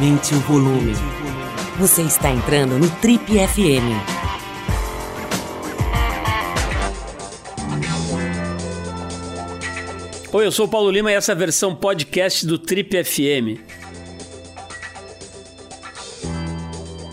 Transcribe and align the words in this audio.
Aumente 0.00 0.34
o 0.34 0.40
volume. 0.40 0.94
Você 1.78 2.00
está 2.00 2.30
entrando 2.30 2.78
no 2.78 2.88
Trip 3.02 3.22
FM. 3.22 4.00
Oi, 10.32 10.46
eu 10.46 10.50
sou 10.50 10.64
o 10.64 10.68
Paulo 10.70 10.90
Lima 10.90 11.12
e 11.12 11.14
essa 11.14 11.32
é 11.32 11.34
a 11.34 11.38
versão 11.38 11.76
podcast 11.76 12.46
do 12.46 12.56
Trip 12.56 13.04
FM. 13.04 13.60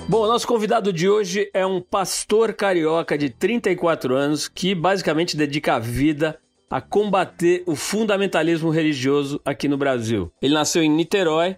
Bom, 0.08 0.22
o 0.22 0.28
nosso 0.28 0.48
convidado 0.48 0.94
de 0.94 1.10
hoje 1.10 1.50
é 1.54 1.66
um 1.66 1.82
pastor 1.82 2.54
carioca 2.54 3.18
de 3.18 3.30
34 3.30 4.16
anos 4.16 4.48
que 4.48 4.74
basicamente 4.74 5.36
dedica 5.36 5.76
a 5.76 5.80
vida 5.80 6.40
a 6.70 6.80
combater 6.80 7.64
o 7.66 7.76
fundamentalismo 7.76 8.70
religioso 8.70 9.42
aqui 9.44 9.68
no 9.68 9.78
Brasil. 9.78 10.32
Ele 10.42 10.54
nasceu 10.54 10.82
em 10.82 10.90
Niterói, 10.90 11.58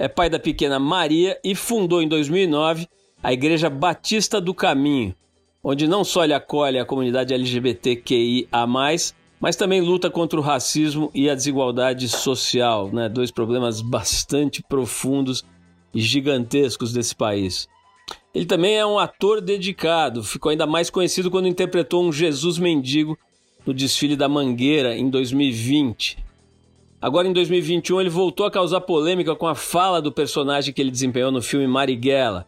é 0.00 0.08
pai 0.08 0.30
da 0.30 0.38
pequena 0.38 0.78
Maria 0.78 1.38
e 1.44 1.54
fundou 1.54 2.00
em 2.00 2.08
2009 2.08 2.88
a 3.22 3.34
Igreja 3.34 3.68
Batista 3.68 4.40
do 4.40 4.54
Caminho, 4.54 5.14
onde 5.62 5.86
não 5.86 6.02
só 6.04 6.24
ele 6.24 6.32
acolhe 6.32 6.78
a 6.78 6.86
comunidade 6.86 7.34
LGBTQIA+, 7.34 8.48
mas 9.38 9.56
também 9.56 9.82
luta 9.82 10.08
contra 10.08 10.40
o 10.40 10.42
racismo 10.42 11.10
e 11.14 11.28
a 11.28 11.34
desigualdade 11.34 12.08
social, 12.08 12.90
né? 12.90 13.10
dois 13.10 13.30
problemas 13.30 13.82
bastante 13.82 14.62
profundos 14.62 15.44
e 15.92 16.00
gigantescos 16.00 16.94
desse 16.94 17.14
país. 17.14 17.68
Ele 18.34 18.46
também 18.46 18.78
é 18.78 18.86
um 18.86 18.98
ator 18.98 19.42
dedicado, 19.42 20.24
ficou 20.24 20.48
ainda 20.48 20.66
mais 20.66 20.88
conhecido 20.88 21.30
quando 21.30 21.46
interpretou 21.46 22.02
um 22.02 22.10
Jesus 22.10 22.58
mendigo 22.58 23.18
no 23.66 23.74
desfile 23.74 24.16
da 24.16 24.30
Mangueira 24.30 24.96
em 24.96 25.10
2020. 25.10 26.29
Agora 27.02 27.26
em 27.26 27.32
2021 27.32 27.98
ele 28.02 28.10
voltou 28.10 28.44
a 28.44 28.50
causar 28.50 28.82
polêmica 28.82 29.34
com 29.34 29.46
a 29.46 29.54
fala 29.54 30.02
do 30.02 30.12
personagem 30.12 30.74
que 30.74 30.82
ele 30.82 30.90
desempenhou 30.90 31.32
no 31.32 31.40
filme 31.40 31.66
Marighella, 31.66 32.46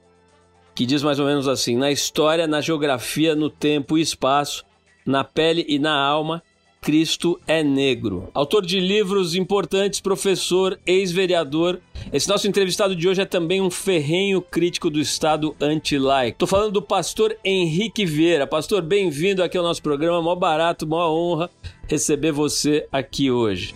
que 0.74 0.84
diz 0.84 1.02
mais 1.02 1.18
ou 1.18 1.24
menos 1.24 1.48
assim: 1.48 1.74
na 1.74 1.90
história, 1.90 2.46
na 2.46 2.60
geografia, 2.60 3.34
no 3.34 3.48
tempo 3.48 3.96
e 3.96 4.02
espaço, 4.02 4.62
na 5.06 5.24
pele 5.24 5.64
e 5.66 5.78
na 5.78 5.94
alma, 5.94 6.42
Cristo 6.82 7.40
é 7.46 7.62
Negro. 7.62 8.28
Autor 8.34 8.66
de 8.66 8.78
livros 8.78 9.34
importantes, 9.34 10.00
professor, 10.00 10.78
ex-vereador. 10.84 11.80
Esse 12.12 12.28
nosso 12.28 12.46
entrevistado 12.46 12.94
de 12.94 13.08
hoje 13.08 13.22
é 13.22 13.24
também 13.24 13.62
um 13.62 13.70
ferrenho 13.70 14.42
crítico 14.42 14.90
do 14.90 15.00
Estado 15.00 15.56
anti-laico. 15.58 16.38
Tô 16.38 16.46
falando 16.46 16.72
do 16.72 16.82
pastor 16.82 17.34
Henrique 17.42 18.04
Vieira. 18.04 18.46
Pastor, 18.46 18.82
bem-vindo 18.82 19.42
aqui 19.42 19.56
ao 19.56 19.64
nosso 19.64 19.82
programa. 19.82 20.20
Mó 20.20 20.34
barato, 20.34 20.86
mó 20.86 21.08
honra 21.08 21.48
receber 21.88 22.32
você 22.32 22.86
aqui 22.92 23.30
hoje. 23.30 23.74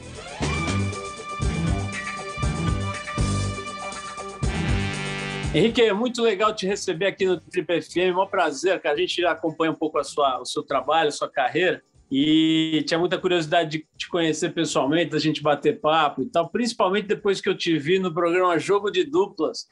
Henrique, 5.56 5.80
é 5.80 5.92
muito 5.94 6.20
legal 6.20 6.54
te 6.54 6.66
receber 6.66 7.06
aqui 7.06 7.24
no 7.24 7.40
Triple 7.40 7.80
FM, 7.80 7.96
é 7.96 8.14
um 8.14 8.26
prazer, 8.26 8.78
que 8.78 8.88
a 8.88 8.94
gente 8.94 9.22
já 9.22 9.30
acompanha 9.30 9.72
um 9.72 9.74
pouco 9.74 9.96
a 9.98 10.04
sua, 10.04 10.38
o 10.38 10.44
seu 10.44 10.62
trabalho, 10.62 11.08
a 11.08 11.12
sua 11.12 11.30
carreira 11.30 11.82
e 12.10 12.84
tinha 12.86 13.00
muita 13.00 13.16
curiosidade 13.18 13.70
de 13.70 13.86
te 13.96 14.06
conhecer 14.06 14.50
pessoalmente, 14.50 15.12
da 15.12 15.18
gente 15.18 15.42
bater 15.42 15.80
papo 15.80 16.22
e 16.22 16.26
tal, 16.26 16.50
principalmente 16.50 17.06
depois 17.06 17.40
que 17.40 17.48
eu 17.48 17.56
te 17.56 17.78
vi 17.78 17.98
no 17.98 18.12
programa 18.12 18.58
Jogo 18.58 18.90
de 18.90 19.02
Duplas, 19.04 19.66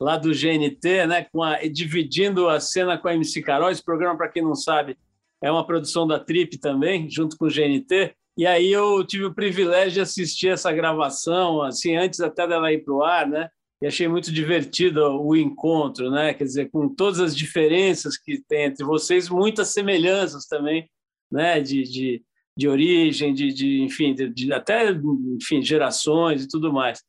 lá 0.00 0.16
do 0.16 0.30
GNT, 0.30 1.06
né, 1.06 1.26
com 1.32 1.40
a, 1.40 1.56
dividindo 1.68 2.48
a 2.48 2.58
cena 2.58 2.98
com 2.98 3.06
a 3.06 3.14
MC 3.14 3.40
Carol. 3.40 3.70
Esse 3.70 3.84
programa, 3.84 4.16
para 4.16 4.28
quem 4.28 4.42
não 4.42 4.56
sabe, 4.56 4.98
é 5.40 5.52
uma 5.52 5.64
produção 5.64 6.04
da 6.04 6.18
Trip 6.18 6.58
também, 6.58 7.08
junto 7.08 7.36
com 7.38 7.46
o 7.46 7.48
GNT. 7.48 8.12
E 8.36 8.44
aí 8.44 8.72
eu 8.72 9.04
tive 9.04 9.26
o 9.26 9.34
privilégio 9.34 9.92
de 9.92 10.00
assistir 10.00 10.48
essa 10.48 10.72
gravação, 10.72 11.62
assim, 11.62 11.96
antes 11.96 12.18
até 12.18 12.44
dela 12.44 12.72
ir 12.72 12.84
para 12.84 12.94
o 12.94 13.04
ar, 13.04 13.26
né? 13.26 13.48
E 13.80 13.86
achei 13.86 14.08
muito 14.08 14.32
divertido 14.32 15.00
o 15.20 15.36
encontro, 15.36 16.10
né? 16.10 16.34
Quer 16.34 16.44
dizer, 16.44 16.70
com 16.70 16.88
todas 16.88 17.20
as 17.20 17.36
diferenças 17.36 18.16
que 18.16 18.42
tem 18.48 18.64
entre 18.64 18.84
vocês, 18.84 19.28
muitas 19.28 19.68
semelhanças 19.68 20.46
também 20.46 20.88
né, 21.30 21.60
de, 21.60 21.82
de, 21.82 22.22
de 22.56 22.68
origem, 22.68 23.32
de, 23.32 23.52
de 23.52 23.82
enfim, 23.82 24.14
de, 24.14 24.28
de, 24.28 24.52
até 24.52 24.90
enfim, 24.90 25.62
gerações 25.62 26.42
e 26.42 26.48
tudo 26.48 26.72
mais. 26.72 27.02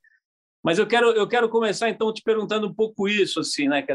Mas 0.63 0.77
eu 0.77 0.85
quero, 0.85 1.11
eu 1.11 1.27
quero 1.27 1.49
começar 1.49 1.89
então 1.89 2.13
te 2.13 2.21
perguntando 2.21 2.67
um 2.67 2.73
pouco 2.73 3.07
isso, 3.07 3.39
assim, 3.39 3.67
né? 3.67 3.85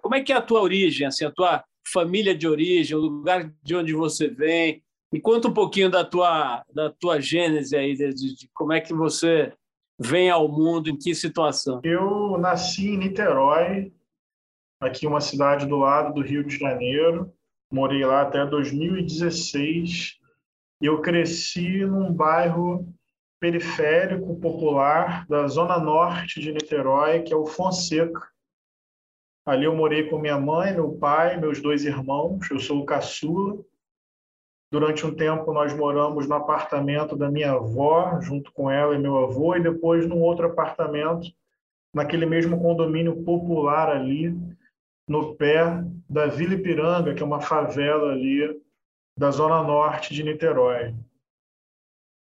Como 0.00 0.14
é 0.14 0.22
que 0.22 0.32
é 0.32 0.36
a 0.36 0.42
tua 0.42 0.62
origem, 0.62 1.06
assim, 1.06 1.24
a 1.24 1.30
tua 1.30 1.62
família 1.92 2.34
de 2.34 2.48
origem, 2.48 2.96
o 2.96 3.00
lugar 3.00 3.52
de 3.62 3.76
onde 3.76 3.92
você 3.92 4.28
vem? 4.28 4.82
Me 5.12 5.20
conta 5.20 5.48
um 5.48 5.52
pouquinho 5.52 5.90
da 5.90 6.04
tua, 6.04 6.64
da 6.72 6.90
tua 6.90 7.20
gênese 7.20 7.76
aí, 7.76 7.94
de, 7.94 8.14
de 8.14 8.48
como 8.54 8.72
é 8.72 8.80
que 8.80 8.94
você 8.94 9.52
vem 10.00 10.30
ao 10.30 10.48
mundo, 10.48 10.88
em 10.88 10.96
que 10.96 11.14
situação? 11.14 11.80
Eu 11.84 12.38
nasci 12.38 12.88
em 12.88 12.96
Niterói, 12.96 13.92
aqui 14.80 15.06
uma 15.06 15.20
cidade 15.20 15.66
do 15.66 15.76
lado 15.76 16.14
do 16.14 16.22
Rio 16.22 16.42
de 16.42 16.56
Janeiro 16.56 17.32
morei 17.70 18.04
lá 18.04 18.22
até 18.22 18.44
2016. 18.44 20.18
Eu 20.80 21.00
cresci 21.00 21.84
num 21.84 22.12
bairro 22.12 22.92
periférico 23.38 24.38
popular 24.40 25.26
da 25.28 25.46
zona 25.46 25.78
norte 25.78 26.40
de 26.40 26.52
Niterói, 26.52 27.22
que 27.22 27.32
é 27.32 27.36
o 27.36 27.46
Fonseca. 27.46 28.28
Ali 29.46 29.64
eu 29.64 29.74
morei 29.74 30.08
com 30.10 30.18
minha 30.18 30.38
mãe, 30.38 30.74
meu 30.74 30.92
pai, 30.92 31.38
meus 31.38 31.62
dois 31.62 31.84
irmãos. 31.84 32.50
Eu 32.50 32.58
sou 32.58 32.80
o 32.80 32.84
caçula. 32.84 33.62
Durante 34.70 35.04
um 35.04 35.12
tempo 35.12 35.52
nós 35.52 35.74
moramos 35.74 36.28
no 36.28 36.34
apartamento 36.34 37.16
da 37.16 37.28
minha 37.28 37.52
avó, 37.52 38.20
junto 38.20 38.52
com 38.52 38.70
ela 38.70 38.94
e 38.94 38.98
meu 38.98 39.16
avô, 39.18 39.56
e 39.56 39.62
depois 39.62 40.06
num 40.06 40.20
outro 40.20 40.46
apartamento, 40.46 41.28
naquele 41.92 42.24
mesmo 42.24 42.60
condomínio 42.60 43.24
popular 43.24 43.88
ali, 43.88 44.32
no 45.08 45.34
pé 45.34 45.82
da 46.08 46.26
Vila 46.26 46.54
Ipiranga, 46.54 47.14
que 47.14 47.22
é 47.22 47.26
uma 47.26 47.40
favela 47.40 48.12
ali 48.12 48.62
da 49.16 49.32
zona 49.32 49.60
norte 49.62 50.14
de 50.14 50.22
Niterói. 50.22 50.94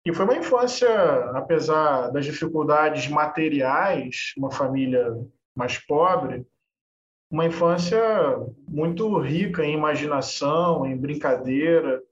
E 0.04 0.12
foi 0.12 0.26
uma 0.26 0.36
infância, 0.36 0.90
apesar 1.36 2.10
das 2.10 2.26
dificuldades 2.26 3.08
materiais, 3.08 4.34
uma 4.36 4.52
família 4.52 5.16
mais 5.56 5.78
pobre, 5.78 6.46
uma 7.30 7.46
infância 7.46 8.02
muito 8.68 9.18
rica 9.20 9.64
em 9.64 9.76
imaginação, 9.76 10.86
em 10.86 10.98
brincadeira, 10.98 12.04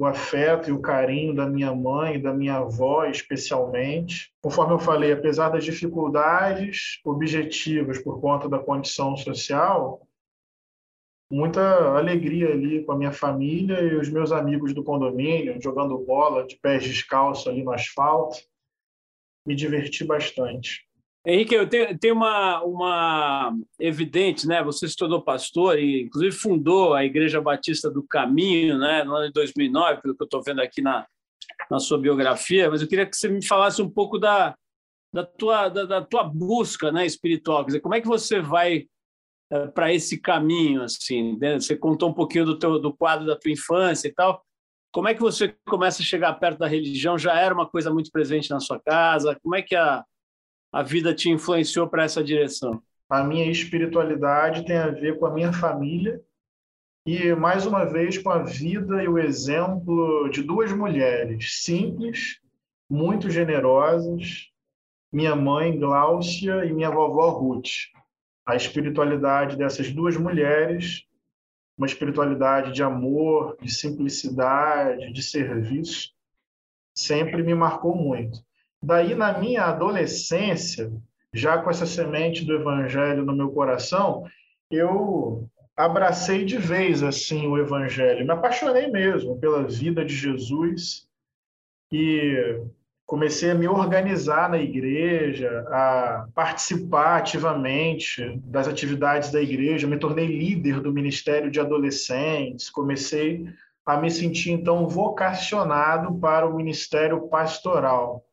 o 0.00 0.06
afeto 0.06 0.70
e 0.70 0.72
o 0.72 0.80
carinho 0.80 1.34
da 1.34 1.46
minha 1.46 1.74
mãe 1.74 2.18
da 2.18 2.32
minha 2.32 2.56
avó, 2.56 3.04
especialmente. 3.04 4.32
Conforme 4.40 4.72
eu 4.72 4.78
falei, 4.78 5.12
apesar 5.12 5.50
das 5.50 5.62
dificuldades 5.62 6.98
objetivas 7.04 7.98
por 8.02 8.18
conta 8.18 8.48
da 8.48 8.58
condição 8.58 9.14
social, 9.14 10.08
muita 11.30 11.98
alegria 11.98 12.48
ali 12.48 12.82
com 12.82 12.92
a 12.92 12.96
minha 12.96 13.12
família 13.12 13.78
e 13.78 13.94
os 13.96 14.08
meus 14.08 14.32
amigos 14.32 14.72
do 14.72 14.82
condomínio, 14.82 15.60
jogando 15.62 15.98
bola 15.98 16.46
de 16.46 16.56
pés 16.56 16.82
descalços 16.82 17.46
ali 17.46 17.62
no 17.62 17.70
asfalto. 17.70 18.38
Me 19.46 19.54
diverti 19.54 20.02
bastante. 20.02 20.88
Henrique, 21.24 21.54
eu 21.54 21.68
tenho, 21.68 21.98
tenho 21.98 22.14
uma, 22.14 22.62
uma 22.62 23.54
evidente, 23.78 24.48
né? 24.48 24.62
Você 24.62 24.88
se 24.88 24.96
tornou 24.96 25.22
pastor 25.22 25.78
e, 25.78 26.02
inclusive, 26.02 26.34
fundou 26.34 26.94
a 26.94 27.04
Igreja 27.04 27.42
Batista 27.42 27.90
do 27.90 28.02
Caminho, 28.02 28.78
né? 28.78 29.04
No 29.04 29.14
ano 29.14 29.26
de 29.26 29.32
2009, 29.34 30.00
pelo 30.00 30.16
que 30.16 30.22
eu 30.22 30.24
estou 30.24 30.42
vendo 30.42 30.60
aqui 30.60 30.80
na, 30.80 31.06
na 31.70 31.78
sua 31.78 31.98
biografia. 31.98 32.70
Mas 32.70 32.80
eu 32.80 32.88
queria 32.88 33.04
que 33.04 33.14
você 33.14 33.28
me 33.28 33.44
falasse 33.44 33.82
um 33.82 33.90
pouco 33.90 34.18
da, 34.18 34.54
da, 35.12 35.22
tua, 35.22 35.68
da, 35.68 35.84
da 35.84 36.02
tua 36.02 36.24
busca 36.24 36.90
né, 36.90 37.04
espiritual. 37.04 37.64
Quer 37.64 37.66
dizer, 37.66 37.80
como 37.80 37.94
é 37.94 38.00
que 38.00 38.08
você 38.08 38.40
vai 38.40 38.86
é, 39.52 39.66
para 39.66 39.92
esse 39.92 40.18
caminho? 40.18 40.82
assim? 40.82 41.36
Né? 41.38 41.60
Você 41.60 41.76
contou 41.76 42.08
um 42.08 42.14
pouquinho 42.14 42.46
do, 42.46 42.58
teu, 42.58 42.78
do 42.78 42.96
quadro 42.96 43.26
da 43.26 43.36
tua 43.36 43.50
infância 43.50 44.08
e 44.08 44.14
tal. 44.14 44.42
Como 44.90 45.06
é 45.06 45.14
que 45.14 45.20
você 45.20 45.54
começa 45.68 46.00
a 46.00 46.04
chegar 46.04 46.32
perto 46.34 46.60
da 46.60 46.66
religião? 46.66 47.18
Já 47.18 47.38
era 47.38 47.54
uma 47.54 47.68
coisa 47.68 47.92
muito 47.92 48.10
presente 48.10 48.48
na 48.48 48.58
sua 48.58 48.80
casa? 48.80 49.38
Como 49.42 49.54
é 49.54 49.60
que 49.60 49.76
a 49.76 50.02
a 50.72 50.82
vida 50.82 51.14
te 51.14 51.28
influenciou 51.28 51.88
para 51.88 52.04
essa 52.04 52.22
direção? 52.22 52.82
A 53.08 53.24
minha 53.24 53.50
espiritualidade 53.50 54.64
tem 54.64 54.76
a 54.76 54.88
ver 54.88 55.18
com 55.18 55.26
a 55.26 55.34
minha 55.34 55.52
família 55.52 56.20
e, 57.04 57.34
mais 57.34 57.66
uma 57.66 57.84
vez, 57.84 58.18
com 58.18 58.30
a 58.30 58.42
vida 58.42 59.02
e 59.02 59.08
o 59.08 59.18
exemplo 59.18 60.28
de 60.28 60.42
duas 60.42 60.70
mulheres 60.72 61.62
simples, 61.62 62.40
muito 62.88 63.30
generosas, 63.30 64.50
minha 65.12 65.34
mãe 65.34 65.76
Gláucia 65.78 66.64
e 66.64 66.72
minha 66.72 66.90
vovó 66.90 67.30
Ruth. 67.30 67.90
A 68.46 68.54
espiritualidade 68.54 69.56
dessas 69.56 69.90
duas 69.90 70.16
mulheres, 70.16 71.04
uma 71.76 71.86
espiritualidade 71.86 72.72
de 72.72 72.82
amor, 72.82 73.56
de 73.60 73.72
simplicidade, 73.72 75.12
de 75.12 75.22
serviço, 75.22 76.10
sempre 76.94 77.42
me 77.42 77.54
marcou 77.54 77.96
muito. 77.96 78.38
Daí, 78.82 79.14
na 79.14 79.38
minha 79.38 79.64
adolescência, 79.64 80.90
já 81.32 81.58
com 81.58 81.70
essa 81.70 81.86
semente 81.86 82.44
do 82.44 82.54
evangelho 82.54 83.24
no 83.24 83.34
meu 83.34 83.50
coração, 83.50 84.24
eu 84.70 85.48
abracei 85.76 86.44
de 86.44 86.56
vez 86.56 87.02
assim 87.02 87.46
o 87.46 87.58
evangelho, 87.58 88.24
me 88.24 88.32
apaixonei 88.32 88.88
mesmo 88.88 89.38
pela 89.38 89.62
vida 89.62 90.04
de 90.04 90.14
Jesus 90.14 91.06
e 91.92 92.60
comecei 93.06 93.50
a 93.50 93.54
me 93.54 93.66
organizar 93.66 94.48
na 94.48 94.58
igreja, 94.58 95.66
a 95.68 96.28
participar 96.32 97.16
ativamente 97.16 98.40
das 98.44 98.68
atividades 98.68 99.32
da 99.32 99.42
igreja, 99.42 99.88
me 99.88 99.98
tornei 99.98 100.26
líder 100.26 100.80
do 100.80 100.92
ministério 100.92 101.50
de 101.50 101.58
adolescentes, 101.58 102.70
comecei 102.70 103.44
a 103.84 103.96
me 103.96 104.10
sentir 104.10 104.52
então 104.52 104.88
vocacionado 104.88 106.14
para 106.20 106.46
o 106.46 106.56
ministério 106.56 107.28
pastoral. 107.28 108.24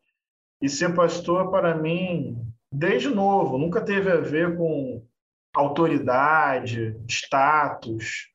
E 0.61 0.69
ser 0.69 0.93
pastor 0.93 1.51
para 1.51 1.75
mim, 1.75 2.41
desde 2.71 3.09
novo, 3.09 3.57
nunca 3.57 3.81
teve 3.81 4.11
a 4.11 4.19
ver 4.19 4.57
com 4.57 5.05
autoridade, 5.53 6.99
status, 7.07 8.31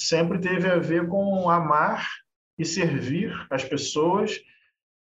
sempre 0.00 0.38
teve 0.38 0.68
a 0.68 0.78
ver 0.78 1.08
com 1.08 1.48
amar 1.48 2.08
e 2.58 2.64
servir 2.64 3.34
as 3.50 3.64
pessoas 3.64 4.40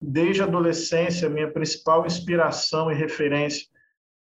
Desde 0.02 0.42
a 0.42 0.46
adolescência, 0.46 1.30
minha 1.30 1.52
principal 1.52 2.06
inspiração 2.06 2.90
e 2.90 2.96
referência 2.96 3.68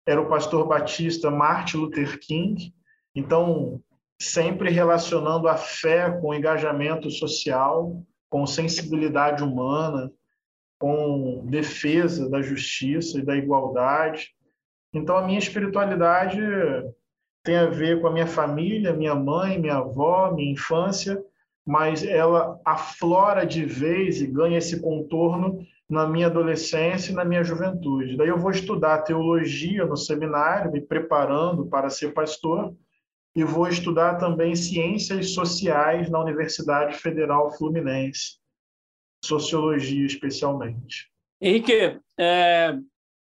era 0.07 0.21
o 0.21 0.29
pastor 0.29 0.67
batista 0.67 1.31
Martin 1.31 1.79
Luther 1.79 2.19
King. 2.19 2.75
Então, 3.15 3.83
sempre 4.21 4.71
relacionando 4.71 5.49
a 5.49 5.57
fé 5.57 6.11
com 6.11 6.33
engajamento 6.33 7.11
social, 7.11 8.03
com 8.31 8.47
sensibilidade 8.47 9.43
humana, 9.43 10.11
com 10.79 11.45
defesa 11.47 12.29
da 12.29 12.43
justiça 12.43 13.19
e 13.19 13.25
da 13.25 13.37
igualdade. 13.37 14.31
Então, 14.93 15.17
a 15.17 15.27
minha 15.27 15.39
espiritualidade 15.39 16.41
tem 17.43 17.57
a 17.57 17.67
ver 17.67 18.01
com 18.01 18.09
a 18.09 18.13
minha 18.13 18.27
família, 18.27 18.93
minha 18.93 19.15
mãe, 19.15 19.59
minha 19.59 19.77
avó, 19.77 20.33
minha 20.33 20.53
infância, 20.53 21.23
mas 21.65 22.05
ela 22.05 22.61
aflora 22.65 23.47
de 23.47 23.65
vez 23.65 24.21
e 24.21 24.27
ganha 24.27 24.59
esse 24.59 24.81
contorno 24.81 25.59
na 25.89 26.07
minha 26.07 26.27
adolescência 26.27 27.13
e 27.13 27.15
na 27.15 27.25
minha 27.25 27.45
juventude. 27.45 28.17
Daí 28.17 28.29
eu 28.29 28.39
vou 28.39 28.51
estudar 28.51 29.03
teologia 29.03 29.85
no 29.85 29.97
seminário, 29.97 30.73
me 30.73 30.81
preparando 30.81 31.67
para 31.67 31.91
ser 31.91 32.13
pastor, 32.13 32.75
e 33.35 33.45
vou 33.45 33.69
estudar 33.69 34.15
também 34.17 34.57
ciências 34.57 35.35
sociais 35.35 36.11
na 36.11 36.21
Universidade 36.21 36.97
Federal 36.97 37.53
Fluminense, 37.53 38.39
sociologia 39.27 40.07
especialmente. 40.07 41.11
Henrique, 41.41 41.99
é, 42.19 42.79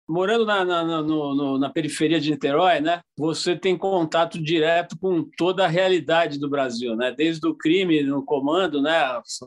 morando 0.09 0.47
na, 0.47 0.65
na, 0.65 1.03
no, 1.03 1.35
no, 1.35 1.59
na 1.59 1.69
periferia 1.69 2.19
de 2.19 2.31
Niterói, 2.31 2.81
né, 2.81 3.01
você 3.17 3.55
tem 3.55 3.77
contato 3.77 4.43
direto 4.43 4.99
com 4.99 5.29
toda 5.37 5.65
a 5.65 5.69
realidade 5.69 6.39
do 6.39 6.49
Brasil, 6.49 6.97
né, 6.97 7.13
desde 7.13 7.47
o 7.47 7.55
crime 7.55 8.03
no 8.03 8.25
comando, 8.25 8.81
né, 8.81 8.97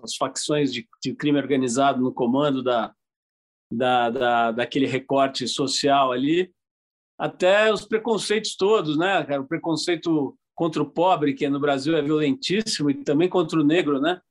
as 0.03 0.15
facções 0.17 0.71
de, 0.71 0.88
de 1.01 1.15
crime 1.15 1.39
organizado 1.39 2.01
no 2.01 2.13
comando 2.13 2.61
da, 2.61 2.94
da, 3.71 4.09
da, 4.09 4.51
daquele 4.51 4.85
recorte 4.85 5.47
social 5.47 6.11
ali, 6.11 6.51
até 7.17 7.71
os 7.73 7.85
preconceitos 7.85 8.55
todos, 8.55 8.97
né, 8.97 9.21
o 9.39 9.45
preconceito 9.45 10.37
contra 10.53 10.81
o 10.81 10.89
pobre, 10.89 11.33
que 11.33 11.47
no 11.49 11.59
Brasil 11.59 11.95
é 11.95 12.01
violentíssimo, 12.01 12.89
e 12.89 12.94
também 12.94 13.27
contra 13.27 13.59
o 13.59 13.63
negro, 13.63 13.99
né, 13.99 14.21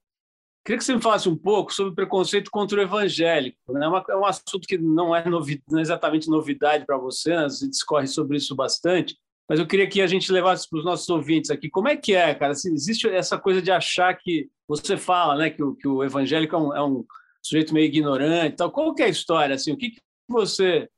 Queria 0.65 0.79
que 0.79 0.85
você 0.85 0.95
me 0.95 1.03
falasse 1.03 1.29
um 1.29 1.37
pouco 1.37 1.73
sobre 1.73 1.93
o 1.93 1.95
preconceito 1.95 2.51
contra 2.51 2.79
o 2.79 2.83
evangélico. 2.83 3.57
Né? 3.73 3.87
É, 4.09 4.17
um 4.17 4.27
assunto 4.27 4.67
que 4.67 4.77
não 4.77 5.17
é, 5.17 5.25
não 5.29 5.41
é 5.41 5.81
exatamente 5.81 6.29
novidade 6.29 6.85
para 6.85 6.99
você, 6.99 7.35
né? 7.35 7.49
gente 7.49 7.71
discorre 7.71 8.07
sobre 8.07 8.37
isso 8.37 8.55
bastante, 8.55 9.17
mas 9.49 9.59
eu 9.59 9.67
queria 9.67 9.89
que 9.89 10.01
a 10.01 10.07
gente 10.07 10.31
levasse 10.31 10.69
para 10.69 10.79
os 10.79 10.85
nossos 10.85 11.09
ouvintes 11.09 11.51
aqui. 11.51 11.69
Como 11.69 11.89
é 11.89 11.97
que 11.97 12.15
é, 12.15 12.35
cara? 12.35 12.55
Se 12.55 12.73
existe 12.73 13.09
essa 13.09 13.39
coisa 13.39 13.61
de 13.61 13.71
achar 13.71 14.15
que 14.15 14.49
você 14.69 14.97
fala 14.97 15.35
né, 15.35 15.51
que, 15.51 15.63
o, 15.63 15.75
que 15.75 15.89
o 15.89 16.05
evangélico 16.05 16.55
é 16.55 16.59
um, 16.59 16.77
é 16.77 16.83
um 16.85 17.05
sujeito 17.43 17.75
meio 17.75 17.87
ignorante. 17.87 18.57
Tal. 18.57 18.71
Qual 18.71 18.95
que 18.95 19.03
é 19.03 19.07
a 19.07 19.11
história? 19.11 19.57
Assim? 19.57 19.73
O 19.73 19.77
que, 19.77 19.91
que 19.91 20.01
você 20.29 20.89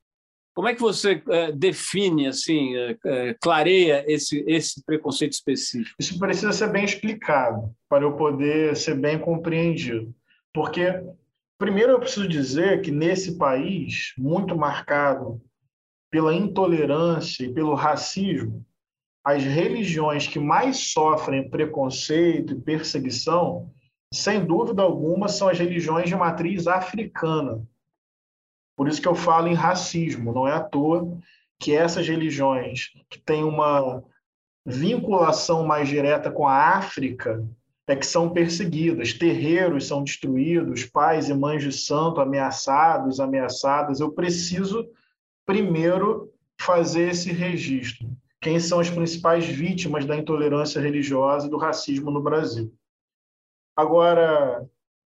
como 0.53 0.67
é 0.67 0.75
que 0.75 0.81
você 0.81 1.21
é, 1.29 1.51
define, 1.51 2.27
assim, 2.27 2.75
é, 2.75 2.97
é, 3.05 3.33
clareia 3.41 4.05
esse, 4.07 4.43
esse 4.47 4.83
preconceito 4.85 5.33
específico? 5.33 5.95
Isso 5.99 6.17
precisa 6.19 6.51
ser 6.51 6.71
bem 6.71 6.85
explicado 6.85 7.73
para 7.89 8.03
eu 8.03 8.15
poder 8.15 8.75
ser 8.77 8.95
bem 8.95 9.17
compreendido. 9.17 10.13
Porque, 10.53 11.03
primeiro, 11.57 11.93
eu 11.93 11.99
preciso 11.99 12.27
dizer 12.27 12.81
que 12.81 12.91
nesse 12.91 13.35
país, 13.37 14.13
muito 14.15 14.55
marcado 14.55 15.41
pela 16.11 16.35
intolerância 16.35 17.45
e 17.45 17.51
pelo 17.51 17.73
racismo, 17.73 18.63
as 19.25 19.43
religiões 19.43 20.27
que 20.27 20.37
mais 20.37 20.91
sofrem 20.91 21.49
preconceito 21.49 22.53
e 22.53 22.61
perseguição, 22.61 23.71
sem 24.13 24.45
dúvida 24.45 24.83
alguma, 24.83 25.27
são 25.27 25.49
as 25.49 25.57
religiões 25.57 26.07
de 26.07 26.15
matriz 26.15 26.67
africana 26.67 27.65
por 28.75 28.87
isso 28.87 29.01
que 29.01 29.07
eu 29.07 29.15
falo 29.15 29.47
em 29.47 29.53
racismo, 29.53 30.33
não 30.33 30.47
é 30.47 30.53
à 30.53 30.59
toa 30.59 31.17
que 31.59 31.73
essas 31.73 32.07
religiões 32.07 32.91
que 33.09 33.19
têm 33.19 33.43
uma 33.43 34.03
vinculação 34.65 35.65
mais 35.65 35.87
direta 35.87 36.31
com 36.31 36.47
a 36.47 36.77
África 36.77 37.43
é 37.87 37.95
que 37.95 38.05
são 38.05 38.29
perseguidas, 38.29 39.13
terreiros 39.13 39.87
são 39.87 40.03
destruídos, 40.03 40.85
pais 40.85 41.29
e 41.29 41.33
mães 41.33 41.61
de 41.61 41.71
santo 41.71 42.21
ameaçados, 42.21 43.19
ameaçadas. 43.19 43.99
Eu 43.99 44.11
preciso 44.11 44.87
primeiro 45.45 46.31
fazer 46.59 47.09
esse 47.09 47.31
registro. 47.31 48.09
Quem 48.39 48.59
são 48.59 48.79
as 48.79 48.89
principais 48.89 49.45
vítimas 49.45 50.05
da 50.05 50.15
intolerância 50.15 50.81
religiosa 50.81 51.47
e 51.47 51.49
do 51.49 51.57
racismo 51.57 52.09
no 52.09 52.21
Brasil? 52.21 52.73
Agora, 53.75 54.65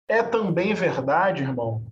é 0.08 0.24
também 0.24 0.74
verdade, 0.74 1.44
irmão, 1.44 1.86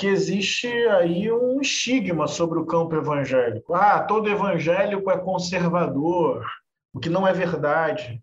que 0.00 0.06
existe 0.06 0.66
aí 0.66 1.30
um 1.30 1.60
estigma 1.60 2.26
sobre 2.26 2.58
o 2.58 2.64
campo 2.64 2.96
evangélico. 2.96 3.74
Ah, 3.74 4.02
todo 4.02 4.30
evangélico 4.30 5.10
é 5.10 5.18
conservador, 5.18 6.42
o 6.90 6.98
que 6.98 7.10
não 7.10 7.28
é 7.28 7.34
verdade. 7.34 8.18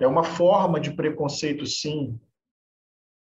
É 0.00 0.06
uma 0.08 0.24
forma 0.24 0.80
de 0.80 0.90
preconceito, 0.90 1.64
sim. 1.64 2.18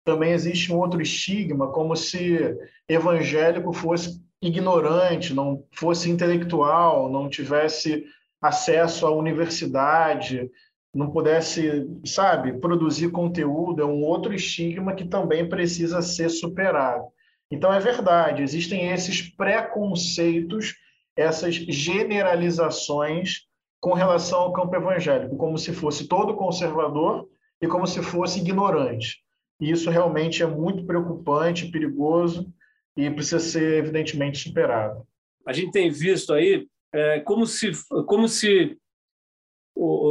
Também 0.06 0.32
existe 0.32 0.72
um 0.72 0.78
outro 0.78 1.02
estigma, 1.02 1.72
como 1.72 1.96
se 1.96 2.56
evangélico 2.88 3.74
fosse 3.74 4.24
ignorante, 4.44 5.34
não 5.34 5.66
fosse 5.72 6.08
intelectual, 6.08 7.12
não 7.12 7.28
tivesse 7.28 8.06
acesso 8.40 9.08
à 9.08 9.12
universidade, 9.12 10.52
não 10.94 11.10
pudesse, 11.10 11.90
sabe, 12.06 12.60
produzir 12.60 13.10
conteúdo. 13.10 13.82
É 13.82 13.86
um 13.86 14.04
outro 14.04 14.36
estigma 14.36 14.94
que 14.94 15.08
também 15.08 15.50
precisa 15.50 16.00
ser 16.04 16.30
superado. 16.30 17.17
Então, 17.52 17.72
é 17.72 17.80
verdade, 17.80 18.44
existem 18.44 18.92
esses 18.92 19.22
preconceitos, 19.22 20.76
essas 21.16 21.56
generalizações 21.56 23.48
com 23.80 23.94
relação 23.94 24.40
ao 24.40 24.54
campo 24.54 24.76
evangélico, 24.76 25.38
como 25.38 25.58
se 25.58 25.74
fosse 25.74 26.08
todo 26.08 26.36
conservador 26.36 27.28
e 27.62 27.68
como 27.68 27.88
se 27.88 28.02
fosse 28.02 28.40
ignorante. 28.40 29.24
E 29.60 29.72
isso 29.72 29.90
realmente 29.90 30.44
é 30.44 30.48
muito 30.48 30.86
preocupante, 30.86 31.72
perigoso 31.72 32.52
e 32.96 33.10
precisa 33.10 33.40
ser, 33.40 33.80
evidentemente, 33.80 34.40
superado. 34.40 35.08
A 35.46 35.54
gente 35.54 35.72
tem 35.72 35.90
visto 35.90 36.34
aí 36.34 36.68
é, 36.94 37.20
como 37.22 37.46
se, 37.46 37.72
como 38.06 38.28
se 38.28 38.78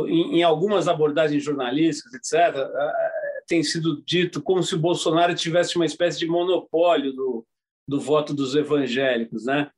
em, 0.08 0.38
em 0.38 0.42
algumas 0.42 0.88
abordagens 0.88 1.42
jornalísticas, 1.42 2.14
etc., 2.14 2.56
tem 3.46 3.62
sido 3.62 4.02
dito 4.04 4.42
como 4.42 4.62
se 4.62 4.74
o 4.74 4.80
Bolsonaro 4.80 5.34
tivesse 5.34 5.76
uma 5.76 5.86
espécie 5.86 6.18
de 6.18 6.26
monopólio 6.26 7.12
do, 7.12 7.46
do 7.88 8.00
voto 8.00 8.34
dos 8.34 8.54
evangélicos, 8.54 9.44
né? 9.44 9.70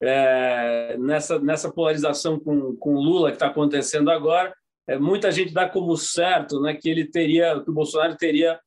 É, 0.00 0.96
nessa, 0.98 1.38
nessa 1.38 1.72
polarização 1.72 2.38
com, 2.40 2.74
com 2.76 2.94
Lula 2.94 3.30
que 3.30 3.36
está 3.36 3.46
acontecendo 3.46 4.10
agora, 4.10 4.52
é, 4.88 4.98
muita 4.98 5.30
gente 5.30 5.54
dá 5.54 5.68
como 5.68 5.96
certo 5.96 6.60
né, 6.60 6.74
que 6.74 6.88
ele 6.88 7.04
teria, 7.04 7.60
que 7.60 7.70
o 7.70 7.74
Bolsonaro 7.74 8.16
teria 8.16 8.58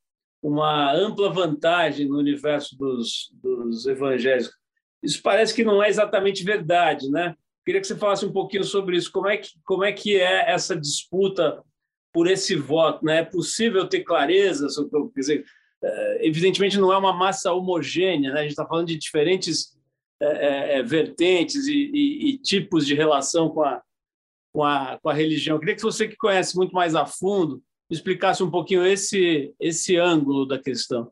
uma 0.41 0.93
ampla 0.93 1.29
vantagem 1.29 2.07
no 2.07 2.17
universo 2.17 2.77
dos, 2.77 3.29
dos 3.33 3.85
evangélicos. 3.85 4.53
Isso 5.03 5.21
parece 5.21 5.53
que 5.53 5.63
não 5.63 5.83
é 5.83 5.89
exatamente 5.89 6.43
verdade, 6.43 7.09
né? 7.09 7.35
Queria 7.65 7.81
que 7.81 7.87
você 7.87 7.95
falasse 7.95 8.25
um 8.25 8.31
pouquinho 8.31 8.63
sobre 8.63 8.95
isso. 8.95 9.11
Como 9.11 9.27
é 9.27 9.37
que, 9.37 9.49
como 9.65 9.83
é, 9.83 9.91
que 9.91 10.15
é 10.15 10.51
essa 10.51 10.75
disputa 10.75 11.63
por 12.15 12.27
esse 12.27 12.55
voto? 12.55 13.03
Né? 13.03 13.17
É 13.17 13.25
possível 13.25 13.86
ter 13.89 14.00
clareza? 14.00 14.69
Sobre, 14.69 14.89
quer 15.13 15.19
dizer, 15.19 15.45
é, 15.84 16.25
evidentemente 16.25 16.79
não 16.79 16.93
é 16.93 16.98
uma 16.98 17.12
massa 17.12 17.51
homogênea, 17.51 18.31
né? 18.31 18.39
a 18.39 18.43
gente 18.43 18.51
está 18.51 18.65
falando 18.65 18.88
de 18.88 18.98
diferentes 18.98 19.77
é, 20.22 20.25
é, 20.25 20.79
é, 20.79 20.84
vertentes 20.84 21.67
e, 21.67 21.91
e, 21.93 22.29
e, 22.29 22.38
tipos 22.38 22.88
de 22.88 22.95
relação 22.95 23.50
com 23.50 23.63
a, 23.63 23.81
com, 24.53 24.63
a, 24.63 24.98
com 25.03 25.10
a 25.10 25.13
religião. 25.13 25.57
Eu 25.57 25.60
queria 25.60 25.75
que 25.75 25.81
você 25.81 26.07
que 26.07 26.15
conhece 26.15 26.55
muito 26.55 26.72
mais 26.72 26.95
a 26.95 27.05
fundo 27.05 27.62
explicasse 27.89 28.41
um 28.41 28.50
pouquinho 28.50 28.86
esse, 28.86 29.53
esse 29.60 29.98
ângulo 29.98 30.45
da 30.45 30.57
questão. 30.57 31.12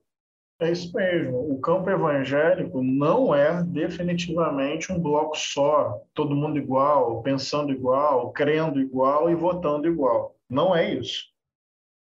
É 0.62 0.72
isso 0.72 0.96
mesmo. 0.96 1.52
O 1.52 1.60
campo 1.60 1.90
evangélico 1.90 2.82
não 2.82 3.36
é 3.36 3.62
definitivamente 3.62 4.94
um 4.94 5.00
bloco 5.00 5.38
só, 5.38 6.02
todo 6.14 6.36
mundo 6.36 6.58
igual, 6.58 7.22
pensando 7.22 7.74
igual, 7.74 8.32
crendo 8.32 8.80
igual 8.80 9.30
e 9.30 9.36
votando 9.36 9.86
igual. 9.86 10.33
Não 10.54 10.76
é 10.76 10.94
isso. 10.94 11.34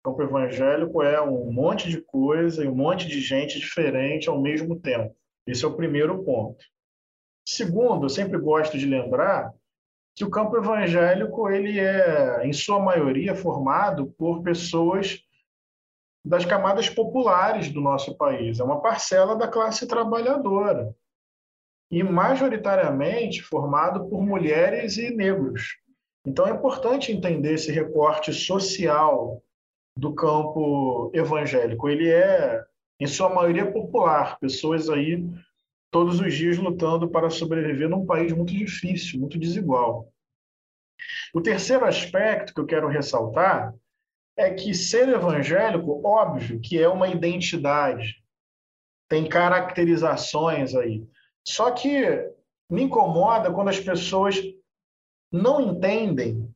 O 0.01 0.12
campo 0.12 0.24
evangélico 0.24 1.03
é 1.03 1.22
um 1.22 1.51
monte 1.51 1.89
de 1.89 2.01
coisa 2.01 2.63
e 2.63 2.69
um 2.69 2.75
monte 2.75 3.05
de 3.05 3.19
gente 3.19 3.60
diferente 3.60 4.29
ao 4.29 4.41
mesmo 4.41 4.79
tempo. 4.79 5.13
Esse 5.46 5.65
é 5.65 5.67
o 5.67 5.75
primeiro 5.75 6.24
ponto. 6.24 6.63
Segundo, 7.46 8.05
eu 8.05 8.10
sempre 8.10 8.38
gosto 8.38 8.77
de 8.77 8.86
lembrar 8.86 9.53
que 10.15 10.24
o 10.24 10.29
campo 10.29 10.55
evangélico 10.55 11.50
ele 11.50 11.79
é, 11.79 12.46
em 12.46 12.53
sua 12.53 12.79
maioria, 12.79 13.36
formado 13.36 14.08
por 14.17 14.41
pessoas 14.41 15.22
das 16.24 16.46
camadas 16.46 16.89
populares 16.89 17.69
do 17.69 17.81
nosso 17.81 18.15
país. 18.15 18.62
É 18.62 18.63
uma 18.63 18.81
parcela 18.81 19.36
da 19.36 19.50
classe 19.50 19.86
trabalhadora 19.86 20.96
e 21.91 22.01
majoritariamente 22.03 23.41
formado 23.41 24.08
por 24.08 24.22
mulheres 24.22 24.98
e 24.98 25.10
negros. 25.13 25.77
Então 26.25 26.47
é 26.47 26.51
importante 26.51 27.11
entender 27.11 27.53
esse 27.53 27.71
recorte 27.71 28.33
social 28.33 29.41
do 29.95 30.13
campo 30.13 31.11
evangélico. 31.13 31.89
Ele 31.89 32.09
é, 32.09 32.63
em 32.99 33.07
sua 33.07 33.29
maioria, 33.29 33.71
popular. 33.71 34.38
Pessoas 34.39 34.89
aí 34.89 35.25
todos 35.91 36.19
os 36.19 36.33
dias 36.33 36.57
lutando 36.57 37.09
para 37.09 37.29
sobreviver 37.29 37.89
num 37.89 38.05
país 38.05 38.31
muito 38.31 38.53
difícil, 38.53 39.19
muito 39.19 39.39
desigual. 39.39 40.07
O 41.33 41.41
terceiro 41.41 41.85
aspecto 41.85 42.53
que 42.53 42.61
eu 42.61 42.65
quero 42.65 42.88
ressaltar 42.88 43.73
é 44.38 44.53
que 44.53 44.73
ser 44.73 45.09
evangélico, 45.09 46.01
óbvio, 46.05 46.59
que 46.61 46.81
é 46.81 46.88
uma 46.88 47.07
identidade, 47.09 48.23
tem 49.09 49.27
caracterizações 49.27 50.75
aí. 50.75 51.05
Só 51.45 51.71
que 51.71 52.31
me 52.69 52.83
incomoda 52.83 53.51
quando 53.51 53.69
as 53.69 53.79
pessoas 53.79 54.39
não 55.31 55.62
entendem 55.62 56.50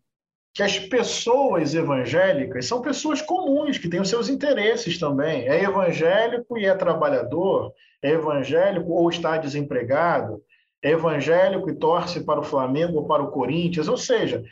que 0.54 0.62
as 0.62 0.78
pessoas 0.78 1.74
evangélicas 1.74 2.68
são 2.68 2.82
pessoas 2.82 3.22
comuns, 3.22 3.80
que 3.80 3.90
têm 3.90 4.00
os 4.00 4.10
seus 4.10 4.30
interesses 4.30 5.00
também. 5.00 5.48
É 5.48 5.64
evangélico 5.64 6.58
e 6.58 6.66
é 6.66 6.76
trabalhador, 6.76 7.74
é 8.02 8.12
evangélico 8.12 8.92
ou 8.92 9.10
está 9.10 9.38
desempregado, 9.38 10.44
é 10.82 10.92
evangélico 10.92 11.70
e 11.70 11.76
torce 11.76 12.24
para 12.24 12.40
o 12.40 12.44
Flamengo 12.44 12.98
ou 12.98 13.08
para 13.08 13.24
o 13.24 13.32
Corinthians. 13.32 13.88
Ou 13.88 13.98
seja, 13.98 14.44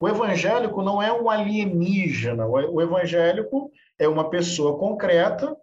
o 0.00 0.08
evangélico 0.08 0.82
não 0.82 1.02
é 1.02 1.12
um 1.12 1.28
alienígena, 1.28 2.46
o 2.46 2.80
evangélico 2.80 3.70
é 3.98 4.08
uma 4.08 4.30
pessoa 4.30 4.78
concreta 4.78 5.54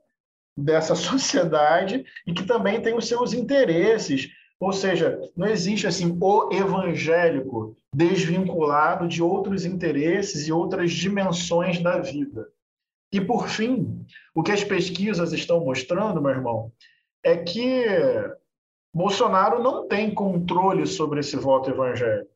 dessa 0.55 0.93
sociedade 0.95 2.05
e 2.25 2.33
que 2.33 2.43
também 2.43 2.79
tem 2.79 2.95
os 2.95 3.07
seus 3.07 3.33
interesses. 3.33 4.29
Ou 4.59 4.71
seja, 4.71 5.19
não 5.35 5.47
existe 5.47 5.87
assim 5.87 6.15
o 6.21 6.53
evangélico 6.53 7.75
desvinculado 7.97 9.07
de 9.07 9.23
outros 9.23 9.65
interesses 9.65 10.47
e 10.47 10.51
outras 10.51 10.91
dimensões 10.91 11.79
da 11.81 11.97
vida. 11.97 12.47
E 13.11 13.19
por 13.19 13.49
fim, 13.49 14.05
o 14.35 14.43
que 14.43 14.51
as 14.51 14.63
pesquisas 14.63 15.33
estão 15.33 15.65
mostrando, 15.65 16.21
meu 16.21 16.29
irmão, 16.29 16.71
é 17.23 17.35
que 17.37 17.87
Bolsonaro 18.93 19.63
não 19.63 19.87
tem 19.87 20.13
controle 20.13 20.85
sobre 20.85 21.21
esse 21.21 21.35
voto 21.35 21.71
evangélico. 21.71 22.29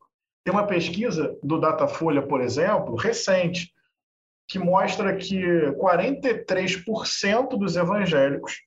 Tem 0.44 0.52
uma 0.52 0.66
pesquisa 0.66 1.38
do 1.44 1.60
Datafolha, 1.60 2.24
por 2.24 2.42
exemplo, 2.42 2.96
recente, 2.96 3.72
que 4.48 4.58
mostra 4.58 5.16
que 5.16 5.44
43% 5.80 7.50
dos 7.50 7.76
evangélicos 7.76 8.64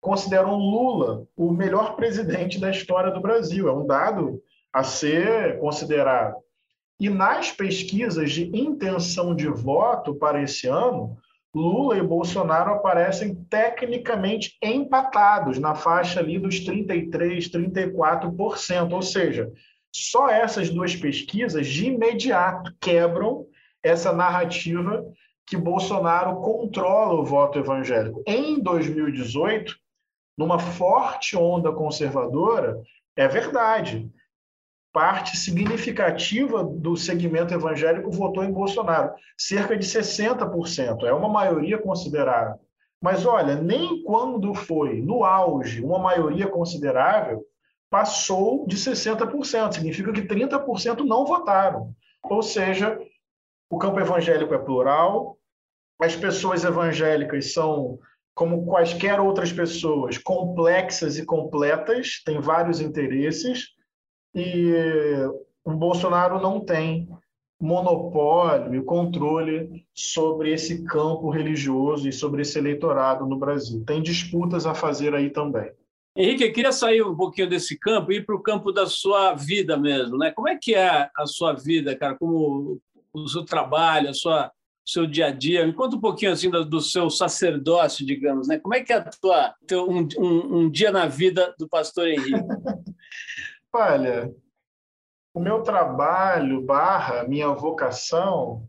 consideram 0.00 0.56
Lula 0.56 1.26
o 1.36 1.52
melhor 1.52 1.96
presidente 1.96 2.58
da 2.58 2.70
história 2.70 3.10
do 3.10 3.20
Brasil. 3.20 3.68
É 3.68 3.72
um 3.72 3.86
dado 3.86 4.42
a 4.72 4.82
ser 4.82 5.58
considerado. 5.58 6.36
E 6.98 7.08
nas 7.08 7.50
pesquisas 7.50 8.30
de 8.32 8.44
intenção 8.56 9.34
de 9.34 9.48
voto 9.48 10.14
para 10.14 10.42
esse 10.42 10.68
ano, 10.68 11.16
Lula 11.54 11.96
e 11.96 12.02
Bolsonaro 12.02 12.72
aparecem 12.72 13.34
tecnicamente 13.48 14.56
empatados 14.62 15.58
na 15.58 15.74
faixa 15.74 16.20
ali 16.20 16.38
dos 16.38 16.60
33, 16.60 17.48
34%, 17.48 18.92
ou 18.92 19.02
seja, 19.02 19.50
só 19.92 20.28
essas 20.28 20.70
duas 20.70 20.94
pesquisas 20.94 21.66
de 21.66 21.86
imediato 21.86 22.72
quebram 22.80 23.46
essa 23.82 24.12
narrativa 24.12 25.04
que 25.46 25.56
Bolsonaro 25.56 26.36
controla 26.36 27.20
o 27.20 27.24
voto 27.24 27.58
evangélico. 27.58 28.22
Em 28.24 28.60
2018, 28.60 29.74
numa 30.38 30.60
forte 30.60 31.36
onda 31.36 31.72
conservadora, 31.72 32.80
é 33.16 33.26
verdade 33.26 34.08
parte 34.92 35.36
significativa 35.36 36.64
do 36.64 36.96
segmento 36.96 37.54
evangélico 37.54 38.10
votou 38.10 38.42
em 38.42 38.52
Bolsonaro, 38.52 39.12
cerca 39.36 39.76
de 39.76 39.86
60%, 39.86 41.04
é 41.04 41.12
uma 41.12 41.28
maioria 41.28 41.78
considerável. 41.78 42.58
Mas 43.00 43.24
olha, 43.24 43.54
nem 43.54 44.02
quando 44.02 44.54
foi 44.54 45.00
no 45.00 45.24
auge 45.24 45.82
uma 45.82 45.98
maioria 45.98 46.48
considerável, 46.48 47.42
passou 47.88 48.66
de 48.66 48.76
60%, 48.76 49.72
significa 49.72 50.12
que 50.12 50.22
30% 50.22 51.00
não 51.00 51.24
votaram. 51.24 51.94
Ou 52.22 52.42
seja, 52.42 52.98
o 53.70 53.78
campo 53.78 53.98
evangélico 54.00 54.52
é 54.54 54.58
plural, 54.58 55.38
as 56.00 56.14
pessoas 56.14 56.64
evangélicas 56.64 57.52
são 57.52 57.98
como 58.34 58.64
quaisquer 58.64 59.20
outras 59.20 59.52
pessoas, 59.52 60.16
complexas 60.16 61.18
e 61.18 61.26
completas, 61.26 62.22
têm 62.24 62.40
vários 62.40 62.80
interesses, 62.80 63.68
e 64.34 64.72
o 65.64 65.72
Bolsonaro 65.72 66.40
não 66.40 66.60
tem 66.60 67.08
monopólio 67.60 68.74
e 68.74 68.82
controle 68.82 69.84
sobre 69.94 70.52
esse 70.52 70.82
campo 70.84 71.28
religioso 71.28 72.08
e 72.08 72.12
sobre 72.12 72.42
esse 72.42 72.58
eleitorado 72.58 73.26
no 73.26 73.36
Brasil. 73.36 73.84
Tem 73.84 74.00
disputas 74.00 74.64
a 74.64 74.74
fazer 74.74 75.14
aí 75.14 75.28
também. 75.28 75.70
Henrique, 76.16 76.42
eu 76.42 76.52
queria 76.52 76.72
sair 76.72 77.02
um 77.02 77.14
pouquinho 77.14 77.48
desse 77.48 77.78
campo 77.78 78.10
e 78.10 78.16
ir 78.16 78.26
para 78.26 78.34
o 78.34 78.42
campo 78.42 78.72
da 78.72 78.86
sua 78.86 79.34
vida 79.34 79.76
mesmo, 79.76 80.16
né? 80.16 80.30
Como 80.30 80.48
é 80.48 80.56
que 80.56 80.74
é 80.74 81.08
a 81.14 81.26
sua 81.26 81.52
vida, 81.52 81.94
cara? 81.94 82.16
Como 82.16 82.80
o 83.12 83.28
seu 83.28 83.44
trabalho, 83.44 84.08
a 84.08 84.14
sua 84.14 84.50
o 84.86 84.90
seu 84.90 85.06
dia 85.06 85.26
a 85.26 85.30
dia? 85.30 85.66
Me 85.66 85.72
conta 85.72 85.94
um 85.94 86.00
pouquinho 86.00 86.32
assim 86.32 86.50
do, 86.50 86.64
do 86.64 86.80
seu 86.80 87.10
sacerdócio, 87.10 88.04
digamos, 88.04 88.48
né? 88.48 88.58
Como 88.58 88.74
é 88.74 88.82
que 88.82 88.92
é 88.92 88.96
a 88.96 89.04
tua, 89.04 89.54
teu, 89.66 89.88
um, 89.88 90.08
um, 90.18 90.58
um 90.58 90.70
dia 90.70 90.90
na 90.90 91.06
vida 91.06 91.54
do 91.58 91.68
pastor 91.68 92.08
Henrique? 92.08 92.32
Olha, 93.72 94.34
o 95.32 95.38
meu 95.38 95.62
trabalho 95.62 96.60
barra 96.62 97.24
minha 97.24 97.48
vocação 97.48 98.68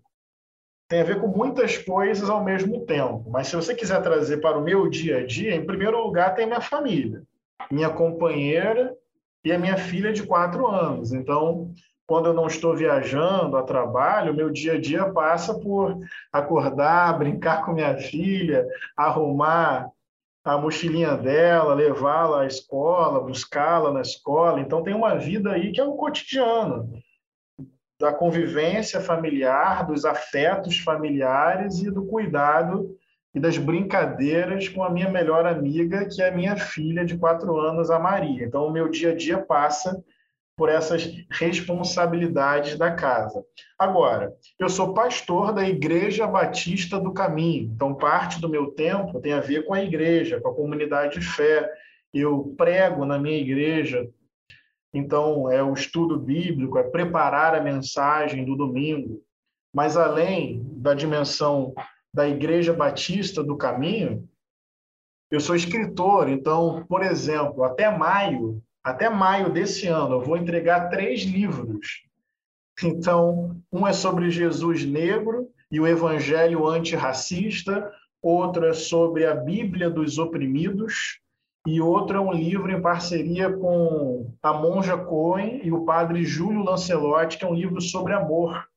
tem 0.88 1.02
a 1.02 1.06
ver 1.06 1.20
com 1.20 1.28
muitas 1.28 1.78
coisas 1.78 2.30
ao 2.30 2.44
mesmo 2.44 2.86
tempo. 2.86 3.24
Mas 3.30 3.48
se 3.48 3.56
você 3.56 3.74
quiser 3.74 4.02
trazer 4.02 4.38
para 4.38 4.58
o 4.58 4.64
meu 4.64 4.90
dia 4.90 5.20
a 5.20 5.26
dia, 5.26 5.56
em 5.56 5.66
primeiro 5.66 6.04
lugar 6.04 6.36
tem 6.36 6.46
minha 6.46 6.62
família, 6.62 7.24
minha 7.72 7.90
companheira 7.90 8.96
e 9.44 9.52
a 9.52 9.58
minha 9.58 9.78
filha 9.78 10.14
de 10.14 10.24
quatro 10.24 10.68
anos. 10.68 11.14
Então, 11.14 11.74
quando 12.06 12.28
eu 12.28 12.34
não 12.34 12.46
estou 12.46 12.76
viajando 12.76 13.58
a 13.58 13.64
trabalho, 13.64 14.36
meu 14.36 14.50
dia 14.52 14.74
a 14.74 14.80
dia 14.80 15.10
passa 15.12 15.58
por 15.58 15.98
acordar, 16.32 17.18
brincar 17.18 17.66
com 17.66 17.72
minha 17.72 17.98
filha, 17.98 18.68
arrumar 18.96 19.90
a 20.44 20.58
mochilinha 20.58 21.16
dela, 21.16 21.74
levá-la 21.74 22.42
à 22.42 22.48
escola, 22.48 23.20
buscá-la 23.20 23.92
na 23.92 24.02
escola. 24.02 24.60
Então, 24.60 24.84
tem 24.84 24.94
uma 24.94 25.16
vida 25.16 25.52
aí 25.52 25.72
que 25.72 25.80
é 25.80 25.84
o 25.84 25.94
cotidiano 25.94 26.92
da 28.00 28.12
convivência 28.12 29.00
familiar, 29.00 29.86
dos 29.86 30.06
afetos 30.06 30.80
familiares 30.80 31.80
e 31.84 31.92
do 31.92 32.06
cuidado 32.06 32.98
e 33.34 33.40
das 33.40 33.58
brincadeiras 33.58 34.68
com 34.68 34.84
a 34.84 34.90
minha 34.90 35.10
melhor 35.10 35.46
amiga, 35.46 36.06
que 36.06 36.22
é 36.22 36.30
a 36.30 36.36
minha 36.36 36.58
filha 36.58 37.06
de 37.06 37.18
quatro 37.18 37.58
anos, 37.58 37.92
a 37.92 38.00
Maria. 38.00 38.44
Então, 38.44 38.66
o 38.66 38.72
meu 38.72 38.90
dia 38.90 39.12
a 39.12 39.16
dia 39.16 39.38
passa 39.38 40.04
por 40.62 40.70
essas 40.70 41.12
responsabilidades 41.32 42.78
da 42.78 42.92
casa. 42.92 43.44
Agora, 43.80 44.32
eu 44.60 44.70
sou 44.70 44.94
pastor 44.94 45.52
da 45.52 45.68
Igreja 45.68 46.28
Batista 46.28 47.00
do 47.00 47.12
Caminho, 47.12 47.72
então 47.74 47.96
parte 47.96 48.40
do 48.40 48.48
meu 48.48 48.70
tempo 48.70 49.20
tem 49.20 49.34
a 49.34 49.40
ver 49.40 49.66
com 49.66 49.74
a 49.74 49.84
igreja, 49.84 50.40
com 50.40 50.50
a 50.50 50.54
comunidade 50.54 51.20
de 51.20 51.26
fé. 51.26 51.68
Eu 52.14 52.54
prego 52.56 53.06
na 53.06 53.18
minha 53.18 53.40
igreja, 53.40 54.08
então 54.94 55.50
é 55.50 55.64
o 55.64 55.74
estudo 55.74 56.20
bíblico, 56.20 56.78
é 56.78 56.84
preparar 56.84 57.56
a 57.56 57.64
mensagem 57.64 58.46
do 58.46 58.56
domingo. 58.56 59.20
Mas 59.74 59.98
além 59.98 60.64
da 60.74 60.94
dimensão 60.94 61.74
da 62.14 62.30
Igreja 62.30 62.72
Batista 62.72 63.44
do 63.44 63.58
Caminho, 63.58 64.30
eu 65.32 65.40
sou 65.40 65.56
escritor, 65.56 66.30
então, 66.30 66.86
por 66.88 67.02
exemplo, 67.02 67.64
até 67.64 67.90
maio 67.90 68.62
até 68.84 69.10
maio 69.10 69.52
desse 69.52 69.88
ano, 69.88 70.16
eu 70.16 70.22
vou 70.22 70.38
entregar 70.38 70.90
três 70.90 71.22
livros. 71.22 72.04
Então, 72.84 73.62
um 73.72 73.86
é 73.86 73.94
sobre 73.94 74.32
Jesus 74.32 74.84
negro 74.84 75.50
e 75.72 75.80
o 75.80 75.88
evangelho 75.88 76.68
antirracista, 76.68 77.92
outro 78.22 78.66
é 78.66 78.74
sobre 78.74 79.26
a 79.26 79.36
Bíblia 79.36 79.90
dos 79.90 80.18
oprimidos, 80.18 81.20
e 81.68 81.80
outro 81.80 82.18
é 82.18 82.20
um 82.20 82.34
livro 82.34 82.72
em 82.72 82.82
parceria 82.82 83.52
com 83.54 84.34
a 84.42 84.52
monja 84.52 84.98
Cohen 84.98 85.62
e 85.64 85.72
o 85.72 85.86
padre 85.86 86.26
Júlio 86.26 86.64
Lancelotti, 86.64 87.38
que 87.38 87.46
é 87.46 87.48
um 87.48 87.54
livro 87.54 87.80
sobre 87.80 88.14
amor. 88.14 88.68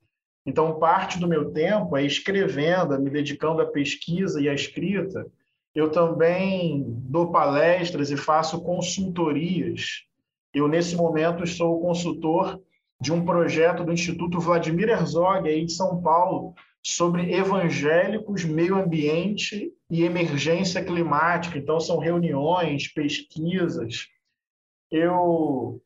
Então, 0.45 0.79
parte 0.79 1.19
do 1.19 1.27
meu 1.27 1.51
tempo 1.51 1.97
é 1.97 2.05
escrevendo, 2.05 3.01
me 3.01 3.09
dedicando 3.09 3.63
à 3.63 3.67
pesquisa 3.67 4.39
e 4.39 4.51
à 4.51 4.55
escrita 4.55 5.27
Eu 5.75 5.91
também 5.91 6.85
dou 7.09 7.33
palestras 7.33 8.11
e 8.11 8.17
faço 8.17 8.63
consultorias. 8.63 10.05
Eu, 10.53 10.69
nesse 10.69 10.95
momento, 10.95 11.47
sou 11.47 11.81
consultor 11.81 12.63
de 13.01 13.13
um 13.13 13.25
projeto 13.25 13.83
do 13.83 13.93
Instituto 13.93 14.39
Vladimir 14.39 14.89
Herzog, 14.89 15.49
aí 15.49 15.65
de 15.65 15.73
São 15.73 16.01
Paulo, 16.01 16.55
sobre 16.81 17.35
evangélicos, 17.35 18.45
meio 18.45 18.77
ambiente 18.77 19.73
e 19.91 20.05
emergência 20.05 20.85
climática. 20.85 21.59
Então, 21.59 21.81
são 21.81 21.99
reuniões, 21.99 22.87
pesquisas. 22.87 24.07
Eu 24.91 25.83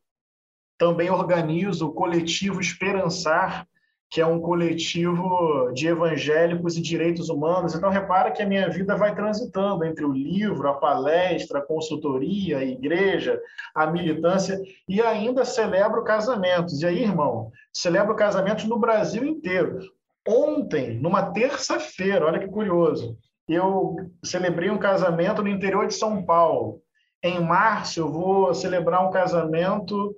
também 0.77 1.09
organizo 1.09 1.87
o 1.87 1.93
coletivo 1.93 2.61
Esperançar, 2.61 3.67
que 4.11 4.21
é 4.21 4.27
um 4.27 4.41
coletivo 4.41 5.71
de 5.75 5.87
evangélicos 5.87 6.77
e 6.77 6.83
direitos 6.83 7.29
humanos. 7.29 7.75
Então, 7.75 7.91
repara 7.91 8.31
que 8.31 8.43
a 8.43 8.47
minha 8.47 8.69
vida 8.71 8.97
vai 8.97 9.15
transitando 9.15 9.85
entre 9.85 10.05
o 10.05 10.13
livro, 10.13 10.67
a 10.69 10.75
palestra, 10.75 11.59
a 11.59 11.67
consultoria, 11.67 12.59
a 12.59 12.65
igreja, 12.65 13.39
a 13.75 13.87
militância, 13.87 14.59
e 14.89 15.03
ainda 15.03 15.45
celebro 15.45 16.05
casamentos. 16.05 16.81
E 16.81 16.87
aí, 16.87 17.03
irmão, 17.03 17.53
celebro 17.73 18.17
casamentos 18.17 18.65
no 18.65 18.79
Brasil 18.79 19.25
inteiro. 19.25 19.79
Ontem, 20.27 20.99
numa 20.99 21.31
terça-feira, 21.33 22.25
olha 22.25 22.39
que 22.39 22.49
curioso, 22.49 23.17
eu 23.47 23.97
celebrei 24.23 24.71
um 24.71 24.79
casamento 24.79 25.43
no 25.43 25.49
interior 25.49 25.87
de 25.87 25.95
São 25.95 26.23
Paulo. 26.23 26.81
Em 27.23 27.41
março, 27.41 28.01
eu 28.01 28.11
vou 28.11 28.55
celebrar 28.55 29.07
um 29.07 29.11
casamento 29.11 30.15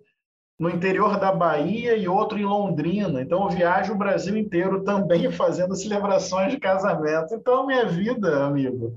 no 0.60 0.68
interior 0.68 1.18
da 1.18 1.32
Bahia 1.32 1.96
e 1.96 2.06
outro 2.06 2.38
em 2.38 2.44
Londrina. 2.44 3.22
Então, 3.22 3.44
eu 3.44 3.48
viajo 3.48 3.94
o 3.94 3.98
Brasil 3.98 4.36
inteiro 4.36 4.84
também 4.84 5.32
fazendo 5.32 5.74
celebrações 5.74 6.52
de 6.52 6.60
casamento. 6.60 7.34
Então, 7.34 7.66
minha 7.66 7.86
vida, 7.86 8.44
amigo, 8.44 8.94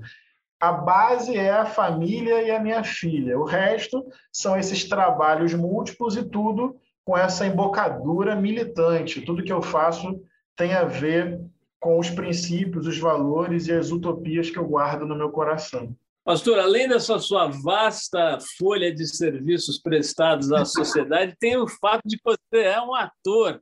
a 0.60 0.70
base 0.70 1.34
é 1.34 1.50
a 1.50 1.64
família 1.64 2.42
e 2.42 2.50
a 2.50 2.60
minha 2.60 2.84
filha. 2.84 3.38
O 3.38 3.44
resto 3.44 4.04
são 4.30 4.58
esses 4.58 4.84
trabalhos 4.84 5.54
múltiplos 5.54 6.18
e 6.18 6.22
tudo 6.22 6.76
com 7.02 7.16
essa 7.16 7.46
embocadura 7.46 8.36
militante. 8.36 9.22
Tudo 9.22 9.42
que 9.42 9.52
eu 9.52 9.62
faço 9.62 10.20
tem 10.54 10.74
a 10.74 10.84
ver 10.84 11.40
com 11.80 11.98
os 11.98 12.10
princípios, 12.10 12.86
os 12.86 12.98
valores 12.98 13.68
e 13.68 13.72
as 13.72 13.90
utopias 13.90 14.50
que 14.50 14.58
eu 14.58 14.66
guardo 14.66 15.06
no 15.06 15.16
meu 15.16 15.30
coração. 15.30 15.96
Pastor, 16.24 16.58
além 16.58 16.88
dessa 16.88 17.18
sua 17.18 17.48
vasta 17.48 18.38
folha 18.58 18.92
de 18.92 19.06
serviços 19.06 19.78
prestados 19.78 20.50
à 20.52 20.64
sociedade, 20.64 21.36
tem 21.38 21.58
o 21.58 21.68
fato 21.68 22.00
de 22.06 22.16
que 22.16 22.22
você 22.24 22.62
é 22.62 22.80
um 22.80 22.94
ator. 22.94 23.60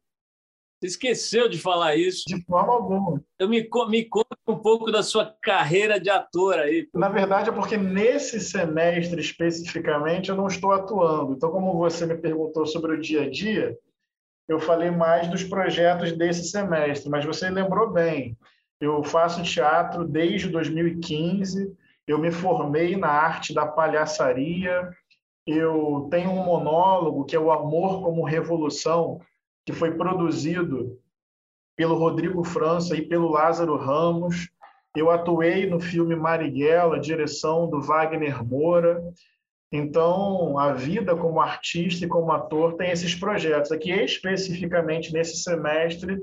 Você 0.79 0.87
esqueceu 0.87 1.49
de 1.49 1.59
falar 1.59 1.97
isso. 1.97 2.23
De 2.29 2.41
forma 2.45 2.73
alguma. 2.73 3.21
Eu 3.37 3.49
me, 3.49 3.69
me 3.89 4.05
conta 4.05 4.37
um 4.47 4.57
pouco 4.57 4.93
da 4.93 5.03
sua 5.03 5.35
carreira 5.43 5.99
de 5.99 6.09
ator 6.09 6.55
aí. 6.55 6.89
Na 6.95 7.09
verdade, 7.09 7.51
é 7.51 7.53
porque 7.53 7.77
nesse 7.77 8.39
semestre 8.39 9.21
especificamente 9.21 10.29
eu 10.29 10.37
não 10.37 10.47
estou 10.47 10.71
atuando. 10.71 11.33
Então, 11.33 11.51
como 11.51 11.77
você 11.77 12.07
me 12.07 12.17
perguntou 12.17 12.65
sobre 12.65 12.93
o 12.93 13.01
dia 13.01 13.23
a 13.23 13.31
dia, 13.31 13.77
eu 14.49 14.61
falei 14.61 14.91
mais 14.91 15.29
dos 15.29 15.43
projetos 15.43 16.13
desse 16.13 16.45
semestre, 16.45 17.11
mas 17.11 17.25
você 17.25 17.51
lembrou 17.51 17.93
bem. 17.93 18.37
Eu 18.81 19.03
faço 19.03 19.43
teatro 19.43 20.05
desde 20.07 20.49
2015 20.49 21.77
eu 22.13 22.19
me 22.19 22.31
formei 22.31 22.97
na 22.97 23.09
arte 23.09 23.55
da 23.55 23.67
palhaçaria, 23.67 24.91
eu 25.47 26.09
tenho 26.11 26.31
um 26.31 26.45
monólogo 26.45 27.25
que 27.25 27.35
é 27.35 27.41
o 27.41 27.51
Amor 27.51 28.03
como 28.03 28.25
Revolução, 28.25 29.21
que 29.65 29.73
foi 29.73 29.93
produzido 29.93 30.99
pelo 31.75 31.97
Rodrigo 31.97 32.45
França 32.45 32.95
e 32.97 33.03
pelo 33.03 33.31
Lázaro 33.31 33.77
Ramos. 33.77 34.51
Eu 34.95 35.11
atuei 35.11 35.67
no 35.67 35.81
filme 35.81 36.15
Marighella, 36.15 37.01
direção 37.01 37.69
do 37.69 37.81
Wagner 37.81 38.45
Moura. 38.45 39.03
Então, 39.73 40.59
a 40.59 40.75
vida 40.75 41.17
como 41.17 41.41
artista 41.41 42.05
e 42.05 42.09
como 42.09 42.31
ator 42.31 42.75
tem 42.75 42.91
esses 42.91 43.15
projetos. 43.15 43.73
Aqui, 43.73 43.91
especificamente 43.91 45.13
nesse 45.13 45.39
semestre, 45.39 46.19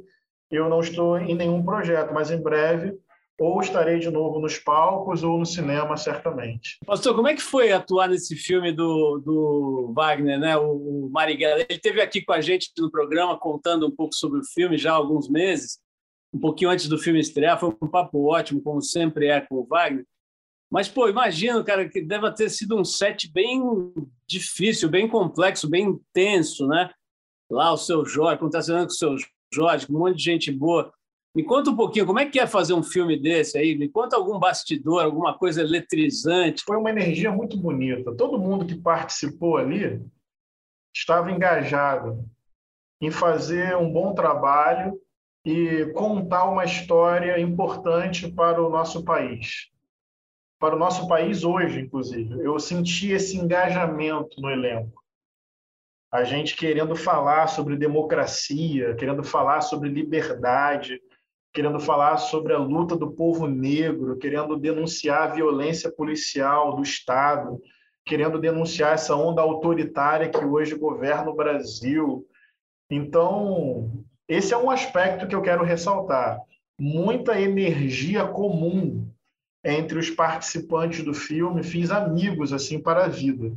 eu 0.51 0.69
não 0.69 0.81
estou 0.81 1.17
em 1.17 1.33
nenhum 1.33 1.63
projeto, 1.63 2.13
mas 2.13 2.29
em 2.29 2.39
breve 2.39 2.95
ou 3.39 3.61
estarei 3.61 3.99
de 3.99 4.09
novo 4.09 4.39
nos 4.39 4.57
palcos 4.57 5.23
ou 5.23 5.39
no 5.39 5.45
cinema, 5.45 5.95
certamente. 5.95 6.77
Pastor, 6.85 7.15
como 7.15 7.27
é 7.27 7.33
que 7.33 7.41
foi 7.41 7.71
atuar 7.71 8.09
nesse 8.09 8.35
filme 8.35 8.71
do, 8.71 9.19
do 9.19 9.93
Wagner, 9.95 10.39
né? 10.39 10.57
o, 10.57 11.05
o 11.05 11.09
Marighella? 11.09 11.61
Ele 11.61 11.67
esteve 11.69 12.01
aqui 12.01 12.21
com 12.21 12.33
a 12.33 12.41
gente 12.41 12.71
no 12.77 12.91
programa 12.91 13.39
contando 13.39 13.87
um 13.87 13.91
pouco 13.91 14.13
sobre 14.13 14.39
o 14.39 14.43
filme 14.43 14.77
já 14.77 14.91
há 14.91 14.95
alguns 14.95 15.29
meses, 15.29 15.79
um 16.33 16.39
pouquinho 16.39 16.69
antes 16.69 16.87
do 16.87 16.97
filme 16.97 17.19
estrear. 17.19 17.59
Foi 17.59 17.69
um 17.81 17.87
papo 17.87 18.29
ótimo, 18.29 18.61
como 18.61 18.81
sempre 18.81 19.27
é 19.27 19.39
com 19.39 19.55
o 19.55 19.65
Wagner. 19.65 20.05
Mas, 20.69 20.87
pô, 20.87 21.09
imagino, 21.09 21.63
cara, 21.63 21.89
que 21.89 22.01
deve 22.01 22.31
ter 22.33 22.49
sido 22.49 22.79
um 22.79 22.85
set 22.85 23.31
bem 23.31 23.61
difícil, 24.27 24.87
bem 24.87 25.07
complexo, 25.07 25.67
bem 25.67 25.85
intenso, 25.85 26.67
né? 26.67 26.91
Lá 27.49 27.73
o 27.73 27.77
seu 27.77 28.05
Jorge, 28.05 28.35
acontecendo 28.35 28.81
com 28.81 28.85
o 28.85 28.91
seu 28.91 29.15
Jorge, 29.51 29.87
com 29.87 29.93
um 29.93 29.99
monte 29.99 30.17
de 30.17 30.23
gente 30.23 30.51
boa. 30.51 30.93
Me 31.35 31.43
conta 31.43 31.69
um 31.69 31.75
pouquinho, 31.75 32.07
como 32.07 32.19
é 32.19 32.25
que 32.25 32.39
é 32.39 32.47
fazer 32.47 32.73
um 32.73 32.81
filme 32.81 33.19
desse 33.19 33.57
aí? 33.57 33.77
Me 33.77 33.87
conta 33.87 34.15
algum 34.15 34.39
bastidor, 34.39 35.03
alguma 35.03 35.37
coisa 35.37 35.61
eletrizante. 35.61 36.63
Foi 36.65 36.75
uma 36.75 36.89
energia 36.89 37.31
muito 37.31 37.55
bonita. 37.55 38.15
Todo 38.15 38.39
mundo 38.39 38.65
que 38.65 38.75
participou 38.75 39.57
ali 39.57 40.01
estava 40.93 41.31
engajado 41.31 42.25
em 42.99 43.11
fazer 43.11 43.77
um 43.77 43.91
bom 43.91 44.13
trabalho 44.13 44.99
e 45.45 45.85
contar 45.93 46.45
uma 46.45 46.65
história 46.65 47.39
importante 47.39 48.29
para 48.31 48.61
o 48.61 48.69
nosso 48.69 49.03
país. 49.03 49.69
Para 50.59 50.75
o 50.75 50.79
nosso 50.79 51.07
país 51.07 51.43
hoje, 51.43 51.79
inclusive. 51.79 52.43
Eu 52.43 52.59
senti 52.59 53.11
esse 53.11 53.37
engajamento 53.37 54.41
no 54.41 54.49
elenco. 54.49 55.01
A 56.11 56.23
gente 56.23 56.55
querendo 56.55 56.95
falar 56.95 57.47
sobre 57.47 57.77
democracia, 57.77 58.95
querendo 58.95 59.23
falar 59.23 59.61
sobre 59.61 59.89
liberdade, 59.89 60.99
querendo 61.53 61.79
falar 61.79 62.17
sobre 62.17 62.53
a 62.53 62.57
luta 62.57 62.95
do 62.95 63.11
povo 63.11 63.47
negro, 63.47 64.17
querendo 64.17 64.57
denunciar 64.57 65.23
a 65.23 65.33
violência 65.33 65.91
policial 65.91 66.75
do 66.75 66.83
Estado, 66.83 67.59
querendo 68.05 68.39
denunciar 68.39 68.93
essa 68.93 69.15
onda 69.15 69.41
autoritária 69.41 70.29
que 70.29 70.43
hoje 70.43 70.75
governa 70.75 71.29
o 71.29 71.35
Brasil. 71.35 72.25
Então, 72.89 74.03
esse 74.27 74.53
é 74.53 74.57
um 74.57 74.69
aspecto 74.69 75.27
que 75.27 75.35
eu 75.35 75.41
quero 75.41 75.63
ressaltar. 75.63 76.39
Muita 76.79 77.39
energia 77.39 78.25
comum 78.25 79.07
entre 79.63 79.99
os 79.99 80.09
participantes 80.09 81.03
do 81.03 81.13
filme, 81.13 81.63
fiz 81.63 81.91
amigos 81.91 82.53
assim 82.53 82.79
para 82.81 83.05
a 83.05 83.07
vida. 83.07 83.51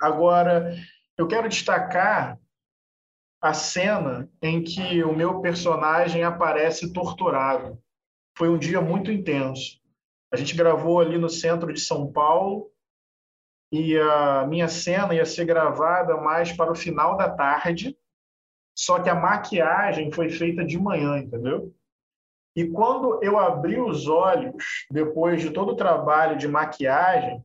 Agora, 0.00 0.74
eu 1.16 1.26
quero 1.26 1.48
destacar 1.48 2.38
a 3.44 3.52
cena 3.52 4.26
em 4.40 4.62
que 4.62 5.04
o 5.04 5.14
meu 5.14 5.42
personagem 5.42 6.24
aparece 6.24 6.94
torturado. 6.94 7.78
Foi 8.38 8.48
um 8.48 8.56
dia 8.56 8.80
muito 8.80 9.12
intenso. 9.12 9.78
A 10.32 10.36
gente 10.36 10.56
gravou 10.56 10.98
ali 10.98 11.18
no 11.18 11.28
centro 11.28 11.70
de 11.70 11.78
São 11.78 12.10
Paulo 12.10 12.70
e 13.70 13.98
a 13.98 14.46
minha 14.46 14.66
cena 14.66 15.14
ia 15.14 15.26
ser 15.26 15.44
gravada 15.44 16.16
mais 16.16 16.52
para 16.52 16.72
o 16.72 16.74
final 16.74 17.18
da 17.18 17.28
tarde, 17.28 17.94
só 18.74 18.98
que 18.98 19.10
a 19.10 19.14
maquiagem 19.14 20.10
foi 20.10 20.30
feita 20.30 20.64
de 20.64 20.78
manhã, 20.78 21.18
entendeu? 21.18 21.70
E 22.56 22.66
quando 22.66 23.22
eu 23.22 23.38
abri 23.38 23.78
os 23.78 24.08
olhos, 24.08 24.86
depois 24.90 25.42
de 25.42 25.50
todo 25.50 25.72
o 25.72 25.76
trabalho 25.76 26.38
de 26.38 26.48
maquiagem, 26.48 27.44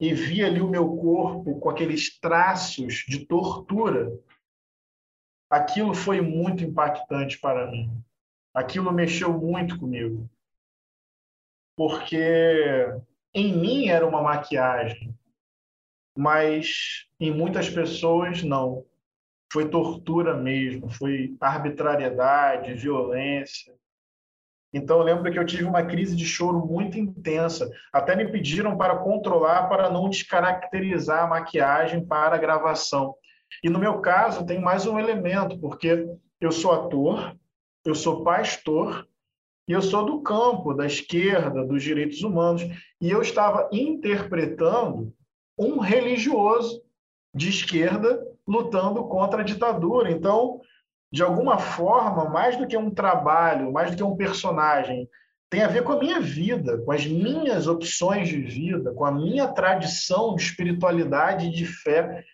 e 0.00 0.12
vi 0.12 0.42
ali 0.42 0.60
o 0.60 0.68
meu 0.68 0.96
corpo 0.96 1.60
com 1.60 1.70
aqueles 1.70 2.18
traços 2.18 3.04
de 3.06 3.26
tortura, 3.26 4.10
aquilo 5.50 5.92
foi 5.92 6.20
muito 6.20 6.62
impactante 6.62 7.38
para 7.38 7.68
mim. 7.68 7.90
Aquilo 8.54 8.92
mexeu 8.92 9.32
muito 9.36 9.78
comigo. 9.78 10.30
Porque 11.76 12.86
em 13.34 13.56
mim 13.56 13.88
era 13.88 14.06
uma 14.06 14.22
maquiagem, 14.22 15.14
mas 16.16 17.06
em 17.18 17.32
muitas 17.32 17.68
pessoas 17.68 18.42
não. 18.42 18.84
Foi 19.52 19.68
tortura 19.68 20.36
mesmo, 20.36 20.88
foi 20.88 21.36
arbitrariedade, 21.40 22.74
violência. 22.74 23.74
Então 24.72 24.98
eu 24.98 25.04
lembro 25.04 25.32
que 25.32 25.38
eu 25.38 25.46
tive 25.46 25.64
uma 25.64 25.84
crise 25.84 26.14
de 26.14 26.24
choro 26.24 26.64
muito 26.64 26.96
intensa. 26.96 27.68
Até 27.92 28.14
me 28.14 28.30
pediram 28.30 28.76
para 28.76 28.98
controlar, 28.98 29.68
para 29.68 29.90
não 29.90 30.08
descaracterizar 30.08 31.24
a 31.24 31.26
maquiagem 31.26 32.06
para 32.06 32.36
a 32.36 32.38
gravação. 32.38 33.16
E 33.62 33.68
no 33.68 33.78
meu 33.78 34.00
caso, 34.00 34.46
tem 34.46 34.60
mais 34.60 34.86
um 34.86 34.98
elemento, 34.98 35.58
porque 35.58 36.08
eu 36.40 36.52
sou 36.52 36.72
ator, 36.72 37.36
eu 37.84 37.94
sou 37.94 38.22
pastor 38.24 39.06
e 39.68 39.72
eu 39.72 39.82
sou 39.82 40.04
do 40.04 40.22
campo, 40.22 40.74
da 40.74 40.86
esquerda, 40.86 41.64
dos 41.64 41.82
direitos 41.82 42.22
humanos, 42.22 42.62
e 43.00 43.10
eu 43.10 43.22
estava 43.22 43.68
interpretando 43.72 45.12
um 45.58 45.78
religioso 45.78 46.82
de 47.34 47.48
esquerda 47.48 48.26
lutando 48.46 49.04
contra 49.04 49.42
a 49.42 49.44
ditadura. 49.44 50.10
Então, 50.10 50.60
de 51.12 51.22
alguma 51.22 51.58
forma, 51.58 52.28
mais 52.28 52.56
do 52.56 52.66
que 52.66 52.76
um 52.76 52.90
trabalho, 52.90 53.72
mais 53.72 53.90
do 53.90 53.96
que 53.96 54.02
um 54.02 54.16
personagem 54.16 55.08
tem 55.50 55.62
a 55.62 55.68
ver 55.68 55.82
com 55.82 55.92
a 55.92 55.98
minha 55.98 56.20
vida, 56.20 56.78
com 56.78 56.92
as 56.92 57.04
minhas 57.04 57.66
opções 57.66 58.28
de 58.28 58.40
vida, 58.40 58.94
com 58.94 59.04
a 59.04 59.10
minha 59.10 59.48
tradição 59.48 60.36
de 60.36 60.42
espiritualidade 60.42 61.48
e 61.48 61.50
de 61.50 61.66
fé. 61.66 62.24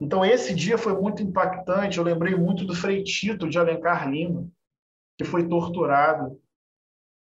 Então, 0.00 0.24
esse 0.24 0.54
dia 0.54 0.76
foi 0.76 0.94
muito 0.94 1.22
impactante. 1.22 1.98
Eu 1.98 2.04
lembrei 2.04 2.34
muito 2.34 2.64
do 2.64 2.74
Frei 2.74 3.02
Tito 3.02 3.48
de 3.48 3.58
Alencar 3.58 4.10
Lima, 4.10 4.46
que 5.16 5.24
foi 5.24 5.48
torturado 5.48 6.38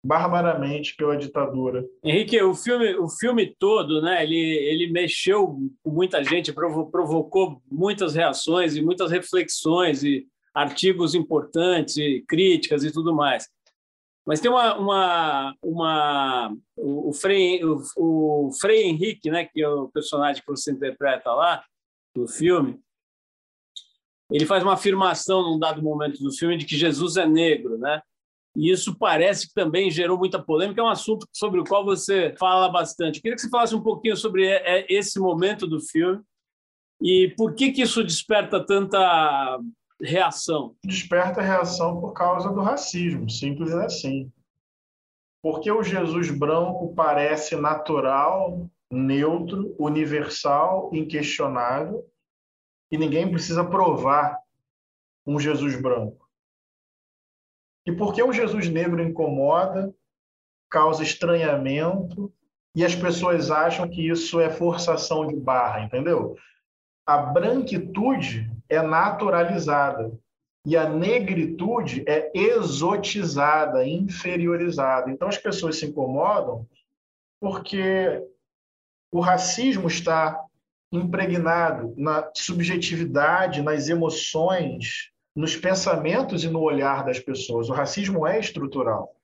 barbaramente 0.05 0.95
pela 0.95 1.15
ditadura. 1.15 1.85
Henrique, 2.03 2.41
o 2.41 2.53
filme, 2.53 2.93
o 2.95 3.07
filme 3.07 3.55
todo, 3.57 4.01
né, 4.01 4.21
ele, 4.21 4.35
ele 4.35 4.91
mexeu 4.91 5.57
com 5.81 5.91
muita 5.91 6.21
gente, 6.23 6.51
provocou 6.51 7.61
muitas 7.71 8.13
reações 8.13 8.75
e 8.75 8.81
muitas 8.81 9.11
reflexões 9.11 10.03
e 10.03 10.27
artigos 10.53 11.15
importantes 11.15 11.95
e 11.95 12.23
críticas 12.27 12.83
e 12.83 12.91
tudo 12.91 13.15
mais. 13.15 13.47
Mas 14.25 14.41
tem 14.41 14.51
uma, 14.51 14.77
uma, 14.77 15.55
uma 15.63 16.57
o, 16.75 17.13
Frei, 17.13 17.63
o, 17.63 17.81
o 17.97 18.51
Frei 18.59 18.83
Henrique, 18.83 19.29
né, 19.29 19.45
que 19.45 19.61
é 19.61 19.69
o 19.69 19.89
personagem 19.89 20.41
que 20.41 20.51
você 20.51 20.71
interpreta 20.71 21.31
lá 21.31 21.63
no 22.15 22.27
filme, 22.27 22.79
ele 24.31 24.45
faz 24.45 24.63
uma 24.63 24.73
afirmação 24.73 25.43
num 25.43 25.59
dado 25.59 25.81
momento 25.81 26.21
do 26.21 26.31
filme 26.31 26.57
de 26.57 26.65
que 26.65 26.77
Jesus 26.77 27.17
é 27.17 27.25
negro, 27.25 27.77
né? 27.77 28.01
E 28.55 28.71
isso 28.71 28.95
parece 28.97 29.47
que 29.47 29.53
também 29.53 29.89
gerou 29.89 30.17
muita 30.17 30.41
polêmica, 30.41 30.79
é 30.79 30.83
um 30.83 30.89
assunto 30.89 31.27
sobre 31.33 31.59
o 31.59 31.63
qual 31.63 31.83
você 31.83 32.35
fala 32.37 32.69
bastante. 32.69 33.19
Queria 33.19 33.35
que 33.35 33.41
você 33.41 33.49
falasse 33.49 33.75
um 33.75 33.81
pouquinho 33.81 34.15
sobre 34.15 34.47
esse 34.87 35.19
momento 35.19 35.65
do 35.65 35.79
filme 35.79 36.21
e 37.01 37.33
por 37.35 37.53
que, 37.53 37.71
que 37.71 37.81
isso 37.81 38.03
desperta 38.03 38.63
tanta 38.63 39.59
reação? 39.99 40.75
Desperta 40.85 41.41
reação 41.41 41.99
por 41.99 42.13
causa 42.13 42.49
do 42.49 42.61
racismo, 42.61 43.29
simples 43.29 43.73
assim. 43.73 44.31
Porque 45.41 45.69
o 45.69 45.83
Jesus 45.83 46.31
branco 46.31 46.93
parece 46.95 47.55
natural, 47.55 48.69
neutro, 48.93 49.75
universal, 49.79 50.89
inquestionável, 50.93 52.05
e 52.91 52.97
ninguém 52.97 53.29
precisa 53.29 53.63
provar 53.63 54.39
um 55.25 55.39
Jesus 55.39 55.79
branco. 55.79 56.29
E 57.85 57.91
por 57.91 58.13
que 58.13 58.21
o 58.21 58.31
Jesus 58.31 58.69
negro 58.69 59.01
incomoda, 59.01 59.93
causa 60.69 61.03
estranhamento, 61.03 62.31
e 62.75 62.83
as 62.83 62.95
pessoas 62.95 63.51
acham 63.51 63.89
que 63.89 64.07
isso 64.07 64.39
é 64.39 64.49
forçação 64.49 65.27
de 65.27 65.35
barra, 65.35 65.81
entendeu? 65.81 66.35
A 67.05 67.17
branquitude 67.17 68.49
é 68.69 68.81
naturalizada 68.81 70.11
e 70.65 70.77
a 70.77 70.87
negritude 70.87 72.03
é 72.07 72.31
exotizada, 72.33 73.85
inferiorizada. 73.85 75.11
Então 75.11 75.27
as 75.27 75.37
pessoas 75.37 75.77
se 75.77 75.85
incomodam 75.85 76.67
porque 77.39 78.25
o 79.13 79.19
racismo 79.19 79.87
está 79.87 80.43
impregnado 80.91 81.93
na 81.95 82.31
subjetividade, 82.33 83.61
nas 83.61 83.87
emoções, 83.87 85.11
nos 85.35 85.55
pensamentos 85.55 86.43
e 86.43 86.49
no 86.49 86.59
olhar 86.59 87.05
das 87.05 87.19
pessoas. 87.19 87.69
O 87.69 87.73
racismo 87.73 88.25
é 88.25 88.39
estrutural. 88.39 89.15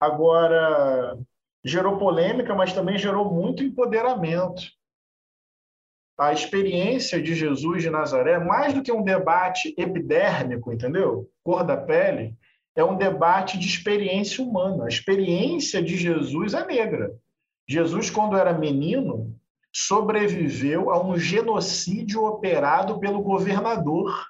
Agora, 0.00 1.16
gerou 1.64 1.98
polêmica, 1.98 2.52
mas 2.52 2.72
também 2.72 2.98
gerou 2.98 3.32
muito 3.32 3.62
empoderamento 3.62 4.62
a 6.18 6.32
experiência 6.32 7.22
de 7.22 7.34
Jesus 7.34 7.82
de 7.82 7.90
Nazaré, 7.90 8.40
mais 8.40 8.74
do 8.74 8.82
que 8.82 8.92
um 8.92 9.04
debate 9.04 9.72
epidérmico, 9.78 10.72
entendeu? 10.72 11.30
Cor 11.44 11.64
da 11.64 11.76
pele, 11.76 12.34
é 12.74 12.82
um 12.82 12.96
debate 12.96 13.56
de 13.56 13.68
experiência 13.68 14.44
humana. 14.44 14.86
A 14.86 14.88
experiência 14.88 15.80
de 15.80 15.96
Jesus 15.96 16.54
é 16.54 16.66
negra. 16.66 17.16
Jesus, 17.70 18.10
quando 18.10 18.36
era 18.36 18.52
menino, 18.52 19.38
sobreviveu 19.72 20.90
a 20.90 21.00
um 21.00 21.16
genocídio 21.16 22.24
operado 22.24 22.98
pelo 22.98 23.22
governador. 23.22 24.26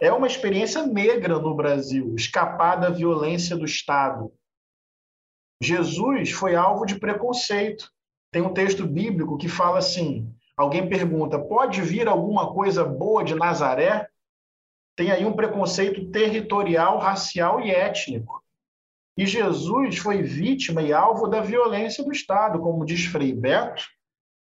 É 0.00 0.10
uma 0.10 0.26
experiência 0.26 0.86
negra 0.86 1.38
no 1.38 1.54
Brasil, 1.54 2.14
escapar 2.14 2.76
da 2.76 2.88
violência 2.88 3.54
do 3.54 3.66
Estado. 3.66 4.32
Jesus 5.62 6.30
foi 6.30 6.54
alvo 6.54 6.86
de 6.86 6.98
preconceito. 6.98 7.90
Tem 8.30 8.40
um 8.40 8.54
texto 8.54 8.86
bíblico 8.86 9.36
que 9.36 9.46
fala 9.46 9.76
assim: 9.76 10.34
Alguém 10.56 10.88
pergunta: 10.88 11.38
pode 11.38 11.82
vir 11.82 12.08
alguma 12.08 12.50
coisa 12.54 12.82
boa 12.82 13.22
de 13.22 13.34
Nazaré? 13.34 14.08
Tem 14.96 15.10
aí 15.10 15.26
um 15.26 15.36
preconceito 15.36 16.10
territorial, 16.10 16.98
racial 16.98 17.60
e 17.60 17.70
étnico. 17.70 18.41
E 19.16 19.26
Jesus 19.26 19.98
foi 19.98 20.22
vítima 20.22 20.82
e 20.82 20.92
alvo 20.92 21.26
da 21.26 21.40
violência 21.40 22.02
do 22.04 22.12
Estado, 22.12 22.58
como 22.58 22.84
diz 22.84 23.04
Frei 23.04 23.32
Beto. 23.32 23.84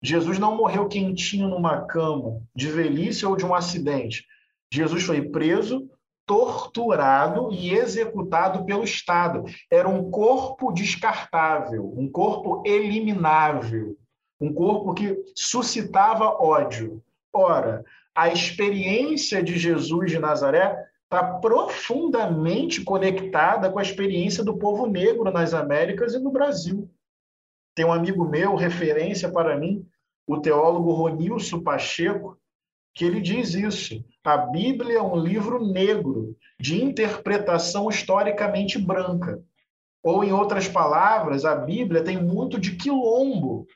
Jesus 0.02 0.38
não 0.38 0.56
morreu 0.56 0.88
quentinho 0.88 1.48
numa 1.48 1.82
cama, 1.86 2.42
de 2.54 2.68
velhice 2.68 3.24
ou 3.26 3.36
de 3.36 3.44
um 3.44 3.54
acidente. 3.54 4.24
Jesus 4.72 5.02
foi 5.02 5.22
preso, 5.22 5.90
torturado 6.26 7.50
e 7.52 7.74
executado 7.74 8.64
pelo 8.64 8.84
Estado. 8.84 9.44
Era 9.70 9.88
um 9.88 10.10
corpo 10.10 10.72
descartável, 10.72 11.92
um 11.96 12.10
corpo 12.10 12.62
eliminável 12.66 13.96
um 14.40 14.52
corpo 14.52 14.94
que 14.94 15.16
suscitava 15.34 16.24
ódio. 16.24 17.02
Ora, 17.32 17.84
a 18.14 18.28
experiência 18.32 19.42
de 19.42 19.58
Jesus 19.58 20.10
de 20.10 20.18
Nazaré 20.18 20.74
está 21.10 21.24
profundamente 21.24 22.84
conectada 22.84 23.68
com 23.68 23.80
a 23.80 23.82
experiência 23.82 24.44
do 24.44 24.56
povo 24.56 24.86
negro 24.86 25.28
nas 25.32 25.52
Américas 25.52 26.14
e 26.14 26.20
no 26.20 26.30
Brasil. 26.30 26.88
Tem 27.74 27.84
um 27.84 27.92
amigo 27.92 28.24
meu, 28.24 28.54
referência 28.54 29.28
para 29.28 29.58
mim, 29.58 29.84
o 30.24 30.38
teólogo 30.38 30.92
Ronilson 30.92 31.64
Pacheco, 31.64 32.38
que 32.94 33.04
ele 33.04 33.20
diz 33.20 33.54
isso. 33.54 34.04
A 34.22 34.36
Bíblia 34.36 34.98
é 34.98 35.02
um 35.02 35.16
livro 35.16 35.66
negro, 35.66 36.36
de 36.60 36.80
interpretação 36.80 37.88
historicamente 37.88 38.78
branca. 38.78 39.42
Ou, 40.04 40.22
em 40.22 40.32
outras 40.32 40.68
palavras, 40.68 41.44
a 41.44 41.56
Bíblia 41.56 42.04
tem 42.04 42.22
muito 42.22 42.58
de 42.58 42.76
quilombo 42.76 43.66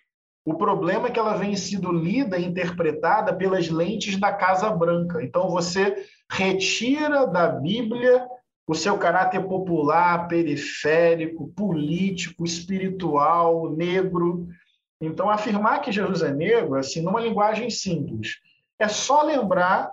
o 0.47 0.55
problema 0.55 1.09
é 1.09 1.11
que 1.11 1.19
ela 1.19 1.37
vem 1.37 1.57
sido 1.57 1.91
lida 1.91 2.37
e 2.37 2.45
interpretada 2.45 3.35
pelas 3.35 3.71
lentes 3.71 4.21
da 4.21 4.31
Casa 4.31 4.71
Branca. 4.71 5.23
Então, 5.23 5.49
você 5.49 6.07
retira 6.31 7.27
da 7.27 7.49
Bíblia 7.49 8.27
o 8.67 8.75
seu 8.75 8.97
caráter 8.99 9.47
popular, 9.47 10.27
periférico, 10.27 11.49
político, 11.49 12.45
espiritual, 12.45 13.71
negro. 13.71 14.49
Então, 15.01 15.29
afirmar 15.29 15.81
que 15.81 15.93
Jesus 15.93 16.23
é 16.23 16.33
negro, 16.33 16.77
assim, 16.77 17.03
numa 17.03 17.21
linguagem 17.21 17.69
simples, 17.69 18.39
é 18.79 18.89
só 18.89 19.23
lembrar 19.23 19.93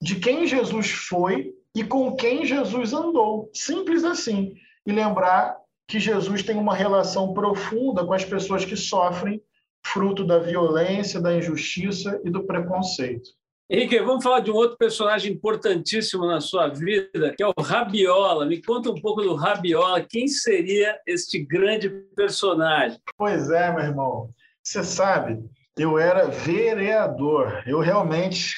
de 0.00 0.16
quem 0.16 0.46
Jesus 0.46 0.90
foi 0.90 1.54
e 1.74 1.82
com 1.82 2.14
quem 2.14 2.44
Jesus 2.44 2.92
andou. 2.92 3.50
Simples 3.54 4.04
assim. 4.04 4.54
E 4.86 4.92
lembrar 4.92 5.58
que 5.86 5.98
Jesus 5.98 6.42
tem 6.42 6.56
uma 6.56 6.74
relação 6.74 7.32
profunda 7.32 8.04
com 8.04 8.12
as 8.12 8.24
pessoas 8.24 8.64
que 8.64 8.76
sofrem 8.76 9.42
fruto 9.84 10.24
da 10.24 10.38
violência, 10.38 11.20
da 11.20 11.34
injustiça 11.34 12.20
e 12.24 12.30
do 12.30 12.44
preconceito. 12.44 13.30
Henrique, 13.72 14.00
vamos 14.00 14.24
falar 14.24 14.40
de 14.40 14.50
um 14.50 14.56
outro 14.56 14.76
personagem 14.76 15.32
importantíssimo 15.32 16.26
na 16.26 16.40
sua 16.40 16.66
vida, 16.66 17.32
que 17.36 17.42
é 17.44 17.46
o 17.46 17.54
Rabiola. 17.56 18.44
Me 18.44 18.60
conta 18.60 18.90
um 18.90 19.00
pouco 19.00 19.22
do 19.22 19.36
Rabiola. 19.36 20.00
Quem 20.02 20.26
seria 20.26 20.98
este 21.06 21.38
grande 21.38 21.88
personagem? 22.16 22.98
Pois 23.16 23.48
é, 23.48 23.72
meu 23.72 23.84
irmão. 23.84 24.30
Você 24.60 24.82
sabe, 24.82 25.38
eu 25.78 26.00
era 26.00 26.26
vereador. 26.26 27.62
Eu 27.64 27.78
realmente 27.78 28.56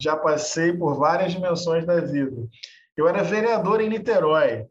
já 0.00 0.16
passei 0.16 0.72
por 0.72 0.96
várias 0.96 1.32
dimensões 1.32 1.84
da 1.84 2.00
vida. 2.00 2.46
Eu 2.96 3.08
era 3.08 3.24
vereador 3.24 3.80
em 3.80 3.88
Niterói. 3.88 4.66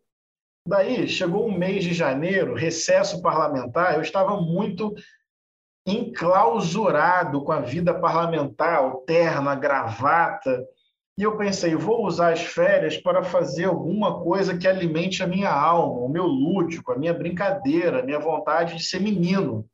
Daí, 0.65 1.09
chegou 1.09 1.45
um 1.45 1.57
mês 1.57 1.83
de 1.83 1.93
janeiro, 1.93 2.53
recesso 2.53 3.21
parlamentar, 3.21 3.95
eu 3.95 4.01
estava 4.01 4.39
muito 4.39 4.95
enclausurado 5.87 7.41
com 7.41 7.53
a 7.53 7.61
vida 7.61 7.93
parlamentar, 7.93 8.85
o 8.85 8.97
terno, 8.97 9.49
a 9.49 9.55
gravata. 9.55 10.67
E 11.17 11.23
eu 11.23 11.37
pensei, 11.37 11.73
vou 11.75 12.05
usar 12.05 12.33
as 12.33 12.41
férias 12.41 12.97
para 12.97 13.23
fazer 13.23 13.65
alguma 13.65 14.19
coisa 14.21 14.57
que 14.57 14.67
alimente 14.67 15.23
a 15.23 15.27
minha 15.27 15.49
alma, 15.49 16.01
o 16.01 16.09
meu 16.09 16.25
lúdico, 16.25 16.91
a 16.91 16.97
minha 16.97 17.13
brincadeira, 17.13 17.99
a 17.99 18.03
minha 18.03 18.19
vontade 18.19 18.75
de 18.75 18.83
ser 18.83 18.99
menino. 18.99 19.65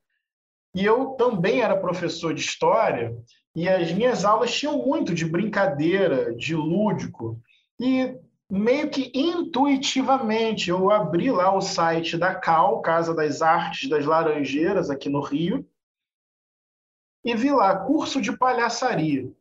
E 0.76 0.86
eu 0.86 1.08
também 1.18 1.62
era 1.62 1.76
professor 1.76 2.34
de 2.34 2.42
história 2.42 3.18
e 3.56 3.68
as 3.68 3.92
minhas 3.92 4.24
aulas 4.24 4.54
tinham 4.54 4.78
muito 4.78 5.14
de 5.14 5.26
brincadeira, 5.26 6.34
de 6.36 6.56
lúdico. 6.56 7.40
E 7.80 8.16
meio 8.50 8.90
que 8.90 9.12
intuitivamente 9.14 10.70
eu 10.70 10.92
abri 10.92 11.32
lá 11.32 11.56
o 11.56 11.62
site 11.62 12.18
da 12.18 12.36
CAL, 12.36 12.82
Casa 12.82 13.14
das 13.14 13.42
Artes 13.42 13.90
das 13.90 14.06
Laranjeiras, 14.06 14.90
aqui 14.90 15.10
no 15.10 15.22
Rio, 15.22 15.66
e 17.24 17.36
vi 17.36 17.52
lá 17.52 17.76
curso 17.78 18.22
de 18.22 18.36
palhaçaria. 18.38 19.32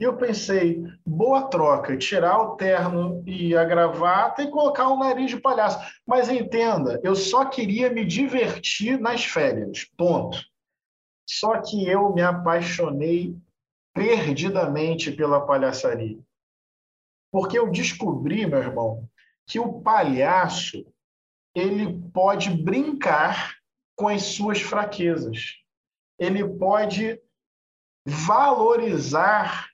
E 0.00 0.04
eu 0.04 0.16
pensei, 0.16 0.82
boa 1.06 1.48
troca, 1.48 1.96
tirar 1.96 2.40
o 2.40 2.56
terno 2.56 3.22
e 3.24 3.56
a 3.56 3.64
gravata 3.64 4.42
e 4.42 4.50
colocar 4.50 4.88
o 4.88 4.96
nariz 4.96 5.30
de 5.30 5.40
palhaço. 5.40 5.78
Mas 6.04 6.28
entenda, 6.28 7.00
eu 7.04 7.14
só 7.14 7.44
queria 7.44 7.88
me 7.88 8.04
divertir 8.04 8.98
nas 8.98 9.24
férias, 9.24 9.84
ponto. 9.96 10.38
Só 11.24 11.60
que 11.60 11.88
eu 11.88 12.12
me 12.12 12.20
apaixonei 12.20 13.36
perdidamente 13.94 15.12
pela 15.12 15.46
palhaçaria. 15.46 16.18
Porque 17.30 17.58
eu 17.58 17.70
descobri, 17.70 18.44
meu 18.44 18.58
irmão, 18.58 19.08
que 19.46 19.60
o 19.60 19.80
palhaço 19.80 20.84
ele 21.54 22.02
pode 22.12 22.50
brincar 22.50 23.56
com 23.94 24.08
as 24.08 24.22
suas 24.22 24.60
fraquezas. 24.60 25.61
Ele 26.18 26.46
pode 26.46 27.20
valorizar 28.06 29.68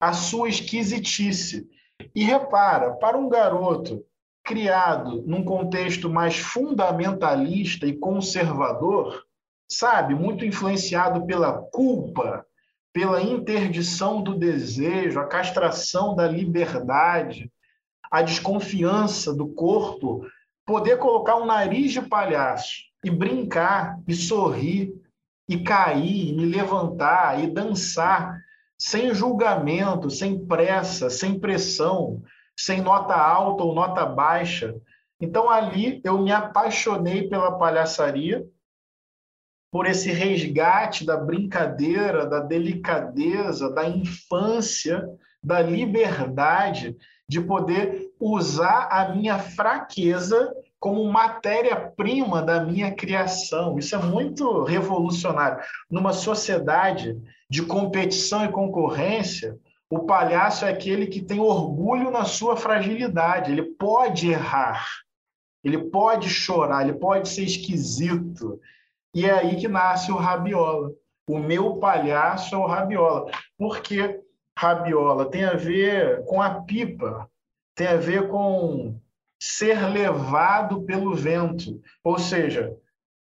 a 0.00 0.12
sua 0.12 0.48
esquisitice. 0.48 1.68
E 2.14 2.24
repara, 2.24 2.92
para 2.92 3.18
um 3.18 3.28
garoto 3.28 4.04
criado 4.42 5.22
num 5.26 5.44
contexto 5.44 6.08
mais 6.08 6.36
fundamentalista 6.38 7.86
e 7.86 7.96
conservador, 7.96 9.24
sabe, 9.70 10.14
muito 10.14 10.44
influenciado 10.44 11.26
pela 11.26 11.52
culpa, 11.52 12.44
pela 12.92 13.22
interdição 13.22 14.22
do 14.22 14.36
desejo, 14.36 15.20
a 15.20 15.26
castração 15.26 16.16
da 16.16 16.26
liberdade, 16.26 17.52
a 18.10 18.22
desconfiança 18.22 19.32
do 19.32 19.46
corpo, 19.48 20.26
poder 20.66 20.98
colocar 20.98 21.36
um 21.36 21.46
nariz 21.46 21.92
de 21.92 22.02
palhaço 22.02 22.78
e 23.04 23.10
brincar 23.10 24.00
e 24.08 24.14
sorrir 24.14 24.92
e 25.50 25.64
cair, 25.64 26.28
e 26.28 26.32
me 26.32 26.46
levantar 26.46 27.42
e 27.42 27.48
dançar 27.48 28.40
sem 28.78 29.12
julgamento, 29.12 30.08
sem 30.08 30.46
pressa, 30.46 31.10
sem 31.10 31.40
pressão, 31.40 32.22
sem 32.56 32.80
nota 32.80 33.14
alta 33.14 33.64
ou 33.64 33.74
nota 33.74 34.06
baixa. 34.06 34.74
Então 35.20 35.50
ali 35.50 36.00
eu 36.04 36.18
me 36.18 36.30
apaixonei 36.30 37.28
pela 37.28 37.58
palhaçaria, 37.58 38.46
por 39.72 39.86
esse 39.86 40.12
resgate 40.12 41.04
da 41.04 41.16
brincadeira, 41.16 42.26
da 42.26 42.38
delicadeza, 42.38 43.70
da 43.70 43.88
infância, 43.88 45.04
da 45.42 45.60
liberdade 45.60 46.96
de 47.28 47.40
poder 47.40 48.08
usar 48.20 48.88
a 48.90 49.14
minha 49.14 49.38
fraqueza 49.38 50.54
como 50.80 51.04
matéria-prima 51.04 52.40
da 52.42 52.64
minha 52.64 52.90
criação. 52.90 53.78
Isso 53.78 53.94
é 53.94 53.98
muito 53.98 54.64
revolucionário. 54.64 55.62
Numa 55.90 56.14
sociedade 56.14 57.20
de 57.50 57.62
competição 57.62 58.46
e 58.46 58.50
concorrência, 58.50 59.58
o 59.90 60.00
palhaço 60.00 60.64
é 60.64 60.70
aquele 60.70 61.06
que 61.06 61.20
tem 61.20 61.38
orgulho 61.38 62.10
na 62.10 62.24
sua 62.24 62.56
fragilidade. 62.56 63.52
Ele 63.52 63.62
pode 63.62 64.30
errar, 64.30 64.86
ele 65.62 65.78
pode 65.90 66.30
chorar, 66.30 66.82
ele 66.82 66.98
pode 66.98 67.28
ser 67.28 67.42
esquisito. 67.42 68.58
E 69.14 69.26
é 69.26 69.32
aí 69.32 69.56
que 69.56 69.68
nasce 69.68 70.10
o 70.10 70.16
rabiola. 70.16 70.92
O 71.28 71.38
meu 71.38 71.76
palhaço 71.76 72.54
é 72.54 72.58
o 72.58 72.66
rabiola. 72.66 73.30
Porque 73.58 74.18
rabiola 74.56 75.30
tem 75.30 75.44
a 75.44 75.54
ver 75.54 76.24
com 76.24 76.40
a 76.40 76.62
pipa, 76.62 77.28
tem 77.74 77.88
a 77.88 77.96
ver 77.96 78.28
com 78.28 78.99
ser 79.40 79.88
levado 79.90 80.82
pelo 80.82 81.14
vento. 81.14 81.80
Ou 82.04 82.18
seja, 82.18 82.76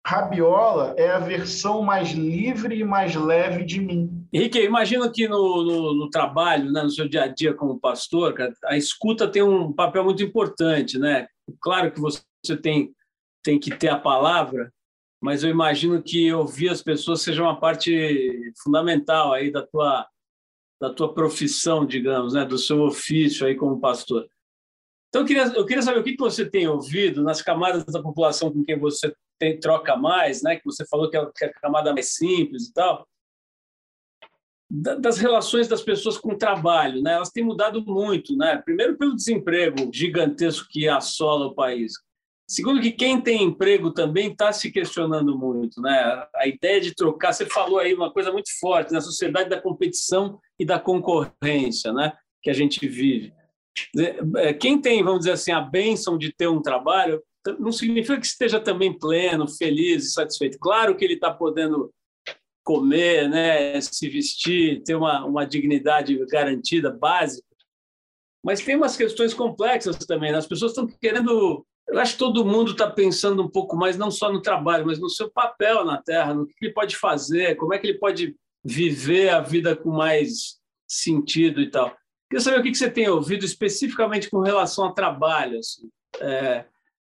rabiola 0.06 0.94
é 0.96 1.10
a 1.10 1.18
versão 1.18 1.82
mais 1.82 2.12
livre 2.12 2.78
e 2.78 2.84
mais 2.84 3.14
leve 3.14 3.64
de 3.64 3.78
mim. 3.78 4.26
Henrique, 4.32 4.58
imagino 4.58 5.10
que 5.12 5.28
no, 5.28 5.62
no, 5.62 5.94
no, 5.94 6.10
trabalho, 6.10 6.72
né, 6.72 6.82
no 6.82 6.90
seu 6.90 7.06
dia 7.06 7.24
a 7.24 7.28
dia 7.28 7.52
como 7.52 7.78
pastor, 7.78 8.34
a 8.64 8.76
escuta 8.76 9.28
tem 9.28 9.42
um 9.42 9.70
papel 9.72 10.04
muito 10.04 10.22
importante, 10.22 10.98
né? 10.98 11.28
Claro 11.60 11.92
que 11.92 12.00
você 12.00 12.22
tem, 12.60 12.94
tem 13.42 13.58
que 13.58 13.76
ter 13.76 13.88
a 13.88 13.98
palavra, 13.98 14.72
mas 15.20 15.44
eu 15.44 15.50
imagino 15.50 16.02
que 16.02 16.32
ouvir 16.32 16.70
as 16.70 16.82
pessoas 16.82 17.20
seja 17.20 17.42
uma 17.42 17.58
parte 17.58 18.52
fundamental 18.62 19.32
aí 19.32 19.50
da 19.50 19.66
tua 19.66 20.06
da 20.80 20.94
tua 20.94 21.12
profissão, 21.12 21.84
digamos, 21.84 22.34
né, 22.34 22.44
do 22.44 22.56
seu 22.56 22.82
ofício 22.82 23.44
aí 23.44 23.56
como 23.56 23.80
pastor. 23.80 24.28
Então, 25.08 25.22
eu 25.22 25.26
queria, 25.26 25.44
eu 25.44 25.66
queria 25.66 25.82
saber 25.82 26.00
o 26.00 26.04
que 26.04 26.16
você 26.18 26.48
tem 26.48 26.68
ouvido 26.68 27.22
nas 27.22 27.40
camadas 27.40 27.84
da 27.86 28.02
população 28.02 28.52
com 28.52 28.62
quem 28.62 28.78
você 28.78 29.14
tem, 29.38 29.58
troca 29.58 29.96
mais, 29.96 30.42
né? 30.42 30.56
que 30.56 30.64
você 30.64 30.86
falou 30.86 31.08
que 31.08 31.16
é, 31.16 31.26
que 31.34 31.44
é 31.44 31.48
a 31.48 31.60
camada 31.60 31.92
mais 31.92 32.14
simples 32.14 32.68
e 32.68 32.72
tal, 32.74 33.06
das 34.70 35.16
relações 35.16 35.66
das 35.66 35.80
pessoas 35.80 36.18
com 36.18 36.32
o 36.32 36.38
trabalho. 36.38 37.00
Né? 37.00 37.14
Elas 37.14 37.30
têm 37.30 37.42
mudado 37.42 37.82
muito. 37.86 38.36
Né? 38.36 38.60
Primeiro, 38.62 38.98
pelo 38.98 39.16
desemprego 39.16 39.90
gigantesco 39.92 40.68
que 40.70 40.86
assola 40.86 41.46
o 41.46 41.54
país. 41.54 41.94
Segundo, 42.46 42.80
que 42.80 42.92
quem 42.92 43.20
tem 43.20 43.44
emprego 43.44 43.90
também 43.90 44.32
está 44.32 44.52
se 44.52 44.70
questionando 44.70 45.38
muito. 45.38 45.80
Né? 45.80 46.26
A 46.34 46.46
ideia 46.46 46.80
de 46.82 46.94
trocar, 46.94 47.32
você 47.32 47.46
falou 47.46 47.78
aí 47.78 47.94
uma 47.94 48.12
coisa 48.12 48.30
muito 48.30 48.50
forte, 48.60 48.92
na 48.92 49.00
sociedade 49.00 49.48
da 49.48 49.60
competição 49.60 50.38
e 50.58 50.66
da 50.66 50.78
concorrência 50.78 51.94
né? 51.94 52.12
que 52.42 52.50
a 52.50 52.54
gente 52.54 52.86
vive. 52.86 53.37
É, 54.38 54.52
quem 54.52 54.80
tem, 54.80 55.02
vamos 55.02 55.20
dizer 55.20 55.32
assim, 55.32 55.52
a 55.52 55.60
bênção 55.60 56.16
de 56.16 56.32
ter 56.32 56.48
um 56.48 56.62
trabalho, 56.62 57.22
não 57.58 57.72
significa 57.72 58.20
que 58.20 58.26
esteja 58.26 58.60
também 58.60 58.96
pleno, 58.98 59.48
feliz 59.48 60.06
e 60.06 60.10
satisfeito. 60.10 60.58
Claro 60.58 60.96
que 60.96 61.04
ele 61.04 61.14
está 61.14 61.32
podendo 61.32 61.92
comer, 62.64 63.28
né, 63.30 63.80
se 63.80 64.08
vestir, 64.08 64.82
ter 64.82 64.94
uma, 64.94 65.24
uma 65.24 65.46
dignidade 65.46 66.18
garantida, 66.26 66.90
básica. 66.90 67.46
Mas 68.44 68.60
tem 68.60 68.76
umas 68.76 68.96
questões 68.96 69.32
complexas 69.32 69.96
também. 69.98 70.32
Né? 70.32 70.38
As 70.38 70.46
pessoas 70.46 70.72
estão 70.72 70.86
querendo. 70.86 71.64
Eu 71.88 71.98
acho 71.98 72.12
que 72.12 72.18
todo 72.18 72.44
mundo 72.44 72.72
está 72.72 72.90
pensando 72.90 73.42
um 73.42 73.48
pouco 73.48 73.74
mais, 73.74 73.96
não 73.96 74.10
só 74.10 74.30
no 74.30 74.42
trabalho, 74.42 74.86
mas 74.86 75.00
no 75.00 75.08
seu 75.08 75.30
papel 75.30 75.84
na 75.84 76.02
Terra, 76.02 76.34
no 76.34 76.46
que 76.46 76.52
ele 76.60 76.74
pode 76.74 76.94
fazer, 76.96 77.56
como 77.56 77.72
é 77.72 77.78
que 77.78 77.86
ele 77.86 77.98
pode 77.98 78.36
viver 78.62 79.30
a 79.30 79.40
vida 79.40 79.74
com 79.74 79.90
mais 79.90 80.58
sentido 80.86 81.62
e 81.62 81.70
tal. 81.70 81.96
Queria 82.28 82.44
saber 82.44 82.60
o 82.60 82.62
que 82.62 82.74
você 82.74 82.90
tem 82.90 83.08
ouvido 83.08 83.44
especificamente 83.44 84.28
com 84.28 84.40
relação 84.40 84.84
ao 84.84 84.94
trabalho. 84.94 85.58
Assim. 85.58 85.90
É, 86.20 86.66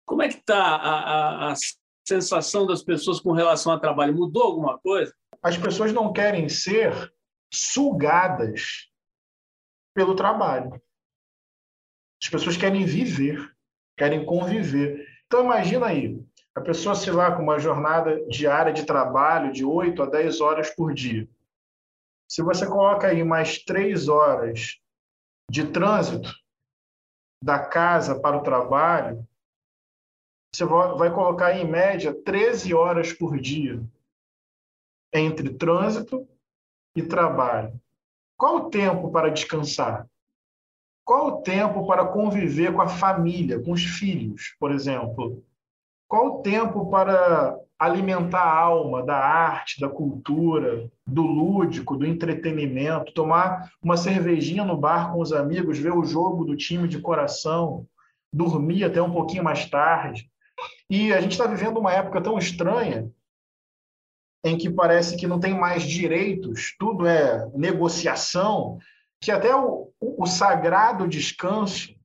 como 0.05 0.21
é 0.21 0.27
que 0.27 0.35
está 0.35 0.75
a, 0.75 0.99
a, 0.99 1.51
a 1.51 1.53
sensação 2.07 2.67
das 2.67 2.83
pessoas 2.83 3.19
com 3.19 3.31
relação 3.31 3.71
ao 3.71 3.79
trabalho? 3.79 4.15
Mudou 4.15 4.43
alguma 4.43 4.77
coisa? 4.77 5.13
As 5.41 5.57
pessoas 5.57 5.91
não 5.91 6.13
querem 6.13 6.47
ser 6.47 7.11
sugadas 7.51 8.89
pelo 9.95 10.15
trabalho. 10.15 10.79
As 12.21 12.29
pessoas 12.29 12.57
querem 12.57 12.85
viver, 12.85 13.51
querem 13.97 14.25
conviver. 14.25 15.07
Então 15.25 15.43
imagina 15.43 15.87
aí, 15.87 16.21
a 16.53 16.61
pessoa 16.61 16.93
se 16.93 17.09
lá 17.09 17.35
com 17.35 17.41
uma 17.41 17.57
jornada 17.57 18.23
diária 18.27 18.73
de 18.73 18.85
trabalho 18.85 19.51
de 19.51 19.63
8 19.63 20.03
a 20.03 20.05
10 20.05 20.41
horas 20.41 20.69
por 20.75 20.93
dia. 20.93 21.27
Se 22.27 22.43
você 22.43 22.65
coloca 22.67 23.07
aí 23.07 23.23
mais 23.23 23.59
três 23.63 24.07
horas 24.07 24.79
de 25.49 25.71
trânsito 25.71 26.29
da 27.43 27.59
casa 27.59 28.19
para 28.19 28.37
o 28.37 28.43
trabalho, 28.43 29.27
você 30.53 30.65
vai 30.65 31.13
colocar 31.13 31.57
em 31.57 31.69
média 31.69 32.13
13 32.13 32.73
horas 32.73 33.13
por 33.13 33.39
dia 33.39 33.81
entre 35.13 35.53
trânsito 35.53 36.27
e 36.95 37.03
trabalho. 37.03 37.79
Qual 38.37 38.55
o 38.57 38.69
tempo 38.69 39.11
para 39.11 39.29
descansar? 39.29 40.07
Qual 41.03 41.27
o 41.27 41.41
tempo 41.41 41.87
para 41.87 42.07
conviver 42.07 42.73
com 42.73 42.81
a 42.81 42.87
família, 42.87 43.61
com 43.61 43.71
os 43.71 43.83
filhos, 43.83 44.55
por 44.59 44.71
exemplo? 44.71 45.43
Qual 46.09 46.39
o 46.39 46.41
tempo 46.41 46.89
para 46.89 47.55
alimentar 47.77 48.41
a 48.41 48.59
alma 48.59 49.05
da 49.05 49.15
arte, 49.15 49.79
da 49.79 49.87
cultura, 49.87 50.89
do 51.05 51.21
lúdico, 51.21 51.95
do 51.95 52.05
entretenimento, 52.05 53.13
tomar 53.13 53.71
uma 53.79 53.95
cervejinha 53.95 54.65
no 54.65 54.75
bar 54.75 55.13
com 55.13 55.21
os 55.21 55.31
amigos, 55.31 55.77
ver 55.77 55.93
o 55.93 56.03
jogo 56.03 56.43
do 56.43 56.57
time 56.57 56.87
de 56.87 56.99
coração, 56.99 57.85
dormir 58.33 58.83
até 58.83 58.99
um 58.99 59.11
pouquinho 59.11 59.43
mais 59.43 59.69
tarde. 59.69 60.27
E 60.89 61.13
a 61.13 61.21
gente 61.21 61.33
está 61.33 61.45
vivendo 61.45 61.79
uma 61.79 61.93
época 61.93 62.19
tão 62.19 62.39
estranha 62.39 63.07
em 64.43 64.57
que 64.57 64.67
parece 64.67 65.15
que 65.15 65.27
não 65.27 65.39
tem 65.39 65.53
mais 65.53 65.83
direitos, 65.83 66.75
tudo 66.79 67.05
é 67.05 67.47
negociação, 67.53 68.79
que 69.21 69.29
até 69.29 69.55
o, 69.55 69.91
o 70.01 70.25
sagrado 70.25 71.07
descanso 71.07 71.98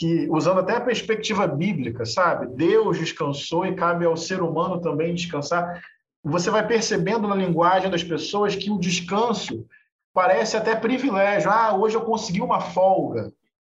que, 0.00 0.26
usando 0.30 0.60
até 0.60 0.76
a 0.76 0.80
perspectiva 0.80 1.46
bíblica, 1.46 2.06
sabe? 2.06 2.46
Deus 2.56 2.98
descansou 2.98 3.66
e 3.66 3.74
cabe 3.74 4.06
ao 4.06 4.16
ser 4.16 4.40
humano 4.40 4.80
também 4.80 5.14
descansar. 5.14 5.84
Você 6.24 6.50
vai 6.50 6.66
percebendo 6.66 7.28
na 7.28 7.34
linguagem 7.34 7.90
das 7.90 8.02
pessoas 8.02 8.56
que 8.56 8.70
o 8.70 8.78
descanso 8.78 9.66
parece 10.14 10.56
até 10.56 10.74
privilégio. 10.74 11.50
Ah, 11.50 11.76
hoje 11.76 11.96
eu 11.96 12.00
consegui 12.00 12.40
uma 12.40 12.62
folga. 12.62 13.30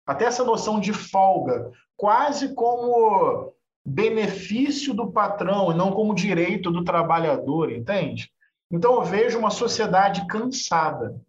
Até 0.06 0.26
essa 0.26 0.44
noção 0.44 0.78
de 0.78 0.92
folga, 0.92 1.72
quase 1.96 2.54
como 2.54 3.52
benefício 3.84 4.94
do 4.94 5.10
patrão 5.10 5.72
e 5.72 5.74
não 5.74 5.90
como 5.90 6.14
direito 6.14 6.70
do 6.70 6.84
trabalhador, 6.84 7.72
entende? 7.72 8.30
Então 8.70 8.94
eu 8.94 9.02
vejo 9.02 9.40
uma 9.40 9.50
sociedade 9.50 10.24
cansada, 10.28 11.20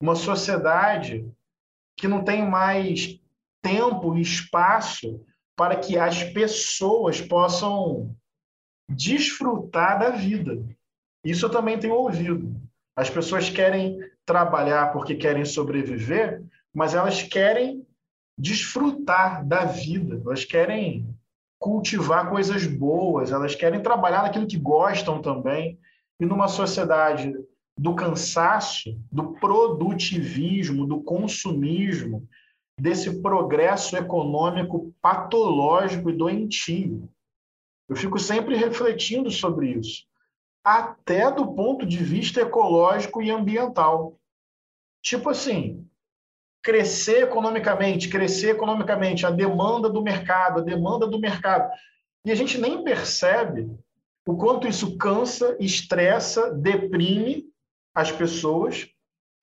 uma 0.00 0.14
sociedade 0.14 1.26
que 1.96 2.06
não 2.06 2.22
tem 2.22 2.48
mais 2.48 3.20
tempo 3.62 4.16
e 4.16 4.20
espaço 4.20 5.24
para 5.56 5.76
que 5.76 5.98
as 5.98 6.24
pessoas 6.24 7.20
possam 7.20 8.14
desfrutar 8.88 9.98
da 9.98 10.10
vida. 10.10 10.64
Isso 11.24 11.46
eu 11.46 11.50
também 11.50 11.78
tenho 11.78 11.94
ouvido. 11.94 12.54
As 12.96 13.10
pessoas 13.10 13.48
querem 13.50 13.98
trabalhar 14.24 14.92
porque 14.92 15.14
querem 15.14 15.44
sobreviver, 15.44 16.42
mas 16.74 16.94
elas 16.94 17.22
querem 17.22 17.86
desfrutar 18.38 19.46
da 19.46 19.64
vida, 19.64 20.20
elas 20.24 20.44
querem 20.44 21.14
cultivar 21.58 22.30
coisas 22.30 22.66
boas, 22.66 23.30
elas 23.30 23.54
querem 23.54 23.82
trabalhar 23.82 24.22
naquilo 24.22 24.46
que 24.46 24.56
gostam 24.56 25.20
também. 25.20 25.78
E 26.18 26.24
numa 26.24 26.48
sociedade 26.48 27.34
do 27.76 27.94
cansaço, 27.94 28.98
do 29.10 29.34
produtivismo, 29.34 30.86
do 30.86 31.02
consumismo, 31.02 32.26
desse 32.80 33.20
progresso 33.20 33.96
econômico 33.96 34.92
patológico 35.02 36.08
e 36.08 36.16
doentio. 36.16 37.08
Eu 37.88 37.94
fico 37.94 38.18
sempre 38.18 38.56
refletindo 38.56 39.30
sobre 39.30 39.72
isso, 39.72 40.04
até 40.64 41.30
do 41.30 41.54
ponto 41.54 41.84
de 41.84 41.98
vista 41.98 42.40
ecológico 42.40 43.22
e 43.22 43.30
ambiental. 43.30 44.16
Tipo 45.02 45.30
assim, 45.30 45.86
crescer 46.62 47.24
economicamente, 47.24 48.08
crescer 48.08 48.50
economicamente, 48.50 49.26
a 49.26 49.30
demanda 49.30 49.88
do 49.88 50.02
mercado, 50.02 50.60
a 50.60 50.64
demanda 50.64 51.06
do 51.06 51.18
mercado. 51.18 51.70
E 52.24 52.30
a 52.30 52.34
gente 52.34 52.58
nem 52.58 52.82
percebe 52.82 53.70
o 54.26 54.36
quanto 54.36 54.68
isso 54.68 54.96
cansa, 54.96 55.56
estressa, 55.58 56.52
deprime 56.52 57.46
as 57.94 58.12
pessoas, 58.12 58.88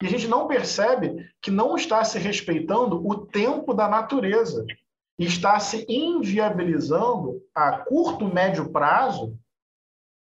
e 0.01 0.05
a 0.05 0.09
gente 0.09 0.27
não 0.27 0.47
percebe 0.47 1.29
que 1.41 1.49
não 1.49 1.75
está 1.75 2.03
se 2.03 2.19
respeitando 2.19 3.05
o 3.07 3.25
tempo 3.25 3.73
da 3.73 3.87
natureza 3.87 4.65
está 5.17 5.59
se 5.59 5.85
inviabilizando 5.89 7.41
a 7.55 7.79
curto, 7.79 8.31
médio 8.31 8.71
prazo 8.71 9.37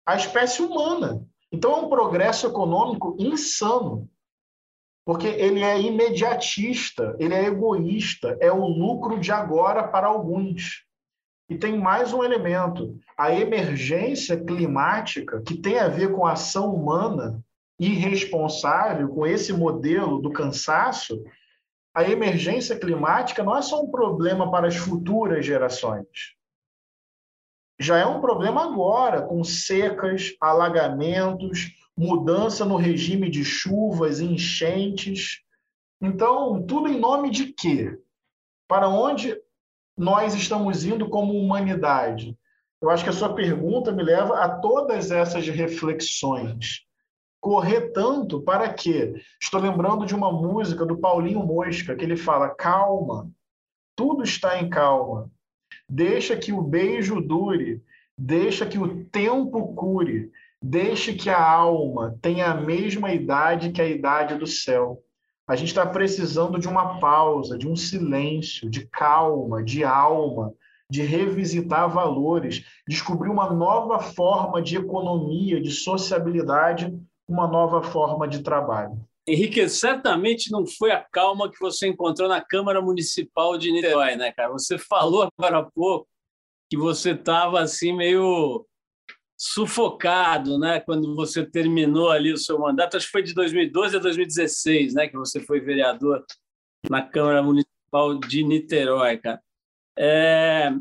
a 0.05 0.15
espécie 0.15 0.61
humana. 0.61 1.25
Então 1.51 1.71
é 1.71 1.77
um 1.77 1.89
progresso 1.89 2.45
econômico 2.45 3.15
insano 3.19 4.07
porque 5.05 5.27
ele 5.27 5.61
é 5.61 5.79
imediatista, 5.79 7.15
ele 7.19 7.35
é 7.35 7.45
egoísta, 7.45 8.35
é 8.41 8.51
o 8.51 8.65
lucro 8.65 9.19
de 9.19 9.31
agora 9.31 9.87
para 9.87 10.07
alguns. 10.07 10.83
E 11.47 11.55
tem 11.55 11.77
mais 11.77 12.11
um 12.11 12.23
elemento: 12.23 12.97
a 13.15 13.31
emergência 13.31 14.35
climática, 14.35 15.41
que 15.43 15.55
tem 15.55 15.77
a 15.77 15.87
ver 15.87 16.11
com 16.11 16.25
a 16.25 16.31
ação 16.31 16.73
humana 16.73 17.44
irresponsável, 17.79 19.09
com 19.09 19.25
esse 19.25 19.51
modelo 19.53 20.21
do 20.21 20.31
cansaço. 20.31 21.23
A 21.93 22.03
emergência 22.03 22.77
climática 22.77 23.43
não 23.43 23.55
é 23.55 23.61
só 23.61 23.81
um 23.81 23.89
problema 23.89 24.49
para 24.51 24.67
as 24.67 24.75
futuras 24.75 25.45
gerações. 25.45 26.35
Já 27.79 27.97
é 27.97 28.05
um 28.05 28.21
problema 28.21 28.63
agora, 28.63 29.21
com 29.21 29.43
secas, 29.43 30.35
alagamentos, 30.39 31.71
mudança 31.97 32.63
no 32.65 32.77
regime 32.77 33.29
de 33.29 33.43
chuvas, 33.43 34.19
enchentes. 34.19 35.41
Então, 36.01 36.65
tudo 36.65 36.87
em 36.87 36.99
nome 36.99 37.29
de 37.29 37.47
quê? 37.53 37.97
Para 38.67 38.87
onde 38.87 39.37
nós 39.97 40.33
estamos 40.33 40.85
indo 40.85 41.09
como 41.09 41.33
humanidade? 41.33 42.37
Eu 42.81 42.89
acho 42.89 43.03
que 43.03 43.09
a 43.09 43.13
sua 43.13 43.33
pergunta 43.33 43.91
me 43.91 44.03
leva 44.03 44.39
a 44.39 44.49
todas 44.59 45.11
essas 45.11 45.47
reflexões. 45.47 46.84
Correr 47.45 47.91
tanto 47.91 48.41
para 48.41 48.73
quê? 48.73 49.21
Estou 49.39 49.61
lembrando 49.61 50.03
de 50.03 50.15
uma 50.15 50.31
música 50.31 50.83
do 50.83 50.97
Paulinho 50.97 51.45
Mosca, 51.45 51.95
que 51.95 52.03
ele 52.03 52.17
fala: 52.17 52.49
calma, 52.49 53.29
tudo 53.95 54.23
está 54.23 54.59
em 54.59 54.67
calma. 54.67 55.29
Deixa 55.87 56.35
que 56.35 56.51
o 56.51 56.59
beijo 56.59 57.21
dure, 57.21 57.83
deixa 58.17 58.65
que 58.65 58.79
o 58.79 59.05
tempo 59.05 59.75
cure, 59.75 60.31
Deixe 60.59 61.13
que 61.13 61.29
a 61.29 61.39
alma 61.39 62.17
tenha 62.19 62.47
a 62.47 62.59
mesma 62.59 63.13
idade 63.13 63.71
que 63.71 63.79
a 63.79 63.87
idade 63.87 64.33
do 64.33 64.47
céu. 64.47 64.99
A 65.47 65.55
gente 65.55 65.67
está 65.67 65.85
precisando 65.85 66.57
de 66.57 66.67
uma 66.67 66.99
pausa, 66.99 67.55
de 67.55 67.67
um 67.67 67.75
silêncio, 67.75 68.67
de 68.67 68.87
calma, 68.87 69.61
de 69.61 69.83
alma, 69.83 70.51
de 70.89 71.03
revisitar 71.03 71.87
valores, 71.87 72.65
descobrir 72.87 73.29
uma 73.29 73.53
nova 73.53 73.99
forma 73.99 74.59
de 74.59 74.77
economia, 74.77 75.61
de 75.61 75.69
sociabilidade, 75.69 76.91
uma 77.27 77.47
nova 77.47 77.81
forma 77.81 78.27
de 78.27 78.43
trabalho. 78.43 78.99
Henrique, 79.27 79.67
certamente 79.67 80.51
não 80.51 80.67
foi 80.67 80.91
a 80.91 81.01
calma 81.01 81.49
que 81.49 81.59
você 81.59 81.87
encontrou 81.87 82.29
na 82.29 82.41
Câmara 82.41 82.79
Municipal 82.81 83.57
de 83.57 83.71
Niterói, 83.71 84.15
né, 84.15 84.31
cara? 84.31 84.51
Você 84.51 84.77
falou 84.77 85.29
agora 85.37 85.59
há 85.59 85.63
pouco 85.63 86.07
que 86.69 86.77
você 86.77 87.11
estava 87.11 87.59
assim 87.59 87.91
meio 87.91 88.65
sufocado, 89.37 90.59
né? 90.59 90.79
Quando 90.79 91.15
você 91.15 91.43
terminou 91.43 92.11
ali 92.11 92.31
o 92.31 92.37
seu 92.37 92.59
mandato, 92.59 92.97
acho 92.97 93.07
que 93.07 93.11
foi 93.11 93.23
de 93.23 93.33
2012 93.33 93.97
a 93.97 93.99
2016, 93.99 94.93
né? 94.93 95.07
Que 95.07 95.17
você 95.17 95.39
foi 95.39 95.59
vereador 95.59 96.23
na 96.89 97.01
Câmara 97.01 97.41
Municipal 97.41 98.19
de 98.19 98.43
Niterói, 98.43 99.17
cara. 99.17 99.41
É, 99.97 100.71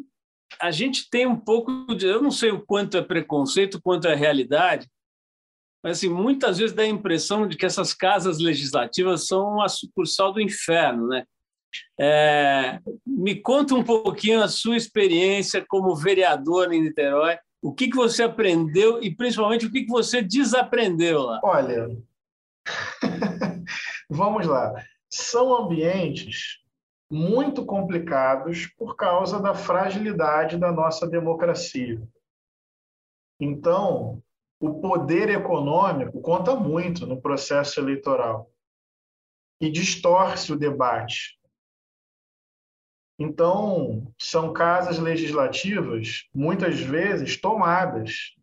a 0.60 0.70
gente 0.70 1.08
tem 1.08 1.26
um 1.26 1.36
pouco 1.36 1.94
de, 1.94 2.06
eu 2.06 2.22
não 2.22 2.30
sei 2.30 2.50
o 2.50 2.60
quanto 2.60 2.96
é 2.96 3.02
preconceito, 3.02 3.80
quanto 3.80 4.06
é 4.06 4.14
realidade, 4.14 4.86
mas 5.84 5.98
assim, 5.98 6.08
muitas 6.08 6.56
vezes 6.56 6.74
dá 6.74 6.82
a 6.82 6.88
impressão 6.88 7.46
de 7.46 7.56
que 7.56 7.66
essas 7.66 7.92
casas 7.92 8.38
legislativas 8.38 9.26
são 9.26 9.60
a 9.60 9.68
sucursal 9.68 10.32
do 10.32 10.40
inferno, 10.40 11.08
né? 11.08 11.24
É, 12.00 12.80
me 13.06 13.34
conta 13.34 13.74
um 13.74 13.84
pouquinho 13.84 14.42
a 14.42 14.48
sua 14.48 14.76
experiência 14.76 15.64
como 15.68 15.94
vereador 15.94 16.72
em 16.72 16.80
Niterói 16.80 17.36
o 17.64 17.72
que, 17.72 17.88
que 17.88 17.96
você 17.96 18.22
aprendeu 18.22 19.02
e, 19.02 19.14
principalmente, 19.14 19.64
o 19.64 19.72
que, 19.72 19.84
que 19.84 19.90
você 19.90 20.20
desaprendeu 20.20 21.22
lá? 21.22 21.40
Olha, 21.42 21.88
vamos 24.10 24.46
lá. 24.46 24.74
São 25.08 25.56
ambientes 25.56 26.58
muito 27.10 27.64
complicados 27.64 28.66
por 28.76 28.96
causa 28.96 29.40
da 29.40 29.54
fragilidade 29.54 30.58
da 30.58 30.70
nossa 30.70 31.06
democracia. 31.06 32.02
Então, 33.40 34.22
o 34.66 34.80
poder 34.80 35.28
econômico 35.28 36.22
conta 36.22 36.56
muito 36.56 37.06
no 37.06 37.20
processo 37.20 37.78
eleitoral 37.78 38.50
e 39.60 39.70
distorce 39.70 40.50
o 40.54 40.56
debate. 40.56 41.38
Então, 43.18 44.10
são 44.18 44.54
casas 44.54 44.98
legislativas, 44.98 46.26
muitas 46.34 46.80
vezes, 46.80 47.38
tomadas 47.38 48.34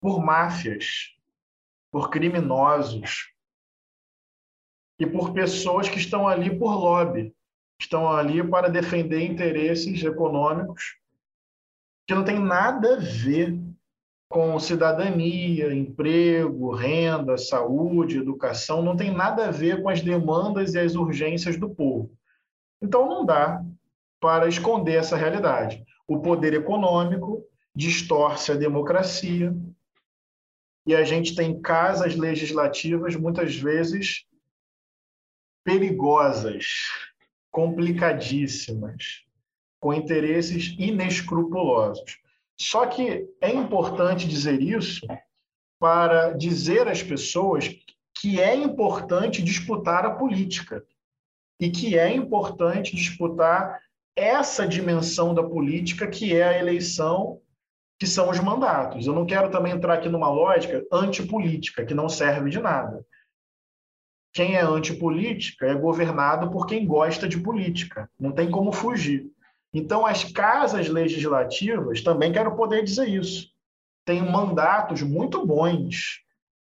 por 0.00 0.24
máfias, 0.24 1.14
por 1.92 2.08
criminosos 2.08 3.30
e 4.98 5.06
por 5.06 5.34
pessoas 5.34 5.86
que 5.86 5.98
estão 5.98 6.26
ali 6.26 6.58
por 6.58 6.74
lobby, 6.74 7.36
estão 7.78 8.10
ali 8.10 8.42
para 8.42 8.70
defender 8.70 9.20
interesses 9.20 10.02
econômicos 10.02 10.96
que 12.06 12.14
não 12.14 12.24
tem 12.24 12.38
nada 12.38 12.94
a 12.94 12.98
ver 12.98 13.65
com 14.28 14.58
cidadania, 14.58 15.72
emprego, 15.72 16.74
renda, 16.74 17.38
saúde, 17.38 18.18
educação, 18.18 18.82
não 18.82 18.96
tem 18.96 19.12
nada 19.12 19.46
a 19.46 19.50
ver 19.50 19.82
com 19.82 19.88
as 19.88 20.02
demandas 20.02 20.74
e 20.74 20.78
as 20.78 20.94
urgências 20.94 21.56
do 21.56 21.70
povo. 21.70 22.10
Então, 22.82 23.08
não 23.08 23.24
dá 23.24 23.64
para 24.20 24.48
esconder 24.48 24.96
essa 24.96 25.16
realidade. 25.16 25.84
O 26.08 26.20
poder 26.20 26.54
econômico 26.54 27.44
distorce 27.74 28.52
a 28.52 28.56
democracia 28.56 29.54
e 30.86 30.94
a 30.94 31.04
gente 31.04 31.34
tem 31.34 31.60
casas 31.60 32.14
legislativas 32.16 33.16
muitas 33.16 33.56
vezes 33.56 34.24
perigosas, 35.64 36.64
complicadíssimas, 37.50 39.24
com 39.80 39.92
interesses 39.92 40.74
inescrupulosos. 40.78 42.18
Só 42.58 42.86
que 42.86 43.28
é 43.40 43.50
importante 43.50 44.26
dizer 44.26 44.60
isso 44.62 45.06
para 45.78 46.32
dizer 46.32 46.88
às 46.88 47.02
pessoas 47.02 47.68
que 48.18 48.40
é 48.40 48.54
importante 48.54 49.42
disputar 49.42 50.06
a 50.06 50.14
política 50.14 50.82
e 51.60 51.70
que 51.70 51.98
é 51.98 52.10
importante 52.10 52.96
disputar 52.96 53.80
essa 54.14 54.66
dimensão 54.66 55.34
da 55.34 55.42
política 55.42 56.06
que 56.06 56.34
é 56.34 56.42
a 56.42 56.58
eleição, 56.58 57.40
que 57.98 58.06
são 58.06 58.30
os 58.30 58.40
mandatos. 58.40 59.06
Eu 59.06 59.14
não 59.14 59.26
quero 59.26 59.50
também 59.50 59.72
entrar 59.72 59.94
aqui 59.94 60.08
numa 60.08 60.30
lógica 60.30 60.82
antipolítica, 60.90 61.84
que 61.84 61.94
não 61.94 62.08
serve 62.08 62.48
de 62.48 62.58
nada. 62.58 63.04
Quem 64.32 64.54
é 64.54 64.60
antipolítica 64.60 65.66
é 65.66 65.74
governado 65.74 66.50
por 66.50 66.66
quem 66.66 66.86
gosta 66.86 67.28
de 67.28 67.38
política, 67.38 68.10
não 68.18 68.32
tem 68.32 68.50
como 68.50 68.72
fugir. 68.72 69.30
Então, 69.78 70.06
as 70.06 70.24
casas 70.24 70.88
legislativas, 70.88 72.00
também 72.00 72.32
quero 72.32 72.56
poder 72.56 72.82
dizer 72.82 73.10
isso, 73.10 73.50
têm 74.06 74.22
mandatos 74.22 75.02
muito 75.02 75.44
bons, 75.44 76.22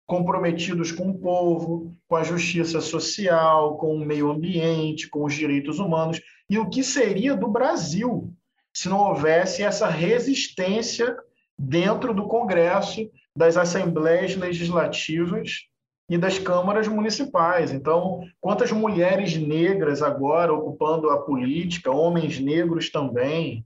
comprometidos 0.05 0.91
com 0.91 1.09
o 1.09 1.17
povo, 1.17 1.97
com 2.07 2.15
a 2.15 2.23
justiça 2.23 2.79
social, 2.79 3.79
com 3.79 3.95
o 3.95 4.05
meio 4.05 4.29
ambiente, 4.29 5.09
com 5.09 5.25
os 5.25 5.33
direitos 5.33 5.79
humanos. 5.79 6.21
E 6.47 6.59
o 6.59 6.69
que 6.69 6.83
seria 6.83 7.35
do 7.35 7.47
Brasil 7.47 8.31
se 8.71 8.87
não 8.87 8.99
houvesse 8.99 9.63
essa 9.63 9.89
resistência 9.89 11.17
dentro 11.57 12.13
do 12.13 12.27
Congresso, 12.27 13.09
das 13.35 13.57
assembleias 13.57 14.35
legislativas 14.35 15.61
e 16.09 16.17
das 16.17 16.39
câmaras 16.39 16.87
municipais. 16.87 17.71
Então, 17.71 18.27
quantas 18.41 18.71
mulheres 18.71 19.37
negras 19.37 20.01
agora 20.01 20.51
ocupando 20.51 21.09
a 21.11 21.21
política, 21.21 21.91
homens 21.91 22.39
negros 22.39 22.89
também, 22.89 23.63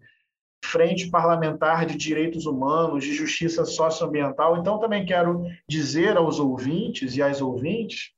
Frente 0.64 1.10
Parlamentar 1.10 1.86
de 1.86 1.96
Direitos 1.96 2.46
Humanos, 2.46 3.04
de 3.04 3.14
Justiça 3.14 3.64
Socioambiental. 3.64 4.58
Então, 4.58 4.80
também 4.80 5.06
quero 5.06 5.46
dizer 5.68 6.18
aos 6.18 6.40
ouvintes 6.40 7.16
e 7.16 7.22
às 7.22 7.42
ouvintes 7.42 8.12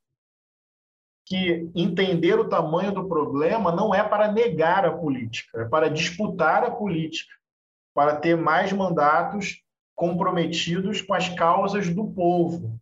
que 1.27 1.69
entender 1.75 2.39
o 2.39 2.47
tamanho 2.47 2.91
do 2.91 3.07
problema 3.07 3.71
não 3.71 3.93
é 3.93 4.03
para 4.03 4.31
negar 4.31 4.85
a 4.85 4.91
política, 4.91 5.61
é 5.61 5.65
para 5.65 5.89
disputar 5.89 6.63
a 6.63 6.71
política, 6.71 7.33
para 7.95 8.15
ter 8.15 8.37
mais 8.37 8.71
mandatos 8.71 9.61
comprometidos 9.95 11.01
com 11.01 11.13
as 11.15 11.29
causas 11.29 11.89
do 11.89 12.05
povo, 12.05 12.79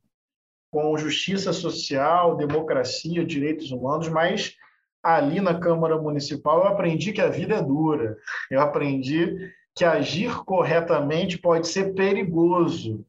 com 0.73 0.97
justiça 0.97 1.53
social, 1.53 2.35
democracia, 2.35 3.23
direitos 3.23 3.69
humanos, 3.71 4.09
mas 4.09 4.55
ali 5.03 5.39
na 5.39 5.59
Câmara 5.59 6.01
Municipal 6.01 6.61
eu 6.61 6.67
aprendi 6.67 7.13
que 7.13 7.21
a 7.21 7.29
vida 7.29 7.53
é 7.53 7.61
dura. 7.61 8.17
Eu 8.49 8.59
aprendi 8.59 9.51
que 9.75 9.85
agir 9.85 10.35
corretamente 10.43 11.37
pode 11.37 11.67
ser 11.67 11.93
perigoso. 11.93 13.05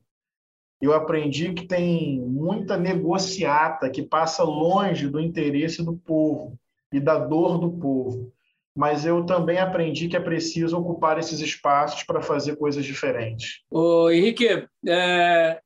Eu 0.78 0.92
aprendi 0.92 1.54
que 1.54 1.66
tem 1.66 2.20
muita 2.20 2.76
negociata 2.76 3.88
que 3.88 4.02
passa 4.02 4.44
longe 4.44 5.08
do 5.08 5.18
interesse 5.18 5.82
do 5.82 5.96
povo 5.96 6.58
e 6.92 7.00
da 7.00 7.18
dor 7.18 7.56
do 7.56 7.70
povo. 7.70 8.30
Mas 8.76 9.06
eu 9.06 9.24
também 9.24 9.56
aprendi 9.56 10.06
que 10.06 10.16
é 10.16 10.20
preciso 10.20 10.76
ocupar 10.76 11.18
esses 11.18 11.40
espaços 11.40 12.02
para 12.02 12.20
fazer 12.20 12.56
coisas 12.56 12.84
diferentes. 12.84 13.62
Ô, 13.70 14.10
Henrique, 14.10 14.66
é, 14.86 15.62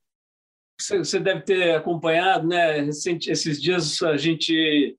você 0.80 1.18
deve 1.18 1.42
ter 1.42 1.74
acompanhado, 1.74 2.46
né? 2.46 2.78
esses 2.86 3.60
dias 3.60 4.00
a 4.02 4.16
gente 4.16 4.96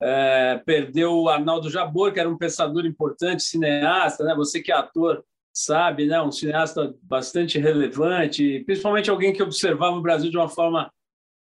é, 0.00 0.58
perdeu 0.64 1.12
o 1.12 1.28
Arnaldo 1.28 1.70
Jabor, 1.70 2.12
que 2.12 2.20
era 2.20 2.28
um 2.28 2.38
pensador 2.38 2.86
importante, 2.86 3.42
cineasta, 3.42 4.24
né? 4.24 4.34
Você 4.34 4.60
que 4.60 4.72
é 4.72 4.74
ator 4.74 5.24
sabe, 5.52 6.06
né? 6.06 6.20
Um 6.22 6.32
cineasta 6.32 6.94
bastante 7.02 7.58
relevante, 7.58 8.64
principalmente 8.64 9.10
alguém 9.10 9.32
que 9.32 9.42
observava 9.42 9.96
o 9.96 10.02
Brasil 10.02 10.30
de 10.30 10.36
uma 10.36 10.48
forma 10.48 10.92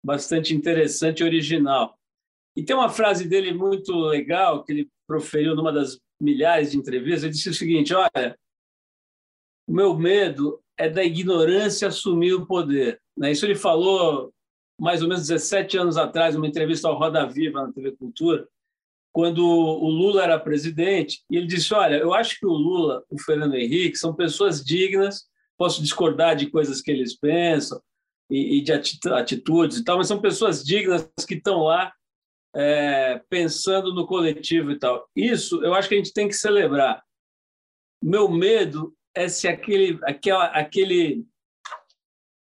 bastante 0.04 0.54
interessante 0.54 1.20
e 1.20 1.24
original. 1.24 1.98
E 2.56 2.62
tem 2.62 2.76
uma 2.76 2.88
frase 2.88 3.28
dele 3.28 3.52
muito 3.52 3.92
legal 3.92 4.62
que 4.62 4.72
ele 4.72 4.90
proferiu 5.06 5.56
numa 5.56 5.72
das 5.72 5.98
milhares 6.20 6.70
de 6.70 6.78
entrevistas. 6.78 7.24
Ele 7.24 7.32
disse 7.32 7.50
o 7.50 7.54
seguinte: 7.54 7.94
Olha, 7.94 8.38
o 9.66 9.72
meu 9.72 9.98
medo 9.98 10.62
é 10.78 10.88
da 10.88 11.02
ignorância 11.02 11.88
assumir 11.88 12.34
o 12.34 12.46
poder. 12.46 13.00
Né? 13.16 13.32
Isso 13.32 13.46
ele 13.46 13.54
falou 13.54 14.32
mais 14.78 15.02
ou 15.02 15.08
menos 15.08 15.26
17 15.26 15.78
anos 15.78 15.96
atrás, 15.96 16.34
numa 16.34 16.46
entrevista 16.46 16.88
ao 16.88 16.98
Roda 16.98 17.26
Viva 17.26 17.62
na 17.62 17.72
TV 17.72 17.92
Cultura, 17.92 18.46
quando 19.12 19.46
o 19.46 19.88
Lula 19.88 20.24
era 20.24 20.40
presidente, 20.40 21.22
e 21.30 21.36
ele 21.36 21.46
disse: 21.46 21.72
Olha, 21.72 21.96
eu 21.96 22.12
acho 22.12 22.38
que 22.38 22.46
o 22.46 22.52
Lula, 22.52 23.04
o 23.08 23.20
Fernando 23.20 23.54
Henrique, 23.54 23.96
são 23.96 24.14
pessoas 24.14 24.64
dignas, 24.64 25.24
posso 25.56 25.80
discordar 25.80 26.34
de 26.34 26.50
coisas 26.50 26.80
que 26.80 26.90
eles 26.90 27.16
pensam 27.16 27.80
e, 28.28 28.58
e 28.58 28.60
de 28.60 28.72
atitudes 28.72 29.78
e 29.78 29.84
tal, 29.84 29.98
mas 29.98 30.08
são 30.08 30.20
pessoas 30.20 30.64
dignas 30.64 31.08
que 31.28 31.34
estão 31.34 31.62
lá 31.62 31.92
é, 32.54 33.20
pensando 33.28 33.94
no 33.94 34.06
coletivo 34.06 34.72
e 34.72 34.78
tal. 34.78 35.08
Isso 35.14 35.62
eu 35.64 35.74
acho 35.74 35.88
que 35.88 35.94
a 35.94 35.98
gente 35.98 36.12
tem 36.12 36.26
que 36.26 36.34
celebrar. 36.34 37.00
Meu 38.02 38.28
medo 38.28 38.92
é 39.14 39.28
se 39.28 39.46
aquele, 39.46 39.98
aquela, 40.02 40.46
aquele 40.46 41.24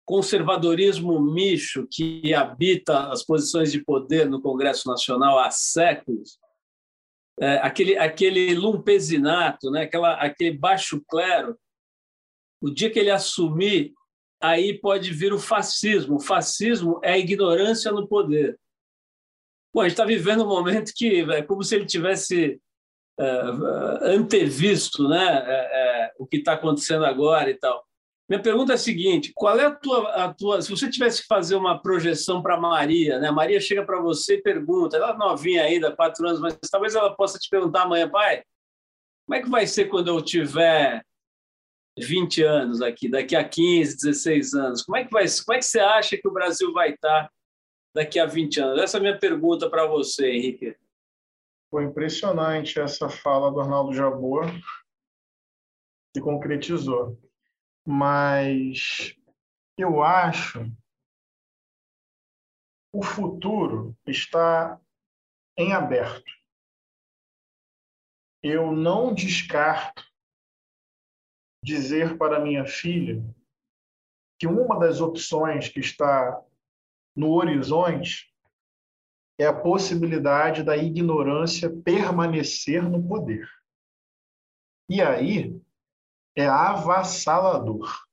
conservadorismo 0.05 1.21
micho 1.21 1.87
que 1.91 2.35
habita 2.35 3.09
as 3.09 3.25
posições 3.25 3.71
de 3.71 3.83
poder 3.83 4.29
no 4.29 4.41
Congresso 4.41 4.89
Nacional 4.89 5.39
há 5.39 5.51
séculos, 5.51 6.39
é, 7.41 7.57
aquele, 7.59 7.97
aquele 7.97 8.55
lumpesinato, 8.55 9.71
né? 9.71 9.83
Aquela, 9.83 10.15
aquele 10.15 10.57
baixo 10.57 11.03
clero, 11.09 11.57
o 12.61 12.71
dia 12.71 12.91
que 12.91 12.99
ele 12.99 13.11
assumir, 13.11 13.93
aí 14.41 14.79
pode 14.79 15.13
vir 15.13 15.33
o 15.33 15.39
fascismo. 15.39 16.17
O 16.17 16.21
fascismo 16.21 17.01
é 17.03 17.13
a 17.13 17.19
ignorância 17.19 17.91
no 17.91 18.07
poder. 18.07 18.59
Bom, 19.75 19.81
a 19.81 19.85
gente 19.85 19.93
está 19.93 20.05
vivendo 20.05 20.45
um 20.45 20.49
momento 20.49 20.93
que 20.95 21.23
é 21.31 21.43
como 21.43 21.63
se 21.65 21.75
ele 21.75 21.87
tivesse 21.87 22.61
é, 23.19 23.25
antevisto 24.03 25.09
né, 25.09 25.45
é, 25.47 26.05
é, 26.05 26.13
o 26.19 26.27
que 26.27 26.39
está 26.39 26.55
acontecendo 26.55 27.05
agora 27.05 27.51
e 27.51 27.55
tal. 27.55 27.85
Minha 28.33 28.43
pergunta 28.43 28.73
é 28.73 28.77
a 28.77 28.79
seguinte: 28.79 29.31
qual 29.35 29.61
é 29.61 29.67
a 29.67 29.71
tua, 29.71 30.09
a 30.15 30.33
tua 30.33 30.63
se 30.63 30.71
você 30.71 30.89
tivesse 30.89 31.21
que 31.21 31.27
fazer 31.27 31.55
uma 31.55 31.83
projeção 31.83 32.41
para 32.41 32.59
Maria, 32.59 33.19
né? 33.19 33.31
Maria 33.31 33.61
chega 33.61 33.85
para 33.85 34.01
você 34.01 34.37
e 34.37 34.43
pergunta, 34.43 34.97
ela 34.97 35.11
é 35.11 35.17
novinha 35.19 35.63
ainda, 35.65 35.95
quatro 35.95 36.27
anos, 36.27 36.41
mas 36.41 36.57
talvez 36.71 36.95
ela 36.95 37.15
possa 37.15 37.39
te 37.39 37.47
perguntar 37.51 37.83
amanhã, 37.83 38.09
pai, 38.09 38.43
como 39.27 39.39
é 39.39 39.43
que 39.43 39.51
vai 39.51 39.67
ser 39.67 39.91
quando 39.91 40.09
eu 40.09 40.23
tiver 40.23 41.05
20 41.99 42.43
anos 42.43 42.81
aqui, 42.81 43.07
daqui 43.07 43.37
a 43.37 43.47
15, 43.47 43.97
16 43.97 44.55
anos? 44.55 44.83
Como 44.83 44.97
é 44.97 45.05
que 45.05 45.11
vai, 45.11 45.27
como 45.45 45.55
é 45.55 45.59
que 45.59 45.67
você 45.67 45.81
acha 45.81 46.17
que 46.17 46.27
o 46.27 46.33
Brasil 46.33 46.73
vai 46.73 46.95
estar 46.95 47.31
daqui 47.95 48.19
a 48.19 48.25
20 48.25 48.61
anos? 48.63 48.83
Essa 48.83 48.97
é 48.97 48.99
a 48.99 49.03
minha 49.03 49.19
pergunta 49.19 49.69
para 49.69 49.87
você, 49.87 50.31
Henrique. 50.31 50.75
Foi 51.71 51.85
impressionante 51.85 52.81
essa 52.81 53.11
fala 53.11 53.53
do 53.53 53.61
Arnaldo 53.61 53.93
Jabor, 53.93 54.47
que 56.15 56.21
concretizou 56.23 57.19
mas 57.87 59.17
eu 59.77 60.03
acho 60.03 60.71
o 62.93 63.03
futuro 63.03 63.97
está 64.07 64.79
em 65.57 65.73
aberto. 65.73 66.31
Eu 68.43 68.73
não 68.73 69.15
descarto 69.15 70.05
dizer 71.65 72.19
para 72.19 72.41
minha 72.41 72.67
filha 72.67 73.23
que 74.39 74.47
uma 74.47 74.79
das 74.79 75.01
opções 75.01 75.69
que 75.69 75.81
está 75.81 76.45
no 77.17 77.31
horizonte 77.31 78.35
é 79.39 79.47
a 79.47 79.55
possibilidade 79.55 80.63
da 80.63 80.77
ignorância 80.77 81.71
permanecer 81.83 82.83
no 82.83 83.07
poder. 83.07 83.49
E 84.89 85.01
aí, 85.01 85.62
é 86.37 86.47
avassalador. 86.47 88.07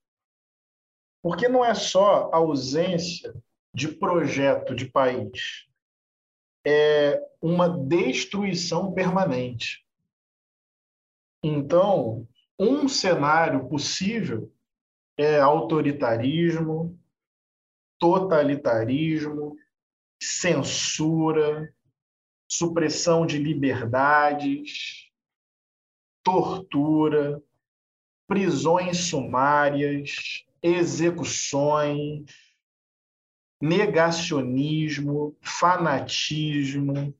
Porque 1.22 1.48
não 1.48 1.64
é 1.64 1.74
só 1.74 2.30
a 2.32 2.36
ausência 2.36 3.34
de 3.74 3.88
projeto 3.88 4.74
de 4.74 4.86
país, 4.86 5.68
é 6.66 7.22
uma 7.40 7.68
destruição 7.68 8.92
permanente. 8.92 9.86
Então, 11.42 12.28
um 12.58 12.88
cenário 12.88 13.68
possível 13.68 14.52
é 15.16 15.38
autoritarismo, 15.40 16.98
totalitarismo, 17.98 19.56
censura, 20.20 21.74
supressão 22.50 23.24
de 23.24 23.38
liberdades, 23.38 25.10
tortura, 26.22 27.42
prisões 28.30 29.08
sumárias, 29.08 30.44
execuções, 30.62 32.22
negacionismo, 33.60 35.36
fanatismo, 35.42 37.12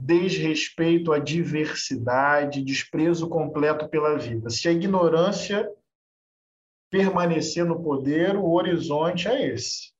desrespeito 0.00 1.12
à 1.12 1.18
diversidade, 1.18 2.62
desprezo 2.62 3.28
completo 3.28 3.88
pela 3.88 4.16
vida. 4.16 4.48
Se 4.50 4.68
a 4.68 4.72
ignorância 4.72 5.68
permanecer 6.88 7.64
no 7.64 7.82
poder, 7.82 8.36
o 8.36 8.52
horizonte 8.52 9.26
é 9.26 9.48
esse. 9.48 9.92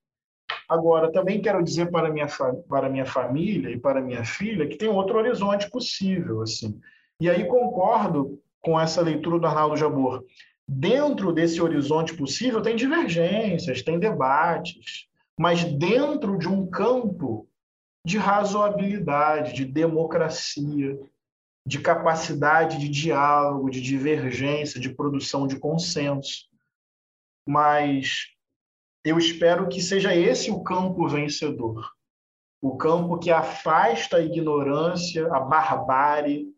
Agora, 0.68 1.10
também 1.10 1.42
quero 1.42 1.60
dizer 1.60 1.90
para 1.90 2.08
minha, 2.08 2.28
para 2.68 2.88
minha 2.88 3.04
família 3.04 3.70
e 3.70 3.80
para 3.80 4.00
minha 4.00 4.24
filha 4.24 4.68
que 4.68 4.76
tem 4.76 4.88
outro 4.88 5.18
horizonte 5.18 5.68
possível. 5.68 6.40
assim. 6.40 6.80
E 7.20 7.28
aí 7.28 7.48
concordo 7.48 8.40
com 8.68 8.78
essa 8.78 9.00
leitura 9.00 9.38
do 9.38 9.46
Arnaldo 9.46 9.78
Jabor. 9.78 10.26
Dentro 10.68 11.32
desse 11.32 11.58
horizonte 11.58 12.14
possível 12.14 12.60
tem 12.60 12.76
divergências, 12.76 13.80
tem 13.80 13.98
debates, 13.98 15.06
mas 15.40 15.64
dentro 15.64 16.36
de 16.36 16.46
um 16.46 16.66
campo 16.68 17.48
de 18.04 18.18
razoabilidade, 18.18 19.54
de 19.54 19.64
democracia, 19.64 21.00
de 21.66 21.80
capacidade 21.80 22.78
de 22.78 22.90
diálogo, 22.90 23.70
de 23.70 23.80
divergência, 23.80 24.78
de 24.78 24.90
produção 24.90 25.46
de 25.46 25.58
consenso. 25.58 26.46
Mas 27.48 28.26
eu 29.02 29.16
espero 29.16 29.66
que 29.66 29.80
seja 29.80 30.14
esse 30.14 30.50
o 30.50 30.62
campo 30.62 31.08
vencedor. 31.08 31.90
O 32.60 32.76
campo 32.76 33.18
que 33.18 33.30
afasta 33.30 34.18
a 34.18 34.22
ignorância, 34.22 35.26
a 35.34 35.40
barbárie, 35.40 36.52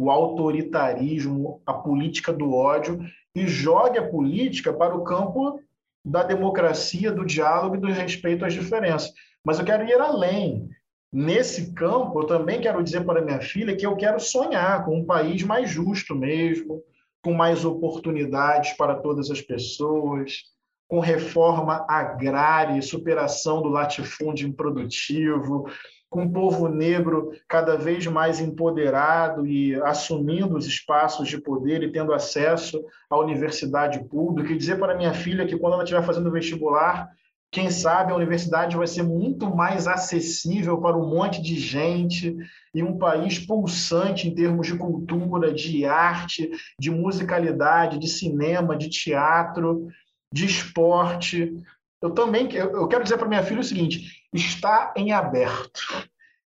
o 0.00 0.10
autoritarismo, 0.10 1.60
a 1.66 1.74
política 1.74 2.32
do 2.32 2.54
ódio 2.54 3.04
e 3.34 3.46
jogue 3.46 3.98
a 3.98 4.08
política 4.08 4.72
para 4.72 4.96
o 4.96 5.04
campo 5.04 5.60
da 6.02 6.22
democracia, 6.22 7.12
do 7.12 7.22
diálogo 7.22 7.76
e 7.76 7.80
do 7.80 7.88
respeito 7.88 8.46
às 8.46 8.54
diferenças. 8.54 9.12
Mas 9.44 9.58
eu 9.58 9.64
quero 9.66 9.86
ir 9.86 10.00
além. 10.00 10.70
Nesse 11.12 11.74
campo, 11.74 12.18
eu 12.18 12.26
também 12.26 12.62
quero 12.62 12.82
dizer 12.82 13.04
para 13.04 13.20
minha 13.20 13.42
filha 13.42 13.76
que 13.76 13.84
eu 13.84 13.94
quero 13.94 14.18
sonhar 14.18 14.86
com 14.86 14.96
um 14.96 15.04
país 15.04 15.42
mais 15.42 15.68
justo 15.68 16.14
mesmo, 16.14 16.82
com 17.22 17.34
mais 17.34 17.62
oportunidades 17.66 18.72
para 18.78 18.94
todas 18.94 19.30
as 19.30 19.42
pessoas, 19.42 20.44
com 20.88 20.98
reforma 20.98 21.84
agrária 21.86 22.78
e 22.78 22.82
superação 22.82 23.60
do 23.60 23.68
latifúndio 23.68 24.48
improdutivo, 24.48 25.66
com 26.10 26.24
o 26.24 26.32
povo 26.32 26.68
negro 26.68 27.30
cada 27.48 27.76
vez 27.76 28.04
mais 28.08 28.40
empoderado 28.40 29.46
e 29.46 29.80
assumindo 29.82 30.56
os 30.56 30.66
espaços 30.66 31.28
de 31.28 31.40
poder 31.40 31.84
e 31.84 31.92
tendo 31.92 32.12
acesso 32.12 32.84
à 33.08 33.16
universidade 33.16 34.02
pública, 34.08 34.52
e 34.52 34.58
dizer 34.58 34.78
para 34.78 34.96
minha 34.96 35.14
filha 35.14 35.46
que 35.46 35.56
quando 35.56 35.74
ela 35.74 35.84
estiver 35.84 36.04
fazendo 36.04 36.30
vestibular, 36.32 37.08
quem 37.52 37.70
sabe 37.70 38.12
a 38.12 38.16
universidade 38.16 38.76
vai 38.76 38.86
ser 38.86 39.02
muito 39.02 39.54
mais 39.54 39.86
acessível 39.86 40.80
para 40.80 40.96
um 40.96 41.08
monte 41.08 41.42
de 41.42 41.58
gente 41.58 42.36
e 42.74 42.82
um 42.82 42.96
país 42.96 43.38
pulsante 43.38 44.28
em 44.28 44.34
termos 44.34 44.66
de 44.66 44.76
cultura, 44.76 45.52
de 45.52 45.84
arte, 45.84 46.50
de 46.78 46.90
musicalidade, 46.90 47.98
de 47.98 48.08
cinema, 48.08 48.76
de 48.76 48.88
teatro, 48.88 49.88
de 50.32 50.46
esporte. 50.46 51.52
Eu 52.00 52.10
também 52.10 52.48
eu 52.52 52.86
quero 52.86 53.02
dizer 53.02 53.18
para 53.18 53.28
minha 53.28 53.42
filha 53.42 53.60
o 53.60 53.64
seguinte: 53.64 54.19
está 54.32 54.92
em 54.96 55.12
aberto. 55.12 55.80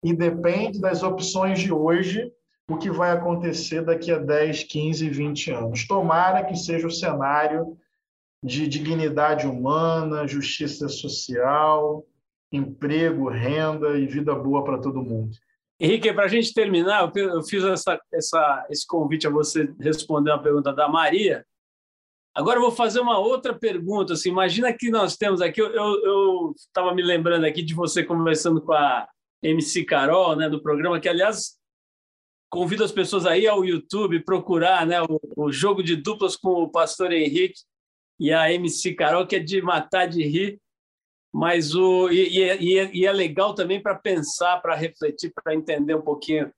E 0.02 0.12
depende 0.12 0.80
das 0.80 1.02
opções 1.02 1.60
de 1.60 1.72
hoje 1.72 2.32
o 2.68 2.76
que 2.76 2.90
vai 2.90 3.10
acontecer 3.10 3.82
daqui 3.82 4.12
a 4.12 4.18
10, 4.18 4.64
15, 4.64 5.08
20 5.08 5.50
anos. 5.52 5.86
Tomara 5.86 6.44
que 6.44 6.54
seja 6.54 6.86
o 6.86 6.90
cenário 6.90 7.76
de 8.44 8.68
dignidade 8.68 9.46
humana, 9.46 10.26
justiça 10.26 10.88
social, 10.88 12.04
emprego, 12.52 13.28
renda 13.28 13.98
e 13.98 14.06
vida 14.06 14.34
boa 14.34 14.64
para 14.64 14.78
todo 14.78 15.02
mundo. 15.02 15.36
Henrique, 15.80 16.12
para 16.12 16.24
a 16.24 16.28
gente 16.28 16.52
terminar, 16.52 17.10
eu 17.14 17.42
fiz 17.42 17.62
essa, 17.62 18.00
essa, 18.12 18.66
esse 18.68 18.86
convite 18.86 19.26
a 19.26 19.30
você 19.30 19.72
responder 19.80 20.30
uma 20.32 20.42
pergunta 20.42 20.72
da 20.72 20.88
Maria. 20.88 21.44
Agora 22.38 22.58
eu 22.58 22.62
vou 22.62 22.70
fazer 22.70 23.00
uma 23.00 23.18
outra 23.18 23.52
pergunta. 23.52 24.12
Assim, 24.12 24.28
imagina 24.28 24.72
que 24.72 24.92
nós 24.92 25.16
temos 25.16 25.40
aqui, 25.40 25.60
eu 25.60 26.54
estava 26.56 26.94
me 26.94 27.02
lembrando 27.02 27.44
aqui 27.44 27.62
de 27.62 27.74
você 27.74 28.04
conversando 28.04 28.62
com 28.62 28.72
a 28.72 29.08
MC 29.42 29.84
Carol, 29.84 30.36
né, 30.36 30.48
do 30.48 30.62
programa, 30.62 31.00
que, 31.00 31.08
aliás, 31.08 31.58
convido 32.48 32.84
as 32.84 32.92
pessoas 32.92 33.26
aí 33.26 33.48
ao 33.48 33.64
YouTube 33.64 34.22
procurar 34.22 34.86
né, 34.86 35.02
o, 35.02 35.20
o 35.36 35.50
jogo 35.50 35.82
de 35.82 35.96
duplas 35.96 36.36
com 36.36 36.62
o 36.62 36.70
pastor 36.70 37.12
Henrique 37.12 37.58
e 38.20 38.32
a 38.32 38.52
MC 38.52 38.94
Carol, 38.94 39.26
que 39.26 39.34
é 39.34 39.40
de 39.40 39.60
matar 39.60 40.06
de 40.06 40.22
rir, 40.22 40.60
mas 41.34 41.74
o, 41.74 42.08
e, 42.08 42.38
e, 42.38 43.00
e 43.00 43.04
é 43.04 43.12
legal 43.12 43.52
também 43.52 43.82
para 43.82 43.96
pensar, 43.96 44.62
para 44.62 44.76
refletir, 44.76 45.32
para 45.42 45.56
entender 45.56 45.96
um 45.96 46.02
pouquinho 46.02 46.52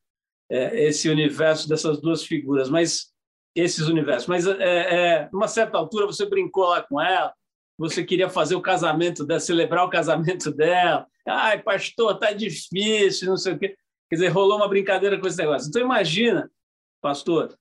é, 0.51 0.89
esse 0.89 1.09
universo 1.09 1.66
dessas 1.66 2.03
duas 2.03 2.22
figuras. 2.22 2.68
Mas 2.68 3.09
esses 3.55 3.88
universos. 3.88 4.26
Mas, 4.26 4.46
é, 4.46 4.55
é, 4.61 5.28
numa 5.32 5.48
certa 5.48 5.78
altura, 5.78 6.07
você 6.07 6.26
brincou 6.28 6.68
lá 6.68 6.82
com 6.82 7.01
ela, 7.01 7.32
você 7.78 8.05
queria 8.05 8.28
fazer 8.28 8.55
o 8.55 8.61
casamento 8.61 9.24
dela, 9.24 9.40
celebrar 9.40 9.84
o 9.84 9.90
casamento 9.90 10.51
dela. 10.53 11.07
Ai, 11.26 11.62
pastor, 11.62 12.18
tá 12.18 12.32
difícil, 12.32 13.28
não 13.28 13.36
sei 13.36 13.55
o 13.55 13.59
quê. 13.59 13.76
Quer 14.09 14.16
dizer, 14.16 14.28
rolou 14.28 14.59
uma 14.59 14.68
brincadeira 14.68 15.18
com 15.18 15.26
esse 15.26 15.38
negócio. 15.38 15.68
Então, 15.68 15.80
imagina, 15.80 16.51
pastor, 17.01 17.57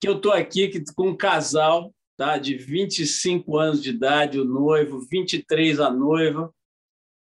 que 0.00 0.08
eu 0.08 0.16
estou 0.16 0.32
aqui 0.32 0.82
com 0.94 1.08
um 1.08 1.16
casal 1.16 1.94
tá, 2.16 2.38
de 2.38 2.56
25 2.56 3.56
anos 3.56 3.82
de 3.82 3.90
idade, 3.90 4.40
o 4.40 4.44
noivo, 4.44 5.00
23 5.10 5.80
a 5.80 5.90
noiva. 5.90 6.54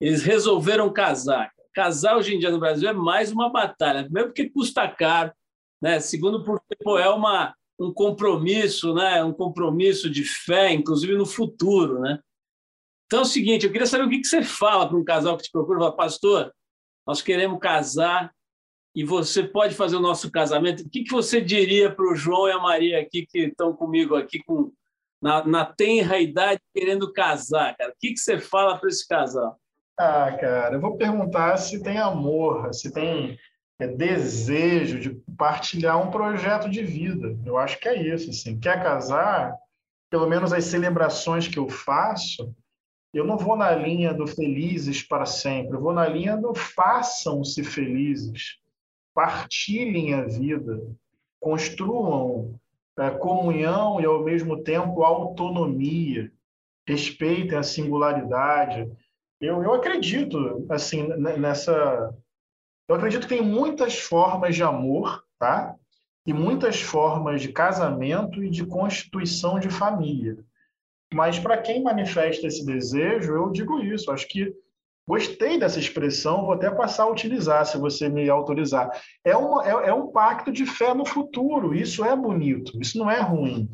Eles 0.00 0.22
resolveram 0.22 0.92
casar. 0.92 1.52
Casar 1.74 2.16
hoje 2.16 2.34
em 2.34 2.38
dia 2.38 2.50
no 2.50 2.58
Brasil 2.58 2.88
é 2.88 2.92
mais 2.92 3.30
uma 3.30 3.50
batalha. 3.50 4.04
Primeiro 4.04 4.28
porque 4.30 4.48
custa 4.48 4.88
caro, 4.88 5.32
né? 5.80 6.00
Segundo, 6.00 6.44
porque 6.44 6.76
pô, 6.82 6.98
é 6.98 7.08
uma, 7.08 7.54
um 7.78 7.92
compromisso, 7.92 8.92
né? 8.94 9.22
um 9.22 9.32
compromisso 9.32 10.10
de 10.10 10.24
fé, 10.24 10.72
inclusive 10.72 11.14
no 11.14 11.26
futuro. 11.26 12.00
Né? 12.00 12.18
Então 13.06 13.20
é 13.20 13.22
o 13.22 13.26
seguinte, 13.26 13.64
eu 13.64 13.72
queria 13.72 13.86
saber 13.86 14.04
o 14.04 14.10
que, 14.10 14.18
que 14.20 14.26
você 14.26 14.42
fala 14.42 14.88
para 14.88 14.96
um 14.96 15.04
casal 15.04 15.36
que 15.36 15.44
te 15.44 15.52
procura, 15.52 15.78
fala, 15.78 15.96
pastor, 15.96 16.52
nós 17.06 17.22
queremos 17.22 17.58
casar 17.58 18.32
e 18.94 19.04
você 19.04 19.44
pode 19.44 19.74
fazer 19.74 19.96
o 19.96 20.00
nosso 20.00 20.30
casamento. 20.30 20.82
O 20.82 20.90
que, 20.90 21.04
que 21.04 21.12
você 21.12 21.40
diria 21.40 21.94
para 21.94 22.10
o 22.10 22.16
João 22.16 22.48
e 22.48 22.52
a 22.52 22.58
Maria 22.58 23.00
aqui 23.00 23.24
que 23.26 23.40
estão 23.40 23.72
comigo 23.72 24.16
aqui 24.16 24.42
com 24.42 24.72
na, 25.20 25.44
na 25.44 25.64
tenra 25.64 26.18
idade 26.20 26.60
querendo 26.74 27.12
casar, 27.12 27.76
cara? 27.76 27.90
O 27.90 27.94
que, 27.98 28.12
que 28.12 28.18
você 28.18 28.38
fala 28.38 28.78
para 28.78 28.88
esse 28.88 29.06
casal? 29.06 29.58
Ah, 29.98 30.30
cara, 30.40 30.76
eu 30.76 30.80
vou 30.80 30.96
perguntar 30.96 31.56
se 31.56 31.82
tem 31.82 31.98
amor, 31.98 32.72
se 32.72 32.92
tem 32.92 33.36
é 33.78 33.86
desejo 33.86 34.98
de 34.98 35.10
partilhar 35.36 36.00
um 36.00 36.10
projeto 36.10 36.68
de 36.68 36.82
vida. 36.82 37.38
Eu 37.46 37.56
acho 37.56 37.78
que 37.78 37.88
é 37.88 38.14
isso. 38.14 38.30
Assim. 38.30 38.58
Quer 38.58 38.82
casar? 38.82 39.54
Pelo 40.10 40.28
menos 40.28 40.52
as 40.52 40.64
celebrações 40.64 41.46
que 41.46 41.58
eu 41.58 41.68
faço, 41.68 42.52
eu 43.12 43.24
não 43.24 43.38
vou 43.38 43.56
na 43.56 43.70
linha 43.70 44.12
do 44.12 44.26
felizes 44.26 45.02
para 45.02 45.24
sempre, 45.24 45.76
eu 45.76 45.80
vou 45.80 45.92
na 45.92 46.06
linha 46.06 46.36
do 46.36 46.54
façam-se 46.54 47.62
felizes, 47.62 48.58
partilhem 49.14 50.14
a 50.14 50.22
vida, 50.24 50.80
construam 51.40 52.58
é, 52.98 53.10
comunhão 53.10 54.00
e, 54.00 54.04
ao 54.04 54.24
mesmo 54.24 54.62
tempo, 54.62 55.04
autonomia, 55.04 56.32
respeitem 56.86 57.56
a 57.56 57.62
singularidade. 57.62 58.90
Eu, 59.40 59.62
eu 59.62 59.74
acredito 59.74 60.66
assim 60.68 61.06
nessa 61.38 62.14
eu 62.88 62.94
acredito 62.94 63.28
que 63.28 63.36
tem 63.36 63.42
muitas 63.42 63.98
formas 63.98 64.56
de 64.56 64.62
amor, 64.62 65.22
tá? 65.38 65.74
E 66.26 66.32
muitas 66.32 66.80
formas 66.80 67.42
de 67.42 67.52
casamento 67.52 68.42
e 68.42 68.48
de 68.48 68.64
constituição 68.64 69.58
de 69.58 69.68
família. 69.68 70.38
Mas 71.12 71.38
para 71.38 71.58
quem 71.58 71.82
manifesta 71.82 72.46
esse 72.46 72.64
desejo, 72.64 73.32
eu 73.32 73.50
digo 73.50 73.78
isso. 73.80 74.10
Acho 74.10 74.26
que 74.28 74.54
gostei 75.06 75.58
dessa 75.58 75.78
expressão, 75.78 76.44
vou 76.44 76.52
até 76.52 76.70
passar 76.70 77.04
a 77.04 77.10
utilizar, 77.10 77.64
se 77.66 77.78
você 77.78 78.08
me 78.08 78.28
autorizar. 78.28 78.90
É, 79.24 79.36
uma, 79.36 79.66
é, 79.66 79.88
é 79.88 79.94
um 79.94 80.08
pacto 80.08 80.50
de 80.50 80.66
fé 80.66 80.92
no 80.94 81.06
futuro. 81.06 81.74
Isso 81.74 82.04
é 82.04 82.14
bonito, 82.16 82.78
isso 82.80 82.98
não 82.98 83.10
é 83.10 83.20
ruim. 83.20 83.70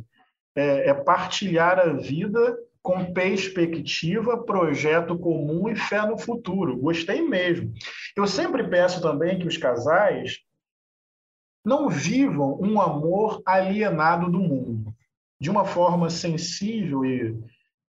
É, 0.56 0.90
é 0.90 0.94
partilhar 0.94 1.78
a 1.80 1.92
vida 1.92 2.56
com 2.84 3.14
perspectiva, 3.14 4.44
projeto 4.44 5.18
comum 5.18 5.70
e 5.70 5.74
fé 5.74 6.06
no 6.06 6.18
futuro. 6.18 6.76
Gostei 6.76 7.22
mesmo. 7.22 7.72
Eu 8.14 8.26
sempre 8.26 8.62
peço 8.68 9.00
também 9.00 9.38
que 9.38 9.46
os 9.48 9.56
casais 9.56 10.40
não 11.64 11.88
vivam 11.88 12.60
um 12.60 12.78
amor 12.78 13.40
alienado 13.46 14.30
do 14.30 14.38
mundo. 14.38 14.94
De 15.40 15.48
uma 15.48 15.64
forma 15.64 16.10
sensível 16.10 17.06
e 17.06 17.34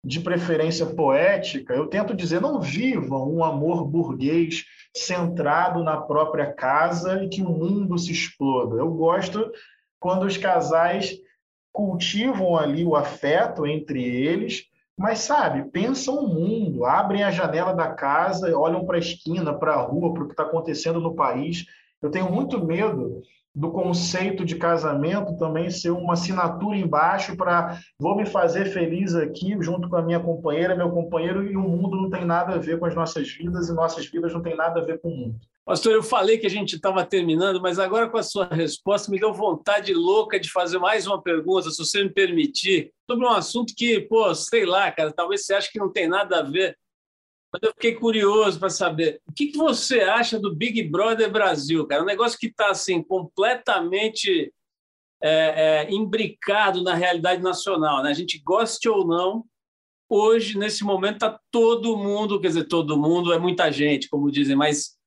de 0.05 0.20
preferência 0.20 0.86
poética, 0.86 1.74
eu 1.74 1.88
tento 1.88 2.14
dizer: 2.14 2.40
não 2.40 2.61
vivam 2.61 3.28
um 3.28 3.42
amor 3.42 3.84
burguês 3.84 4.64
centrado 4.97 5.82
na 5.82 5.97
própria 5.97 6.53
casa 6.53 7.24
e 7.24 7.28
que 7.28 7.42
o 7.42 7.51
mundo 7.51 7.99
se 7.99 8.12
exploda. 8.12 8.76
Eu 8.76 8.92
gosto 8.92 9.51
quando 9.99 10.24
os 10.24 10.36
casais 10.36 11.18
cultivam 11.72 12.57
ali 12.57 12.84
o 12.84 12.95
afeto 12.95 13.66
entre 13.66 14.01
eles, 14.01 14.72
mas, 14.97 15.20
sabe, 15.20 15.70
pensam 15.70 16.16
o 16.16 16.28
mundo, 16.28 16.84
abrem 16.84 17.24
a 17.24 17.30
janela 17.30 17.74
da 17.74 17.88
casa, 17.88 18.57
olham 18.57 18.84
para 18.86 18.97
a 18.97 19.01
esquina, 19.01 19.53
para 19.53 19.74
a 19.74 19.82
rua, 19.82 20.14
para 20.14 20.22
o 20.22 20.26
que 20.26 20.32
está 20.32 20.45
acontecendo 20.45 21.01
no 21.01 21.14
país. 21.14 21.66
Eu 22.01 22.11
tenho 22.11 22.30
muito 22.30 22.64
medo 22.64 23.22
do 23.55 23.70
conceito 23.70 24.45
de 24.45 24.57
casamento 24.57 25.36
também 25.36 25.70
ser 25.70 25.90
uma 25.90 26.14
assinatura 26.14 26.76
embaixo 26.76 27.36
para 27.36 27.78
vou 27.99 28.16
me 28.16 28.26
fazer 28.26 28.66
feliz 28.66 29.14
aqui 29.14 29.57
junto 29.61 29.88
com 29.88 29.97
a 29.97 30.03
minha 30.03 30.18
companheira, 30.18 30.74
meu 30.74 30.90
companheiro, 30.90 31.45
e 31.45 31.57
o 31.57 31.62
mundo 31.62 31.97
não 31.97 32.11
tem 32.11 32.24
nada 32.24 32.55
a 32.55 32.59
ver 32.59 32.78
com 32.78 32.86
as 32.86 32.95
nossas 32.95 33.30
vidas 33.30 33.68
e 33.68 33.72
nossas 33.72 34.07
vidas 34.07 34.32
não 34.32 34.42
tem 34.42 34.57
nada 34.57 34.80
a 34.80 34.84
ver 34.84 35.01
com 35.01 35.09
o 35.09 35.16
mundo. 35.16 35.40
Pastor, 35.65 35.95
eu 35.95 36.03
falei 36.03 36.37
que 36.37 36.47
a 36.47 36.51
gente 36.51 36.77
estava 36.77 37.07
terminando, 37.07 37.61
mas 37.61 37.79
agora 37.79 38.09
com 38.11 38.19
a 38.19 38.23
sua 38.23 38.47
resposta 38.47 39.11
me 39.11 39.19
deu 39.19 39.33
vontade 39.33 39.95
louca 39.95 40.39
de 40.39 40.51
fazer 40.51 40.79
mais 40.79 41.07
uma 41.07 41.23
pergunta, 41.23 41.71
se 41.71 41.79
você 41.79 42.05
me 42.05 42.11
permitir, 42.11 42.93
sobre 43.11 43.27
um 43.27 43.31
assunto 43.31 43.73
que, 43.75 44.01
pô, 44.03 44.35
sei 44.35 44.67
lá, 44.67 44.93
cara, 44.93 45.11
talvez 45.11 45.47
você 45.47 45.55
ache 45.55 45.73
que 45.73 45.79
não 45.79 45.91
tem 45.91 46.07
nada 46.07 46.41
a 46.41 46.43
ver, 46.43 46.77
mas 47.51 47.62
eu 47.62 47.71
fiquei 47.73 47.95
curioso 47.95 48.59
para 48.59 48.69
saber 48.69 49.23
o 49.27 49.33
que, 49.33 49.47
que 49.47 49.57
você 49.57 50.01
acha 50.01 50.39
do 50.39 50.55
Big 50.55 50.83
Brother 50.83 51.31
Brasil, 51.31 51.87
cara, 51.87 52.03
um 52.03 52.07
negócio 52.07 52.39
que 52.39 52.49
está 52.49 52.71
assim 52.71 53.03
completamente 53.03 54.53
é, 55.23 55.31
é, 55.87 55.91
imbricado 55.91 56.83
na 56.83 56.95
realidade 56.95 57.41
nacional, 57.41 58.03
né? 58.03 58.11
A 58.11 58.15
gente 58.15 58.39
goste 58.45 58.87
ou 58.87 59.07
não, 59.07 59.47
hoje, 60.11 60.59
nesse 60.59 60.85
momento, 60.85 61.15
está 61.15 61.41
todo 61.51 61.97
mundo, 61.97 62.39
quer 62.39 62.49
dizer, 62.49 62.65
todo 62.65 62.99
mundo 62.99 63.33
é 63.33 63.39
muita 63.39 63.71
gente, 63.73 64.11
como 64.11 64.31
dizem, 64.31 64.55
mas, 64.55 64.99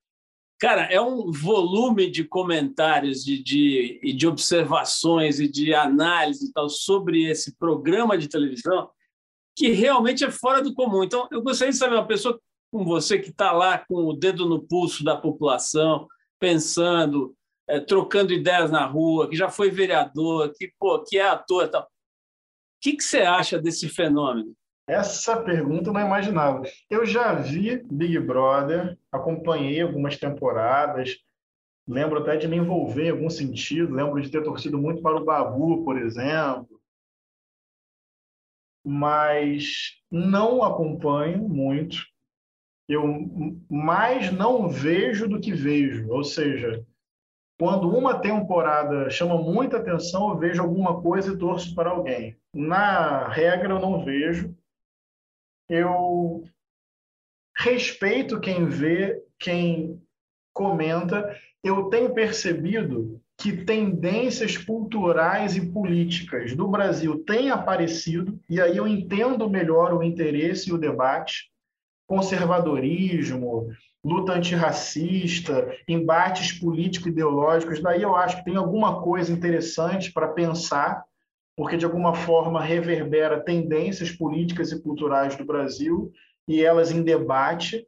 cara, 0.60 0.84
é 0.84 1.00
um 1.00 1.32
volume 1.32 2.10
de 2.10 2.24
comentários, 2.24 3.24
de, 3.24 3.42
de, 3.42 4.14
de 4.16 4.28
observações 4.28 5.40
e 5.40 5.48
de 5.48 5.74
análise 5.74 6.48
e 6.48 6.52
tal 6.52 6.70
sobre 6.70 7.30
esse 7.30 7.56
programa 7.58 8.18
de 8.18 8.28
televisão 8.28 8.90
que 9.56 9.70
realmente 9.70 10.24
é 10.24 10.30
fora 10.30 10.62
do 10.62 10.74
comum. 10.74 11.04
Então, 11.04 11.28
eu 11.32 11.42
gostaria 11.42 11.72
de 11.72 11.78
saber, 11.78 11.96
uma 11.96 12.06
pessoa 12.06 12.40
como 12.72 12.86
você 12.86 13.18
que 13.18 13.30
está 13.30 13.52
lá 13.52 13.78
com 13.78 14.06
o 14.06 14.14
dedo 14.14 14.48
no 14.48 14.62
pulso 14.62 15.04
da 15.04 15.16
população, 15.16 16.08
pensando, 16.40 17.36
é, 17.68 17.80
trocando 17.80 18.34
ideias 18.34 18.70
na 18.70 18.86
rua, 18.86 19.30
que 19.30 19.36
já 19.36 19.50
foi 19.50 19.72
vereador, 19.72 20.54
que, 20.56 20.72
pô, 20.80 21.04
que 21.04 21.18
é 21.18 21.28
ator 21.28 21.68
tal. 21.70 21.84
O 21.84 21.88
que, 22.82 22.96
que 22.96 23.04
você 23.04 23.20
acha 23.22 23.60
desse 23.60 23.90
fenômeno? 23.90 24.54
Essa 24.88 25.42
pergunta 25.44 25.90
eu 25.90 25.94
não 25.94 26.00
imaginava. 26.00 26.64
Eu 26.90 27.06
já 27.06 27.34
vi 27.34 27.84
Big 27.92 28.18
Brother, 28.20 28.98
acompanhei 29.12 29.82
algumas 29.82 30.18
temporadas, 30.18 31.18
lembro 31.86 32.20
até 32.20 32.38
de 32.38 32.48
me 32.48 32.56
envolver 32.56 33.08
em 33.08 33.12
algum 33.12 33.30
sentido, 33.30 33.94
lembro 33.94 34.22
de 34.22 34.30
ter 34.30 34.42
torcido 34.44 34.78
muito 34.78 35.02
para 35.02 35.18
o 35.18 35.26
Babu, 35.26 35.84
por 35.84 35.98
exemplo, 35.98 36.80
mas 38.86 40.02
não 40.10 40.64
acompanho 40.64 41.50
muito. 41.50 41.98
Eu 42.88 43.04
mais 43.70 44.32
não 44.32 44.70
vejo 44.70 45.28
do 45.28 45.42
que 45.42 45.52
vejo, 45.52 46.10
ou 46.10 46.24
seja, 46.24 46.86
quando 47.60 47.90
uma 47.90 48.18
temporada 48.22 49.10
chama 49.10 49.38
muita 49.38 49.76
atenção, 49.76 50.30
eu 50.30 50.38
vejo 50.38 50.62
alguma 50.62 51.02
coisa 51.02 51.34
e 51.34 51.38
torço 51.38 51.76
para 51.76 51.90
alguém. 51.90 52.38
Na 52.54 53.28
regra, 53.28 53.74
eu 53.74 53.80
não 53.80 54.06
vejo 54.06 54.56
eu 55.70 56.44
respeito 57.58 58.40
quem 58.40 58.66
vê, 58.66 59.22
quem 59.40 60.02
comenta. 60.54 61.36
Eu 61.64 61.90
tenho 61.90 62.14
percebido 62.14 63.22
que 63.38 63.66
tendências 63.66 64.58
culturais 64.58 65.56
e 65.56 65.72
políticas 65.72 66.56
do 66.56 66.68
Brasil 66.68 67.24
têm 67.24 67.52
aparecido, 67.52 68.40
e 68.50 68.60
aí 68.60 68.78
eu 68.78 68.88
entendo 68.88 69.50
melhor 69.50 69.94
o 69.94 70.02
interesse 70.02 70.70
e 70.70 70.74
o 70.74 70.78
debate. 70.78 71.52
Conservadorismo, 72.08 73.70
luta 74.04 74.34
antirracista, 74.34 75.76
embates 75.88 76.54
político-ideológicos, 76.54 77.82
daí 77.82 78.02
eu 78.02 78.16
acho 78.16 78.38
que 78.38 78.46
tem 78.46 78.56
alguma 78.56 79.02
coisa 79.02 79.32
interessante 79.32 80.12
para 80.12 80.30
pensar 80.30 81.04
porque 81.58 81.76
de 81.76 81.86
alguma 81.86 82.14
forma 82.14 82.62
reverbera 82.62 83.40
tendências 83.40 84.12
políticas 84.12 84.72
e 84.72 84.80
culturais 84.80 85.36
do 85.36 85.44
Brasil 85.44 86.12
e 86.48 86.64
elas 86.64 86.92
em 86.92 87.02
debate. 87.02 87.88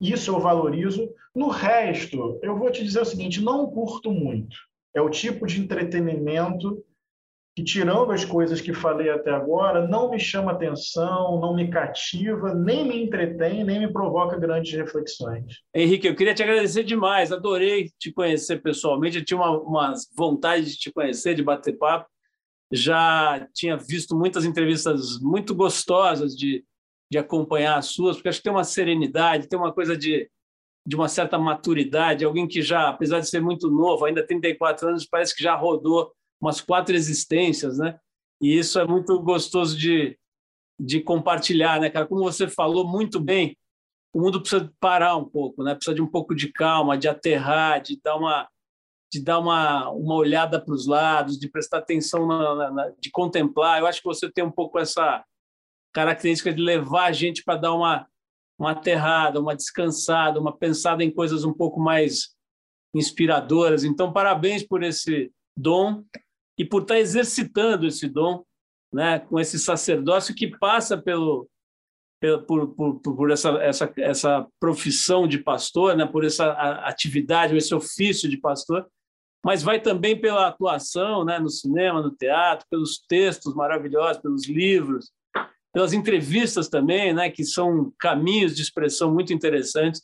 Isso 0.00 0.30
eu 0.30 0.38
valorizo. 0.38 1.12
No 1.34 1.48
resto, 1.48 2.38
eu 2.42 2.56
vou 2.56 2.70
te 2.70 2.84
dizer 2.84 3.00
o 3.00 3.04
seguinte: 3.04 3.42
não 3.42 3.66
curto 3.66 4.12
muito. 4.12 4.56
É 4.94 5.00
o 5.00 5.10
tipo 5.10 5.46
de 5.46 5.60
entretenimento 5.60 6.82
que, 7.56 7.64
tirando 7.64 8.12
as 8.12 8.24
coisas 8.24 8.60
que 8.60 8.72
falei 8.72 9.10
até 9.10 9.30
agora, 9.30 9.88
não 9.88 10.10
me 10.10 10.20
chama 10.20 10.52
atenção, 10.52 11.40
não 11.40 11.56
me 11.56 11.68
cativa, 11.68 12.54
nem 12.54 12.86
me 12.86 13.02
entretém, 13.02 13.64
nem 13.64 13.80
me 13.80 13.92
provoca 13.92 14.38
grandes 14.38 14.72
reflexões. 14.78 15.62
Henrique, 15.74 16.06
eu 16.06 16.14
queria 16.14 16.34
te 16.34 16.42
agradecer 16.42 16.84
demais. 16.84 17.32
Adorei 17.32 17.90
te 17.98 18.12
conhecer 18.12 18.62
pessoalmente. 18.62 19.18
Eu 19.18 19.24
tinha 19.24 19.38
uma, 19.38 19.58
uma 19.58 19.94
vontade 20.16 20.66
de 20.66 20.76
te 20.76 20.92
conhecer, 20.92 21.34
de 21.34 21.42
bater 21.42 21.76
papo 21.76 22.06
já 22.72 23.46
tinha 23.54 23.76
visto 23.76 24.16
muitas 24.16 24.44
entrevistas 24.44 25.18
muito 25.20 25.54
gostosas 25.54 26.36
de, 26.36 26.64
de 27.10 27.18
acompanhar 27.18 27.78
as 27.78 27.86
suas, 27.86 28.16
porque 28.16 28.28
acho 28.28 28.38
que 28.38 28.44
tem 28.44 28.52
uma 28.52 28.64
serenidade, 28.64 29.48
tem 29.48 29.58
uma 29.58 29.72
coisa 29.72 29.96
de, 29.96 30.28
de 30.86 30.96
uma 30.96 31.08
certa 31.08 31.38
maturidade, 31.38 32.24
alguém 32.24 32.46
que 32.46 32.62
já, 32.62 32.88
apesar 32.88 33.20
de 33.20 33.28
ser 33.28 33.40
muito 33.40 33.70
novo, 33.70 34.04
ainda 34.04 34.26
34 34.26 34.88
anos, 34.88 35.06
parece 35.06 35.34
que 35.34 35.42
já 35.42 35.54
rodou 35.54 36.12
umas 36.40 36.60
quatro 36.60 36.94
existências, 36.94 37.78
né? 37.78 37.98
E 38.40 38.58
isso 38.58 38.78
é 38.78 38.86
muito 38.86 39.18
gostoso 39.20 39.76
de, 39.76 40.18
de 40.78 41.00
compartilhar, 41.00 41.80
né, 41.80 41.88
cara? 41.88 42.06
Como 42.06 42.22
você 42.22 42.46
falou 42.48 42.86
muito 42.86 43.18
bem, 43.18 43.56
o 44.12 44.20
mundo 44.20 44.40
precisa 44.40 44.72
parar 44.78 45.16
um 45.16 45.24
pouco, 45.24 45.62
né? 45.62 45.74
Precisa 45.74 45.94
de 45.94 46.02
um 46.02 46.06
pouco 46.06 46.34
de 46.34 46.52
calma, 46.52 46.98
de 46.98 47.08
aterrar, 47.08 47.80
de 47.80 47.98
dar 48.02 48.16
uma 48.16 48.48
de 49.16 49.24
dar 49.24 49.38
uma, 49.38 49.88
uma 49.90 50.14
olhada 50.14 50.60
para 50.60 50.74
os 50.74 50.86
lados, 50.86 51.38
de 51.38 51.48
prestar 51.48 51.78
atenção, 51.78 52.26
na, 52.26 52.54
na, 52.54 52.70
na, 52.70 52.92
de 53.00 53.10
contemplar. 53.10 53.80
Eu 53.80 53.86
acho 53.86 54.00
que 54.00 54.08
você 54.08 54.30
tem 54.30 54.44
um 54.44 54.50
pouco 54.50 54.78
essa 54.78 55.24
característica 55.94 56.52
de 56.52 56.60
levar 56.60 57.06
a 57.06 57.12
gente 57.12 57.42
para 57.42 57.56
dar 57.56 57.72
uma, 57.72 58.06
uma 58.58 58.72
aterrada, 58.72 59.40
uma 59.40 59.56
descansada, 59.56 60.38
uma 60.38 60.54
pensada 60.54 61.02
em 61.02 61.10
coisas 61.10 61.44
um 61.44 61.52
pouco 61.52 61.80
mais 61.80 62.34
inspiradoras. 62.94 63.84
Então, 63.84 64.12
parabéns 64.12 64.62
por 64.62 64.82
esse 64.82 65.32
dom 65.56 66.04
e 66.58 66.64
por 66.64 66.82
estar 66.82 66.98
exercitando 66.98 67.86
esse 67.86 68.08
dom, 68.08 68.44
né, 68.92 69.18
com 69.18 69.40
esse 69.40 69.58
sacerdócio 69.58 70.34
que 70.34 70.54
passa 70.58 70.98
pelo, 70.98 71.48
pelo 72.20 72.42
por, 72.42 72.74
por, 72.74 73.00
por 73.00 73.30
essa, 73.30 73.50
essa, 73.62 73.92
essa 73.96 74.46
profissão 74.60 75.26
de 75.26 75.38
pastor, 75.38 75.96
né, 75.96 76.04
por 76.04 76.24
essa 76.24 76.52
atividade, 76.86 77.56
esse 77.56 77.74
ofício 77.74 78.28
de 78.28 78.36
pastor, 78.36 78.86
mas 79.46 79.62
vai 79.62 79.80
também 79.80 80.20
pela 80.20 80.48
atuação 80.48 81.24
né, 81.24 81.38
no 81.38 81.48
cinema, 81.48 82.02
no 82.02 82.10
teatro, 82.10 82.66
pelos 82.68 82.98
textos 83.08 83.54
maravilhosos, 83.54 84.20
pelos 84.20 84.48
livros, 84.48 85.12
pelas 85.72 85.92
entrevistas 85.92 86.68
também, 86.68 87.14
né, 87.14 87.30
que 87.30 87.44
são 87.44 87.92
caminhos 87.96 88.56
de 88.56 88.62
expressão 88.62 89.14
muito 89.14 89.32
interessantes. 89.32 90.02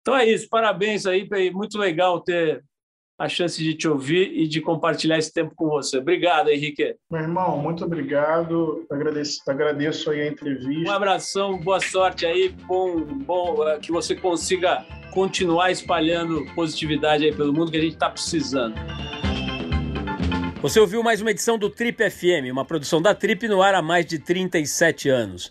Então 0.00 0.16
é 0.16 0.24
isso, 0.24 0.48
parabéns 0.48 1.04
aí, 1.04 1.28
muito 1.52 1.76
legal 1.76 2.20
ter 2.20 2.62
a 3.18 3.28
chance 3.28 3.62
de 3.62 3.74
te 3.74 3.88
ouvir 3.88 4.30
e 4.34 4.46
de 4.46 4.60
compartilhar 4.60 5.16
esse 5.16 5.32
tempo 5.32 5.54
com 5.54 5.68
você. 5.68 5.98
Obrigado, 5.98 6.50
Henrique. 6.50 6.96
Meu 7.10 7.22
irmão, 7.22 7.56
muito 7.56 7.84
obrigado. 7.84 8.86
Agradeço, 8.90 9.40
agradeço 9.48 10.10
aí 10.10 10.20
a 10.20 10.28
entrevista. 10.28 10.90
Um 10.90 10.94
abração, 10.94 11.58
boa 11.58 11.80
sorte 11.80 12.26
aí, 12.26 12.50
bom, 12.66 13.00
bom 13.00 13.56
que 13.80 13.90
você 13.90 14.14
consiga 14.14 14.84
continuar 15.12 15.70
espalhando 15.70 16.44
positividade 16.54 17.24
aí 17.24 17.34
pelo 17.34 17.52
mundo 17.52 17.70
que 17.70 17.78
a 17.78 17.80
gente 17.80 17.94
está 17.94 18.10
precisando. 18.10 18.74
Você 20.60 20.78
ouviu 20.78 21.02
mais 21.02 21.22
uma 21.22 21.30
edição 21.30 21.56
do 21.56 21.70
Trip 21.70 22.10
FM, 22.10 22.50
uma 22.50 22.64
produção 22.64 23.00
da 23.00 23.14
Trip 23.14 23.48
no 23.48 23.62
ar 23.62 23.74
há 23.74 23.80
mais 23.80 24.04
de 24.04 24.18
37 24.18 25.08
anos. 25.08 25.50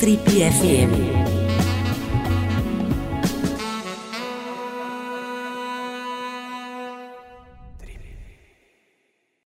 Trip 0.00 0.24
FM. 0.24 1.19